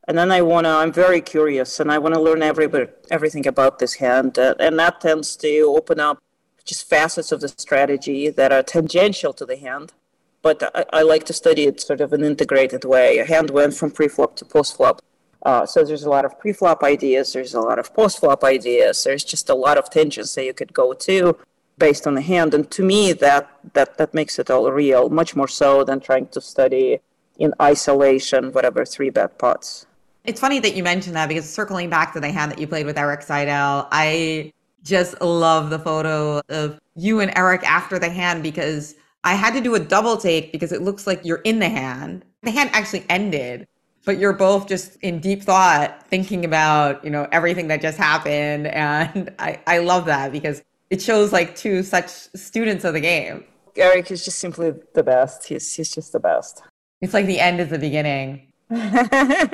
And 0.07 0.17
then 0.17 0.31
I 0.31 0.41
wanna 0.41 0.69
I'm 0.69 0.91
very 0.91 1.21
curious 1.21 1.79
and 1.79 1.91
I 1.91 1.97
want 1.99 2.15
to 2.15 2.21
learn 2.21 2.41
every 2.41 2.67
everything 3.11 3.47
about 3.47 3.79
this 3.79 3.95
hand. 3.95 4.37
Uh, 4.37 4.55
and 4.59 4.77
that 4.79 5.01
tends 5.01 5.35
to 5.37 5.61
open 5.77 5.99
up 5.99 6.19
just 6.65 6.87
facets 6.87 7.31
of 7.31 7.41
the 7.41 7.47
strategy 7.47 8.29
that 8.29 8.51
are 8.51 8.63
tangential 8.63 9.33
to 9.33 9.45
the 9.45 9.57
hand. 9.57 9.93
But 10.41 10.63
I, 10.75 10.85
I 10.99 11.01
like 11.03 11.25
to 11.25 11.33
study 11.33 11.63
it 11.63 11.81
sort 11.81 12.01
of 12.01 12.13
an 12.13 12.23
integrated 12.23 12.85
way. 12.85 13.17
A 13.17 13.25
hand 13.25 13.49
went 13.49 13.73
from 13.73 13.91
pre-flop 13.91 14.35
to 14.37 14.45
post-flop 14.45 15.01
uh, 15.43 15.65
so 15.65 15.83
there's 15.83 16.03
a 16.03 16.09
lot 16.09 16.25
of 16.25 16.37
pre-flop 16.39 16.83
ideas 16.83 17.33
there's 17.33 17.53
a 17.53 17.61
lot 17.61 17.79
of 17.79 17.93
post-flop 17.93 18.43
ideas 18.43 19.03
there's 19.03 19.23
just 19.23 19.49
a 19.49 19.55
lot 19.55 19.77
of 19.77 19.89
tangents 19.89 20.35
that 20.35 20.45
you 20.45 20.53
could 20.53 20.73
go 20.73 20.93
to 20.93 21.37
based 21.77 22.05
on 22.05 22.15
the 22.15 22.21
hand 22.21 22.53
and 22.53 22.69
to 22.71 22.83
me 22.83 23.13
that 23.13 23.49
that 23.73 23.97
that 23.97 24.13
makes 24.13 24.37
it 24.37 24.49
all 24.49 24.69
real 24.71 25.09
much 25.09 25.35
more 25.35 25.47
so 25.47 25.83
than 25.83 25.99
trying 25.99 26.27
to 26.27 26.41
study 26.41 26.99
in 27.37 27.53
isolation 27.61 28.51
whatever 28.51 28.83
three 28.83 29.09
bet 29.09 29.37
pots 29.37 29.85
it's 30.25 30.39
funny 30.39 30.59
that 30.59 30.75
you 30.75 30.83
mentioned 30.83 31.15
that 31.15 31.27
because 31.27 31.49
circling 31.49 31.89
back 31.89 32.13
to 32.13 32.19
the 32.19 32.31
hand 32.31 32.51
that 32.51 32.59
you 32.59 32.67
played 32.67 32.85
with 32.85 32.97
Erik 32.97 33.21
Seidel, 33.21 33.87
I 33.91 34.53
just 34.83 35.19
love 35.21 35.69
the 35.69 35.79
photo 35.79 36.41
of 36.49 36.79
you 36.95 37.19
and 37.19 37.35
Erik 37.37 37.63
after 37.63 37.97
the 37.97 38.09
hand 38.09 38.43
because 38.43 38.95
I 39.23 39.33
had 39.33 39.53
to 39.53 39.61
do 39.61 39.75
a 39.75 39.79
double 39.79 40.17
take 40.17 40.51
because 40.51 40.71
it 40.71 40.81
looks 40.81 41.07
like 41.07 41.23
you're 41.23 41.41
in 41.45 41.59
the 41.59 41.69
hand. 41.69 42.25
The 42.43 42.51
hand 42.51 42.69
actually 42.73 43.05
ended, 43.09 43.67
but 44.05 44.17
you're 44.17 44.33
both 44.33 44.67
just 44.67 44.95
in 44.97 45.19
deep 45.19 45.43
thought 45.43 46.07
thinking 46.07 46.45
about, 46.45 47.03
you 47.03 47.09
know, 47.09 47.27
everything 47.31 47.67
that 47.67 47.81
just 47.81 47.97
happened. 47.97 48.67
And 48.79 49.33
I, 49.39 49.59
I 49.67 49.79
love 49.79 50.05
that 50.05 50.31
because 50.31 50.63
it 50.89 51.01
shows 51.01 51.31
like 51.33 51.55
two 51.55 51.83
such 51.83 52.09
students 52.09 52.85
of 52.85 52.93
the 52.93 52.99
game. 53.01 53.43
erik 53.75 54.09
is 54.11 54.23
just 54.23 54.39
simply 54.39 54.73
the 54.93 55.03
best. 55.03 55.45
He's, 55.45 55.73
he's 55.73 55.91
just 55.91 56.11
the 56.13 56.19
best. 56.19 56.63
It's 57.01 57.13
like 57.13 57.25
the 57.25 57.39
end 57.39 57.59
is 57.59 57.69
the 57.69 57.79
beginning. 57.79 58.51
well, 58.69 59.49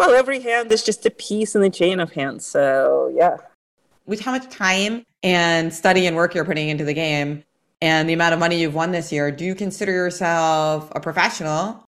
every 0.00 0.40
hand 0.40 0.70
is 0.72 0.82
just 0.82 1.04
a 1.06 1.10
piece 1.10 1.54
in 1.54 1.62
the 1.62 1.70
chain 1.70 2.00
of 2.00 2.12
hands. 2.12 2.46
So, 2.46 3.12
yeah. 3.14 3.36
With 4.06 4.20
how 4.20 4.32
much 4.32 4.48
time 4.48 5.04
and 5.22 5.72
study 5.72 6.06
and 6.06 6.16
work 6.16 6.34
you're 6.34 6.44
putting 6.44 6.68
into 6.68 6.84
the 6.84 6.94
game 6.94 7.44
and 7.80 8.08
the 8.08 8.12
amount 8.12 8.34
of 8.34 8.40
money 8.40 8.60
you've 8.60 8.74
won 8.74 8.92
this 8.92 9.12
year, 9.12 9.30
do 9.30 9.44
you 9.44 9.54
consider 9.54 9.92
yourself 9.92 10.90
a 10.94 11.00
professional? 11.00 11.84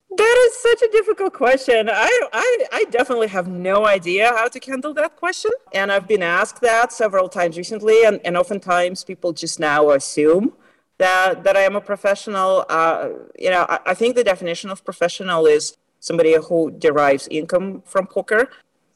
That 0.54 0.70
is 0.70 0.80
such 0.80 0.90
a 0.90 0.92
difficult 0.92 1.34
question. 1.34 1.90
I, 1.90 2.28
I, 2.32 2.66
I 2.72 2.84
definitely 2.92 3.28
have 3.28 3.48
no 3.48 3.86
idea 3.86 4.30
how 4.30 4.48
to 4.48 4.60
handle 4.60 4.94
that 4.96 5.16
question. 5.16 5.52
And 5.74 5.92
I've 5.92 6.08
been 6.08 6.22
asked 6.22 6.62
that 6.62 6.92
several 6.92 7.28
times 7.28 7.58
recently. 7.58 8.06
And, 8.06 8.20
and 8.24 8.38
oftentimes 8.38 9.04
people 9.04 9.34
just 9.34 9.60
now 9.60 9.92
assume 9.92 10.54
that, 10.98 11.44
that 11.44 11.58
I 11.58 11.62
am 11.62 11.76
a 11.76 11.82
professional. 11.82 12.66
Uh, 12.70 13.10
you 13.40 13.50
know, 13.50 13.66
I, 13.68 13.80
I 13.88 13.94
think 13.94 14.16
the 14.16 14.24
definition 14.24 14.70
of 14.70 14.84
professional 14.84 15.46
is 15.46 15.78
somebody 16.00 16.36
who 16.36 16.72
derives 16.72 17.28
income 17.30 17.82
from 17.86 18.08
poker. 18.08 18.50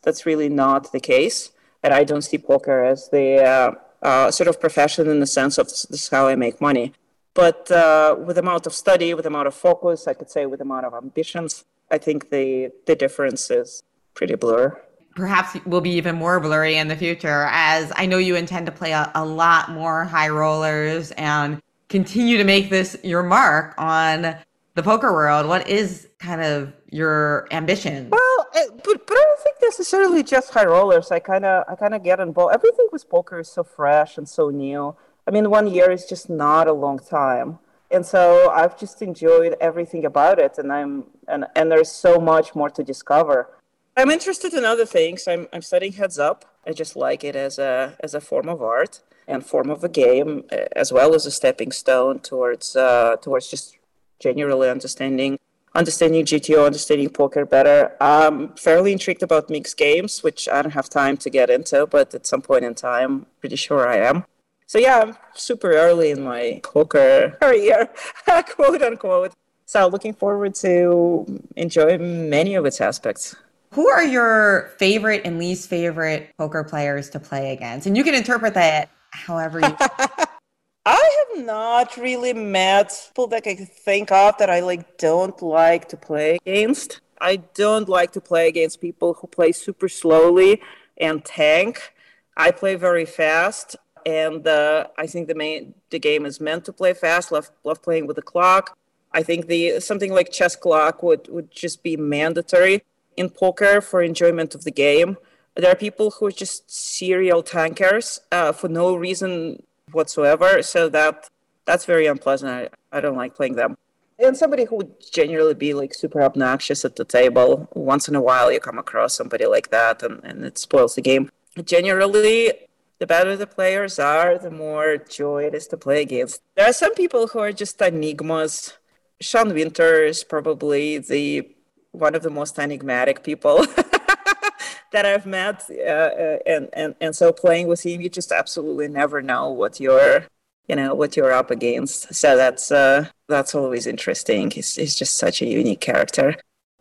That's 0.03 0.25
really 0.25 0.49
not 0.49 0.91
the 0.91 0.99
case. 0.99 1.51
And 1.83 1.93
I 1.93 2.03
don't 2.03 2.23
see 2.23 2.37
poker 2.37 2.83
as 2.83 3.09
the 3.09 3.43
uh, 3.43 3.71
uh, 4.05 4.31
sort 4.31 4.47
of 4.47 4.59
profession 4.59 5.09
in 5.09 5.19
the 5.19 5.27
sense 5.27 5.57
of 5.57 5.67
this 5.67 5.85
is 5.89 6.09
how 6.09 6.27
I 6.27 6.35
make 6.35 6.61
money. 6.61 6.93
But 7.37 7.69
uh, 7.69 8.15
with 8.17 8.37
the 8.37 8.41
amount 8.41 8.65
of 8.65 8.73
study, 8.73 9.13
with 9.13 9.25
the 9.25 9.29
amount 9.29 9.47
of 9.47 9.53
focus, 9.53 10.07
I 10.07 10.15
could 10.15 10.31
say 10.31 10.47
with 10.47 10.57
the 10.57 10.65
amount 10.65 10.87
of 10.87 10.95
ambitions, 10.95 11.65
I 11.91 11.99
think 11.99 12.31
the, 12.31 12.71
the 12.87 12.95
difference 12.95 13.51
is 13.51 13.83
pretty 14.15 14.33
blur. 14.33 14.75
Perhaps 15.15 15.63
will 15.67 15.81
be 15.81 15.91
even 15.91 16.15
more 16.15 16.39
blurry 16.39 16.77
in 16.77 16.87
the 16.87 16.95
future, 16.95 17.47
as 17.51 17.93
I 17.95 18.07
know 18.07 18.17
you 18.17 18.35
intend 18.35 18.65
to 18.65 18.71
play 18.71 18.91
a, 18.91 19.11
a 19.13 19.23
lot 19.23 19.69
more 19.69 20.03
high 20.05 20.29
rollers 20.29 21.11
and 21.11 21.61
continue 21.89 22.37
to 22.37 22.43
make 22.43 22.71
this 22.71 22.97
your 23.03 23.21
mark 23.21 23.75
on 23.77 24.35
the 24.73 24.81
poker 24.81 25.13
world. 25.13 25.47
What 25.47 25.67
is 25.67 26.07
kind 26.17 26.41
of 26.41 26.73
your 26.89 27.47
ambition? 27.51 28.09
Well, 28.09 28.47
but 28.83 29.05
but 29.05 29.11
I 29.11 29.23
don't 29.27 29.39
think 29.41 29.57
necessarily 29.61 30.23
just 30.23 30.49
high 30.51 30.65
rollers. 30.65 31.11
I 31.11 31.19
kind 31.19 31.45
of 31.45 31.65
I 31.69 31.75
kind 31.75 31.93
of 31.93 32.01
get 32.03 32.19
involved. 32.19 32.55
Everything 32.55 32.87
with 32.91 33.07
poker 33.07 33.39
is 33.39 33.47
so 33.47 33.63
fresh 33.63 34.17
and 34.17 34.27
so 34.27 34.49
new. 34.49 34.95
I 35.27 35.31
mean, 35.31 35.49
one 35.49 35.67
year 35.67 35.91
is 35.91 36.05
just 36.05 36.29
not 36.29 36.67
a 36.67 36.73
long 36.73 36.99
time, 36.99 37.59
and 37.91 38.05
so 38.05 38.49
I've 38.49 38.79
just 38.79 39.01
enjoyed 39.01 39.55
everything 39.59 40.05
about 40.05 40.39
it, 40.39 40.57
and 40.57 40.71
I'm 40.71 41.03
and 41.27 41.45
and 41.55 41.69
there's 41.71 41.91
so 41.91 42.19
much 42.19 42.55
more 42.55 42.69
to 42.69 42.83
discover. 42.83 43.49
I'm 43.97 44.09
interested 44.09 44.53
in 44.53 44.63
other 44.63 44.85
things. 44.85 45.27
I'm 45.27 45.47
I'm 45.51 45.61
studying 45.61 45.93
heads 45.93 46.17
up. 46.17 46.45
I 46.65 46.71
just 46.71 46.95
like 46.95 47.23
it 47.23 47.35
as 47.35 47.59
a 47.59 47.97
as 47.99 48.13
a 48.13 48.21
form 48.21 48.47
of 48.47 48.61
art 48.61 49.01
and 49.27 49.45
form 49.45 49.69
of 49.69 49.83
a 49.83 49.89
game, 49.89 50.45
as 50.75 50.93
well 50.93 51.13
as 51.13 51.25
a 51.25 51.31
stepping 51.31 51.71
stone 51.71 52.19
towards 52.19 52.75
uh, 52.75 53.17
towards 53.21 53.49
just 53.49 53.77
generally 54.19 54.69
understanding 54.69 55.39
understanding 55.75 56.23
GTO, 56.25 56.65
understanding 56.65 57.09
poker 57.09 57.45
better. 57.45 57.95
I'm 57.99 58.55
fairly 58.55 58.93
intrigued 58.93 59.23
about 59.23 59.49
mixed 59.49 59.77
games, 59.77 60.23
which 60.23 60.47
I 60.47 60.61
don't 60.61 60.71
have 60.71 60.89
time 60.89 61.17
to 61.17 61.29
get 61.29 61.49
into, 61.49 61.85
but 61.85 62.15
at 62.15 62.25
some 62.25 62.41
point 62.41 62.63
in 62.65 62.75
time, 62.75 63.25
pretty 63.41 63.57
sure 63.57 63.87
I 63.87 63.97
am. 63.97 64.25
So 64.67 64.79
yeah, 64.79 64.99
I'm 64.99 65.17
super 65.33 65.71
early 65.71 66.11
in 66.11 66.21
my 66.23 66.59
poker 66.61 67.37
career, 67.41 67.89
quote 68.49 68.81
unquote. 68.81 69.31
So 69.65 69.87
looking 69.87 70.13
forward 70.13 70.55
to 70.55 71.41
enjoy 71.55 71.97
many 71.97 72.55
of 72.55 72.65
its 72.65 72.81
aspects. 72.81 73.33
Who 73.71 73.87
are 73.87 74.03
your 74.03 74.73
favorite 74.77 75.21
and 75.23 75.39
least 75.39 75.69
favorite 75.69 76.31
poker 76.37 76.65
players 76.65 77.09
to 77.11 77.19
play 77.19 77.53
against? 77.53 77.87
And 77.87 77.95
you 77.95 78.03
can 78.03 78.13
interpret 78.13 78.53
that 78.55 78.89
however 79.11 79.61
you 79.61 79.75
I 80.85 81.25
have 81.35 81.45
not 81.45 81.95
really 81.95 82.33
met 82.33 83.07
people 83.09 83.27
that 83.27 83.47
I 83.47 83.55
can 83.55 83.65
think 83.65 84.11
of 84.11 84.37
that 84.37 84.49
I 84.49 84.59
like 84.59 84.97
don't 84.97 85.41
like 85.41 85.87
to 85.89 85.97
play 85.97 86.39
against. 86.45 86.99
I 87.21 87.37
don't 87.37 87.87
like 87.87 88.11
to 88.13 88.21
play 88.21 88.49
against 88.49 88.81
people 88.81 89.13
who 89.13 89.27
play 89.27 89.53
super 89.53 89.87
slowly 89.87 90.61
and 90.97 91.23
tank. 91.23 91.93
I 92.37 92.51
play 92.51 92.75
very 92.75 93.05
fast, 93.05 93.75
and 94.07 94.47
uh, 94.47 94.87
I 94.97 95.05
think 95.05 95.27
the 95.27 95.35
main 95.35 95.73
the 95.89 95.99
game 95.99 96.25
is 96.25 96.39
meant 96.39 96.63
to 96.65 96.73
play 96.73 96.93
fast. 96.93 97.31
Love 97.31 97.51
love 97.65 97.81
playing 97.83 98.07
with 98.07 98.15
the 98.15 98.21
clock. 98.21 98.77
I 99.11 99.21
think 99.21 99.47
the 99.47 99.81
something 99.81 100.13
like 100.13 100.31
chess 100.31 100.55
clock 100.55 101.03
would 101.03 101.27
would 101.27 101.51
just 101.51 101.83
be 101.83 101.97
mandatory 101.97 102.83
in 103.17 103.29
poker 103.29 103.81
for 103.81 104.01
enjoyment 104.01 104.55
of 104.55 104.63
the 104.63 104.71
game. 104.71 105.17
There 105.55 105.69
are 105.69 105.75
people 105.75 106.11
who 106.11 106.27
are 106.27 106.31
just 106.31 106.71
serial 106.71 107.43
tankers 107.43 108.19
uh, 108.31 108.53
for 108.53 108.69
no 108.69 108.95
reason 108.95 109.61
whatsoever. 109.91 110.61
So 110.61 110.87
that 110.89 111.29
that's 111.65 111.83
very 111.83 112.05
unpleasant. 112.07 112.51
I, 112.51 112.97
I 112.97 113.01
don't 113.01 113.17
like 113.17 113.35
playing 113.35 113.55
them. 113.55 113.75
And 114.19 114.37
somebody 114.37 114.63
who 114.63 114.77
would 114.77 114.93
generally 115.11 115.53
be 115.53 115.73
like 115.73 115.93
super 115.93 116.21
obnoxious 116.23 116.85
at 116.85 116.95
the 116.95 117.05
table. 117.05 117.67
Once 117.73 118.07
in 118.07 118.15
a 118.15 118.21
while, 118.21 118.51
you 118.51 118.59
come 118.59 118.79
across 118.79 119.13
somebody 119.13 119.45
like 119.45 119.69
that, 119.69 120.01
and, 120.01 120.23
and 120.23 120.43
it 120.43 120.57
spoils 120.57 120.95
the 120.95 121.01
game. 121.01 121.29
Generally, 121.63 122.66
the 122.99 123.07
better 123.07 123.35
the 123.35 123.47
players 123.47 123.99
are, 123.99 124.37
the 124.37 124.51
more 124.51 124.97
joy 124.97 125.45
it 125.45 125.53
is 125.53 125.67
to 125.67 125.77
play 125.77 126.01
against. 126.01 126.41
There 126.55 126.67
are 126.67 126.73
some 126.73 126.95
people 126.95 127.27
who 127.27 127.39
are 127.39 127.51
just 127.51 127.81
enigmas. 127.81 128.73
Sean 129.21 129.53
Winter 129.53 130.03
is 130.03 130.23
probably 130.23 130.97
the 130.97 131.49
one 131.91 132.15
of 132.15 132.23
the 132.23 132.29
most 132.29 132.59
enigmatic 132.59 133.23
people 133.23 133.65
that 134.91 135.05
I've 135.05 135.25
met, 135.25 135.63
uh, 135.69 135.83
uh, 135.83 136.37
and 136.45 136.69
and 136.73 136.95
and 137.01 137.15
so 137.15 137.31
playing 137.31 137.67
with 137.67 137.85
him, 137.85 138.01
you 138.01 138.09
just 138.09 138.31
absolutely 138.31 138.87
never 138.87 139.21
know 139.21 139.49
what 139.51 139.79
you're, 139.79 140.25
you 140.67 140.75
know, 140.75 140.93
what 140.95 141.17
you're 141.17 141.33
up 141.33 141.51
against. 141.51 142.13
So 142.13 142.35
that's 142.35 142.71
uh, 142.71 143.09
that's 143.27 143.55
always 143.55 143.87
interesting. 143.87 144.51
He's 144.51 144.75
he's 144.75 144.95
just 144.95 145.15
such 145.17 145.41
a 145.41 145.45
unique 145.45 145.81
character. 145.81 146.35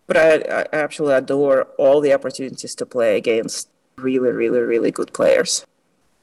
But 0.06 0.16
I, 0.16 0.34
I 0.36 0.66
absolutely 0.72 1.16
adore 1.16 1.64
all 1.78 2.00
the 2.00 2.12
opportunities 2.12 2.74
to 2.76 2.86
play 2.86 3.16
against 3.16 3.68
really, 3.96 4.30
really, 4.30 4.60
really 4.60 4.92
good 4.92 5.12
players. 5.12 5.66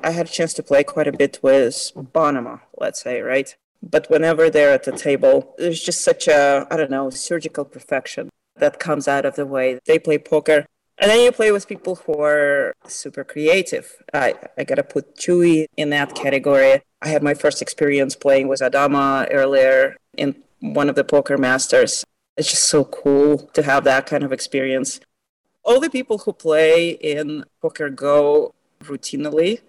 I 0.04 0.12
had 0.12 0.28
a 0.28 0.30
chance 0.30 0.54
to 0.56 0.64
play 0.64 0.84
quite 0.84 1.08
a 1.08 1.12
bit 1.12 1.40
with 1.42 1.92
Bonomo, 1.96 2.60
let's 2.78 3.02
say, 3.02 3.22
right? 3.22 3.56
But 3.82 4.10
whenever 4.10 4.50
they're 4.50 4.74
at 4.74 4.84
the 4.84 4.92
table, 4.92 5.56
there's 5.58 5.82
just 5.82 6.02
such 6.04 6.28
a, 6.28 6.68
I 6.70 6.78
don't 6.78 6.92
know, 6.92 7.10
surgical 7.10 7.66
perfection 7.66 8.30
that 8.58 8.80
comes 8.80 9.08
out 9.08 9.26
of 9.26 9.36
the 9.36 9.46
way 9.46 9.80
they 9.86 10.00
play 10.00 10.18
poker. 10.18 10.66
And 11.00 11.10
then 11.10 11.22
you 11.24 11.32
play 11.32 11.52
with 11.52 11.68
people 11.68 11.96
who 11.96 12.22
are 12.22 12.74
super 12.88 13.24
creative. 13.24 13.96
I, 14.14 14.36
I 14.58 14.64
gotta 14.64 14.84
put 14.84 15.16
Chewy 15.18 15.66
in 15.76 15.90
that 15.90 16.14
category. 16.16 16.82
I 17.02 17.08
had 17.08 17.24
my 17.24 17.34
first 17.34 17.62
experience 17.62 18.16
playing 18.16 18.48
with 18.48 18.62
Addamo 18.62 19.28
earlier 19.32 19.98
in 20.18 20.36
one 20.60 20.88
of 20.90 20.96
the 20.96 21.04
poker 21.04 21.38
masters. 21.38 22.06
It's 22.38 22.50
just 22.50 22.66
so 22.66 22.86
cool 22.86 23.38
to 23.54 23.64
have 23.64 23.84
that 23.86 24.06
kind 24.06 24.24
of 24.24 24.32
experience. 24.32 25.00
all 25.66 25.80
the 25.80 25.90
people 25.90 26.18
who 26.20 26.34
play 26.34 26.90
in 26.90 27.46
PokerGO 27.64 28.52
routinely, 28.84 29.62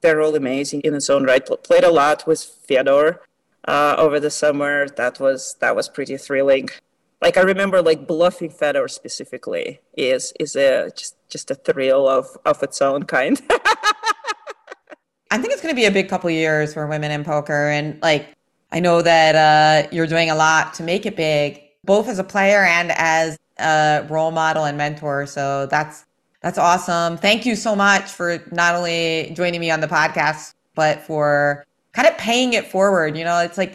they're 0.00 0.20
all 0.20 0.34
amazing 0.34 0.80
in 0.82 0.94
its 0.94 1.10
own 1.10 1.24
right. 1.24 1.44
Played 1.62 1.84
a 1.84 1.90
lot 1.90 2.26
with 2.26 2.42
Fedor 2.42 3.20
uh, 3.66 3.94
over 3.98 4.20
the 4.20 4.30
summer. 4.30 4.88
That 4.88 5.20
was 5.20 5.56
that 5.60 5.76
was 5.76 5.88
pretty 5.88 6.16
thrilling. 6.16 6.68
Like 7.22 7.36
I 7.36 7.42
remember, 7.42 7.82
like 7.82 8.06
bluffing 8.06 8.50
Fedor 8.50 8.88
specifically 8.88 9.80
is 9.96 10.32
is 10.40 10.56
a 10.56 10.90
just 10.96 11.16
just 11.28 11.50
a 11.50 11.54
thrill 11.54 12.08
of 12.08 12.26
of 12.44 12.62
its 12.62 12.80
own 12.80 13.04
kind. 13.04 13.40
I 15.32 15.38
think 15.38 15.52
it's 15.52 15.62
going 15.62 15.72
to 15.72 15.80
be 15.80 15.84
a 15.84 15.92
big 15.92 16.08
couple 16.08 16.28
years 16.30 16.74
for 16.74 16.86
women 16.86 17.10
in 17.12 17.22
poker, 17.22 17.68
and 17.68 18.00
like 18.02 18.34
I 18.72 18.80
know 18.80 19.02
that 19.02 19.34
uh, 19.34 19.88
you're 19.92 20.06
doing 20.06 20.30
a 20.30 20.34
lot 20.34 20.74
to 20.74 20.82
make 20.82 21.06
it 21.06 21.16
big, 21.16 21.62
both 21.84 22.08
as 22.08 22.18
a 22.18 22.24
player 22.24 22.64
and 22.64 22.90
as 22.92 23.38
a 23.58 24.06
role 24.08 24.30
model 24.30 24.64
and 24.64 24.78
mentor. 24.78 25.26
So 25.26 25.66
that's 25.66 26.04
that's 26.40 26.58
awesome. 26.58 27.18
Thank 27.18 27.44
you 27.44 27.54
so 27.54 27.76
much 27.76 28.10
for 28.10 28.42
not 28.50 28.74
only 28.74 29.32
joining 29.34 29.60
me 29.60 29.70
on 29.70 29.80
the 29.80 29.86
podcast, 29.86 30.54
but 30.74 31.02
for 31.02 31.66
kind 31.92 32.08
of 32.08 32.16
paying 32.16 32.54
it 32.54 32.66
forward. 32.66 33.16
You 33.16 33.24
know, 33.24 33.40
it's 33.40 33.58
like 33.58 33.74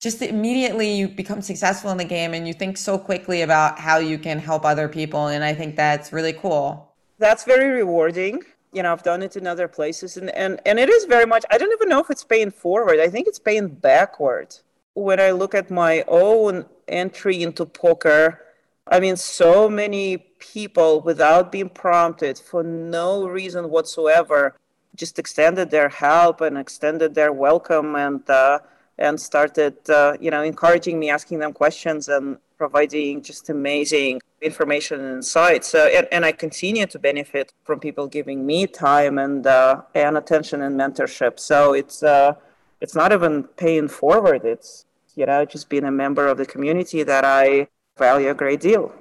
just 0.00 0.22
immediately 0.22 0.94
you 0.94 1.08
become 1.08 1.42
successful 1.42 1.90
in 1.90 1.98
the 1.98 2.04
game 2.04 2.32
and 2.32 2.46
you 2.46 2.54
think 2.54 2.78
so 2.78 2.98
quickly 2.98 3.42
about 3.42 3.78
how 3.78 3.98
you 3.98 4.18
can 4.18 4.38
help 4.38 4.64
other 4.64 4.88
people. 4.88 5.28
And 5.28 5.44
I 5.44 5.54
think 5.54 5.76
that's 5.76 6.12
really 6.12 6.32
cool. 6.32 6.94
That's 7.18 7.44
very 7.44 7.68
rewarding. 7.68 8.42
You 8.72 8.82
know, 8.82 8.92
I've 8.92 9.02
done 9.02 9.22
it 9.22 9.36
in 9.36 9.46
other 9.46 9.68
places 9.68 10.16
and, 10.16 10.30
and, 10.30 10.60
and 10.66 10.78
it 10.78 10.88
is 10.88 11.04
very 11.04 11.26
much, 11.26 11.44
I 11.50 11.58
don't 11.58 11.72
even 11.72 11.88
know 11.88 12.00
if 12.00 12.10
it's 12.10 12.24
paying 12.24 12.50
forward. 12.50 13.00
I 13.00 13.08
think 13.08 13.26
it's 13.26 13.38
paying 13.38 13.68
backward. 13.68 14.56
When 14.94 15.20
I 15.20 15.30
look 15.30 15.54
at 15.54 15.70
my 15.70 16.04
own 16.08 16.64
entry 16.88 17.42
into 17.42 17.66
poker, 17.66 18.45
I 18.88 19.00
mean, 19.00 19.16
so 19.16 19.68
many 19.68 20.18
people, 20.38 21.00
without 21.00 21.50
being 21.50 21.68
prompted, 21.68 22.38
for 22.38 22.62
no 22.62 23.26
reason 23.26 23.68
whatsoever, 23.68 24.54
just 24.94 25.18
extended 25.18 25.70
their 25.70 25.88
help 25.88 26.40
and 26.40 26.56
extended 26.56 27.14
their 27.14 27.32
welcome 27.32 27.96
and 27.96 28.28
uh, 28.30 28.60
and 28.98 29.20
started, 29.20 29.76
uh, 29.90 30.16
you 30.20 30.30
know, 30.30 30.42
encouraging 30.42 30.98
me, 30.98 31.10
asking 31.10 31.40
them 31.40 31.52
questions, 31.52 32.08
and 32.08 32.38
providing 32.56 33.22
just 33.22 33.50
amazing 33.50 34.20
information 34.40 35.00
and 35.00 35.16
insights. 35.16 35.74
Uh, 35.74 35.88
and, 35.92 36.08
and 36.12 36.24
I 36.24 36.32
continue 36.32 36.86
to 36.86 36.98
benefit 36.98 37.52
from 37.64 37.78
people 37.80 38.06
giving 38.06 38.46
me 38.46 38.66
time 38.66 39.18
and 39.18 39.46
uh, 39.46 39.82
and 39.94 40.16
attention 40.16 40.62
and 40.62 40.78
mentorship. 40.78 41.40
So 41.40 41.72
it's 41.72 42.02
uh, 42.04 42.34
it's 42.80 42.94
not 42.94 43.12
even 43.12 43.42
paying 43.42 43.88
forward. 43.88 44.44
It's 44.44 44.86
you 45.16 45.26
know 45.26 45.44
just 45.44 45.68
being 45.68 45.84
a 45.84 45.90
member 45.90 46.28
of 46.28 46.38
the 46.38 46.46
community 46.46 47.02
that 47.02 47.24
I 47.24 47.66
value 47.98 48.30
a 48.30 48.34
great 48.34 48.60
deal. 48.60 48.92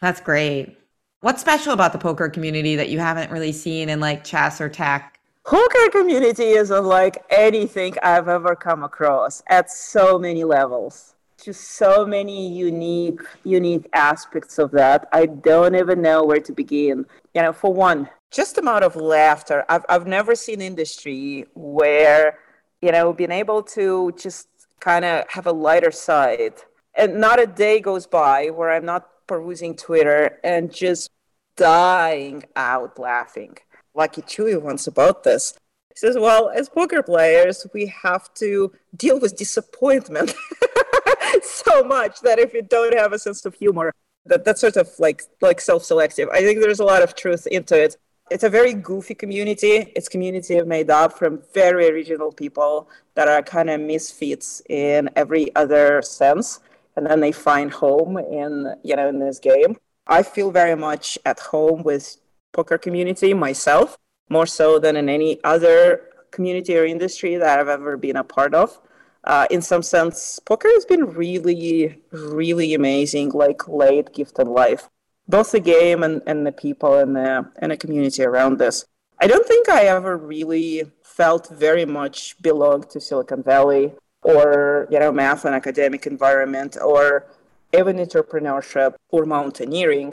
That's 0.00 0.20
great. 0.20 0.78
What's 1.20 1.40
special 1.40 1.72
about 1.72 1.92
the 1.92 1.98
poker 1.98 2.28
community 2.28 2.76
that 2.76 2.90
you 2.90 2.98
haven't 2.98 3.30
really 3.30 3.52
seen 3.52 3.88
in 3.88 4.00
like 4.00 4.24
chess 4.24 4.60
or 4.60 4.68
tech? 4.68 5.18
Poker 5.44 5.90
community 5.90 6.50
is 6.50 6.70
unlike 6.70 7.24
anything 7.30 7.94
I've 8.02 8.28
ever 8.28 8.54
come 8.54 8.82
across 8.82 9.42
at 9.48 9.70
so 9.70 10.18
many 10.18 10.44
levels. 10.44 11.14
Just 11.42 11.72
so 11.72 12.06
many 12.06 12.50
unique, 12.50 13.20
unique 13.44 13.86
aspects 13.92 14.58
of 14.58 14.70
that. 14.70 15.08
I 15.12 15.26
don't 15.26 15.74
even 15.74 16.00
know 16.00 16.24
where 16.24 16.40
to 16.40 16.52
begin. 16.52 17.04
You 17.34 17.42
know, 17.42 17.52
for 17.52 17.72
one, 17.72 18.08
just 18.30 18.56
amount 18.56 18.84
of 18.84 18.96
laughter. 18.96 19.64
I've 19.68 19.84
I've 19.88 20.06
never 20.06 20.34
seen 20.34 20.60
industry 20.60 21.46
where, 21.54 22.38
you 22.80 22.92
know, 22.92 23.12
being 23.12 23.32
able 23.32 23.62
to 23.62 24.12
just 24.16 24.48
kind 24.80 25.04
of 25.04 25.24
have 25.28 25.46
a 25.46 25.52
lighter 25.52 25.90
side 25.90 26.54
and 26.96 27.20
not 27.20 27.40
a 27.40 27.46
day 27.46 27.80
goes 27.80 28.06
by 28.06 28.50
where 28.50 28.70
I'm 28.70 28.84
not 28.84 29.08
perusing 29.26 29.76
Twitter 29.76 30.38
and 30.44 30.72
just 30.72 31.10
dying 31.56 32.44
out 32.56 32.98
laughing. 32.98 33.56
Lucky 33.94 34.22
Chewy 34.22 34.60
once 34.60 34.86
about 34.86 35.24
this. 35.24 35.54
He 35.90 35.98
says, 35.98 36.16
Well, 36.18 36.50
as 36.50 36.68
poker 36.68 37.02
players, 37.02 37.66
we 37.72 37.86
have 38.02 38.32
to 38.34 38.72
deal 38.96 39.20
with 39.20 39.36
disappointment 39.36 40.34
so 41.42 41.84
much 41.84 42.20
that 42.20 42.38
if 42.38 42.52
you 42.52 42.62
don't 42.62 42.94
have 42.94 43.12
a 43.12 43.18
sense 43.18 43.44
of 43.44 43.54
humor, 43.54 43.92
that 44.26 44.44
that's 44.44 44.60
sort 44.60 44.76
of 44.76 44.88
like 44.98 45.22
like 45.40 45.60
self-selective. 45.60 46.28
I 46.30 46.40
think 46.40 46.60
there's 46.60 46.80
a 46.80 46.84
lot 46.84 47.02
of 47.02 47.14
truth 47.14 47.46
into 47.46 47.80
it. 47.80 47.96
It's 48.30 48.42
a 48.42 48.48
very 48.48 48.72
goofy 48.72 49.14
community. 49.14 49.92
It's 49.94 50.08
community 50.08 50.60
made 50.62 50.90
up 50.90 51.18
from 51.18 51.42
very 51.52 51.88
original 51.88 52.32
people 52.32 52.88
that 53.14 53.28
are 53.28 53.42
kind 53.42 53.68
of 53.68 53.80
misfits 53.82 54.62
in 54.70 55.10
every 55.14 55.54
other 55.54 56.00
sense 56.00 56.60
and 56.96 57.06
then 57.06 57.20
they 57.20 57.32
find 57.32 57.72
home 57.72 58.18
in 58.18 58.74
you 58.82 58.96
know 58.96 59.08
in 59.08 59.18
this 59.18 59.38
game. 59.38 59.76
I 60.06 60.22
feel 60.22 60.50
very 60.50 60.76
much 60.76 61.18
at 61.24 61.40
home 61.40 61.82
with 61.82 62.16
poker 62.52 62.78
community 62.78 63.34
myself, 63.34 63.98
more 64.28 64.46
so 64.46 64.78
than 64.78 64.96
in 64.96 65.08
any 65.08 65.42
other 65.44 66.08
community 66.30 66.76
or 66.76 66.84
industry 66.84 67.36
that 67.36 67.58
I've 67.58 67.68
ever 67.68 67.96
been 67.96 68.16
a 68.16 68.24
part 68.24 68.54
of. 68.54 68.80
Uh, 69.24 69.46
in 69.50 69.62
some 69.62 69.82
sense, 69.82 70.38
poker 70.40 70.68
has 70.68 70.84
been 70.84 71.06
really, 71.06 71.98
really 72.12 72.74
amazing, 72.74 73.30
like 73.30 73.66
late 73.66 74.12
gift 74.12 74.38
of 74.38 74.48
life, 74.48 74.90
both 75.26 75.52
the 75.52 75.60
game 75.60 76.02
and, 76.02 76.20
and 76.26 76.46
the 76.46 76.52
people 76.52 76.98
and 76.98 77.16
the 77.16 77.50
and 77.58 77.72
the 77.72 77.76
community 77.76 78.22
around 78.22 78.58
this. 78.58 78.84
I 79.20 79.26
don't 79.26 79.46
think 79.46 79.68
I 79.68 79.84
ever 79.84 80.16
really 80.18 80.90
felt 81.02 81.48
very 81.48 81.86
much 81.86 82.36
belonged 82.42 82.90
to 82.90 83.00
Silicon 83.00 83.42
Valley 83.42 83.94
or 84.24 84.88
you 84.90 84.98
know 84.98 85.12
math 85.12 85.44
and 85.44 85.54
academic 85.54 86.06
environment 86.06 86.76
or 86.82 87.26
even 87.78 87.96
entrepreneurship 87.96 88.94
or 89.10 89.24
mountaineering 89.24 90.12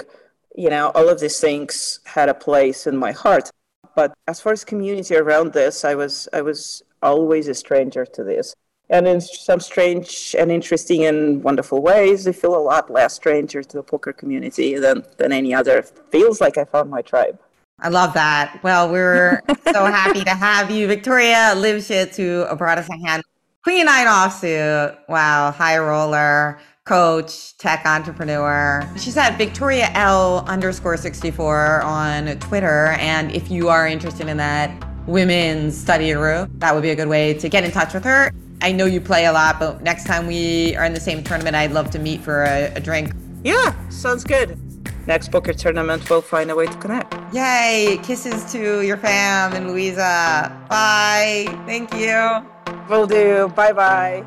you 0.55 0.69
know 0.69 0.91
all 0.93 1.09
of 1.09 1.19
these 1.19 1.39
things 1.39 1.99
had 2.05 2.29
a 2.29 2.33
place 2.33 2.85
in 2.85 2.95
my 2.95 3.11
heart. 3.11 3.49
But 3.95 4.13
as 4.27 4.39
far 4.39 4.53
as 4.53 4.63
community 4.63 5.15
around 5.15 5.53
this 5.53 5.83
i 5.83 5.95
was 5.95 6.27
i 6.33 6.41
was 6.41 6.83
always 7.01 7.47
a 7.47 7.55
stranger 7.55 8.05
to 8.05 8.23
this. 8.23 8.53
And 8.89 9.07
in 9.07 9.21
some 9.21 9.61
strange 9.61 10.35
and 10.37 10.51
interesting 10.51 11.05
and 11.05 11.41
wonderful 11.43 11.81
ways 11.81 12.27
i 12.27 12.33
feel 12.33 12.55
a 12.55 12.67
lot 12.71 12.89
less 12.89 13.13
stranger 13.15 13.63
to 13.63 13.77
the 13.77 13.83
poker 13.83 14.13
community 14.13 14.75
than 14.75 15.03
than 15.17 15.31
any 15.31 15.53
other. 15.53 15.79
It 15.79 15.91
feels 16.11 16.41
like 16.41 16.57
i 16.57 16.65
found 16.65 16.89
my 16.89 17.01
tribe. 17.01 17.39
I 17.83 17.89
love 17.89 18.13
that. 18.13 18.59
Well, 18.61 18.91
we're 18.91 19.41
so 19.73 19.85
happy 19.85 20.23
to 20.23 20.29
have 20.29 20.69
you, 20.69 20.85
Victoria 20.87 21.53
Livschitz, 21.55 22.15
who 22.15 22.45
brought 22.55 22.77
us 22.77 22.87
a 22.89 23.07
hand 23.07 23.23
Queen 23.63 23.85
Nine 23.85 24.07
offsuit. 24.07 24.97
Wow, 25.07 25.51
high 25.51 25.77
roller, 25.77 26.59
coach, 26.85 27.55
tech 27.57 27.85
entrepreneur. 27.85 28.87
She's 28.97 29.15
at 29.17 29.37
Victoria 29.37 29.91
L 29.93 30.43
underscore 30.47 30.97
64 30.97 31.81
on 31.81 32.39
Twitter. 32.39 32.87
And 32.99 33.31
if 33.31 33.51
you 33.51 33.69
are 33.69 33.87
interested 33.87 34.27
in 34.27 34.37
that 34.37 34.71
women's 35.05 35.77
study 35.77 36.11
group, 36.13 36.49
that 36.55 36.73
would 36.73 36.81
be 36.81 36.89
a 36.89 36.95
good 36.95 37.07
way 37.07 37.35
to 37.35 37.49
get 37.49 37.63
in 37.63 37.69
touch 37.69 37.93
with 37.93 38.03
her. 38.03 38.31
I 38.63 38.71
know 38.71 38.85
you 38.85 38.99
play 38.99 39.25
a 39.25 39.31
lot, 39.31 39.59
but 39.59 39.83
next 39.83 40.05
time 40.05 40.25
we 40.25 40.75
are 40.75 40.85
in 40.85 40.93
the 40.93 40.99
same 40.99 41.23
tournament, 41.23 41.55
I'd 41.55 41.71
love 41.71 41.91
to 41.91 41.99
meet 41.99 42.21
for 42.21 42.43
a, 42.43 42.73
a 42.75 42.79
drink. 42.79 43.13
Yeah, 43.43 43.75
sounds 43.89 44.23
good. 44.23 44.57
Next 45.05 45.31
poker 45.31 45.53
tournament, 45.53 46.09
we'll 46.09 46.21
find 46.21 46.49
a 46.49 46.55
way 46.55 46.65
to 46.65 46.77
connect. 46.77 47.13
Yay! 47.33 47.99
Kisses 48.03 48.51
to 48.53 48.81
your 48.81 48.97
fam 48.97 49.53
and 49.53 49.67
Louisa. 49.67 50.65
Bye. 50.67 51.45
Thank 51.67 51.93
you. 51.93 52.45
Will 52.91 53.07
do. 53.07 53.47
Bye 53.55 53.71
bye. 53.71 54.25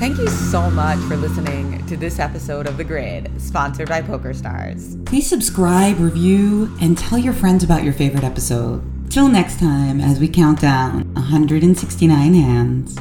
Thank 0.00 0.18
you 0.18 0.26
so 0.26 0.68
much 0.68 0.98
for 1.06 1.16
listening 1.16 1.86
to 1.86 1.96
this 1.96 2.18
episode 2.18 2.66
of 2.66 2.76
The 2.76 2.82
Grid, 2.82 3.30
sponsored 3.40 3.88
by 3.88 4.02
PokerStars. 4.02 5.06
Please 5.06 5.28
subscribe, 5.28 6.00
review, 6.00 6.76
and 6.80 6.98
tell 6.98 7.18
your 7.18 7.34
friends 7.34 7.62
about 7.62 7.84
your 7.84 7.92
favorite 7.92 8.24
episode. 8.24 8.82
Till 9.12 9.28
next 9.28 9.60
time, 9.60 10.00
as 10.00 10.18
we 10.18 10.26
count 10.26 10.60
down 10.60 11.14
169 11.14 12.34
hands. 12.34 12.96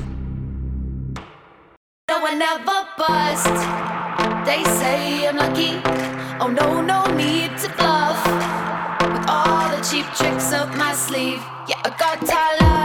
No 2.08 2.20
one 2.20 2.40
ever 2.40 2.88
bust. 3.00 3.48
They 4.46 4.64
say 4.64 5.28
I'm 5.28 5.38
lucky. 5.38 5.82
Oh 6.40 6.50
no, 6.50 6.82
no 6.82 7.04
need 7.16 7.58
to 7.58 7.70
bluff. 7.78 8.24
With 9.02 9.28
all 9.28 9.76
the 9.76 9.82
cheap 9.90 10.06
tricks 10.14 10.54
up 10.54 10.76
my 10.76 10.94
sleeve. 10.94 11.42
Yeah, 11.68 11.82
I 11.84 11.96
got 11.98 12.79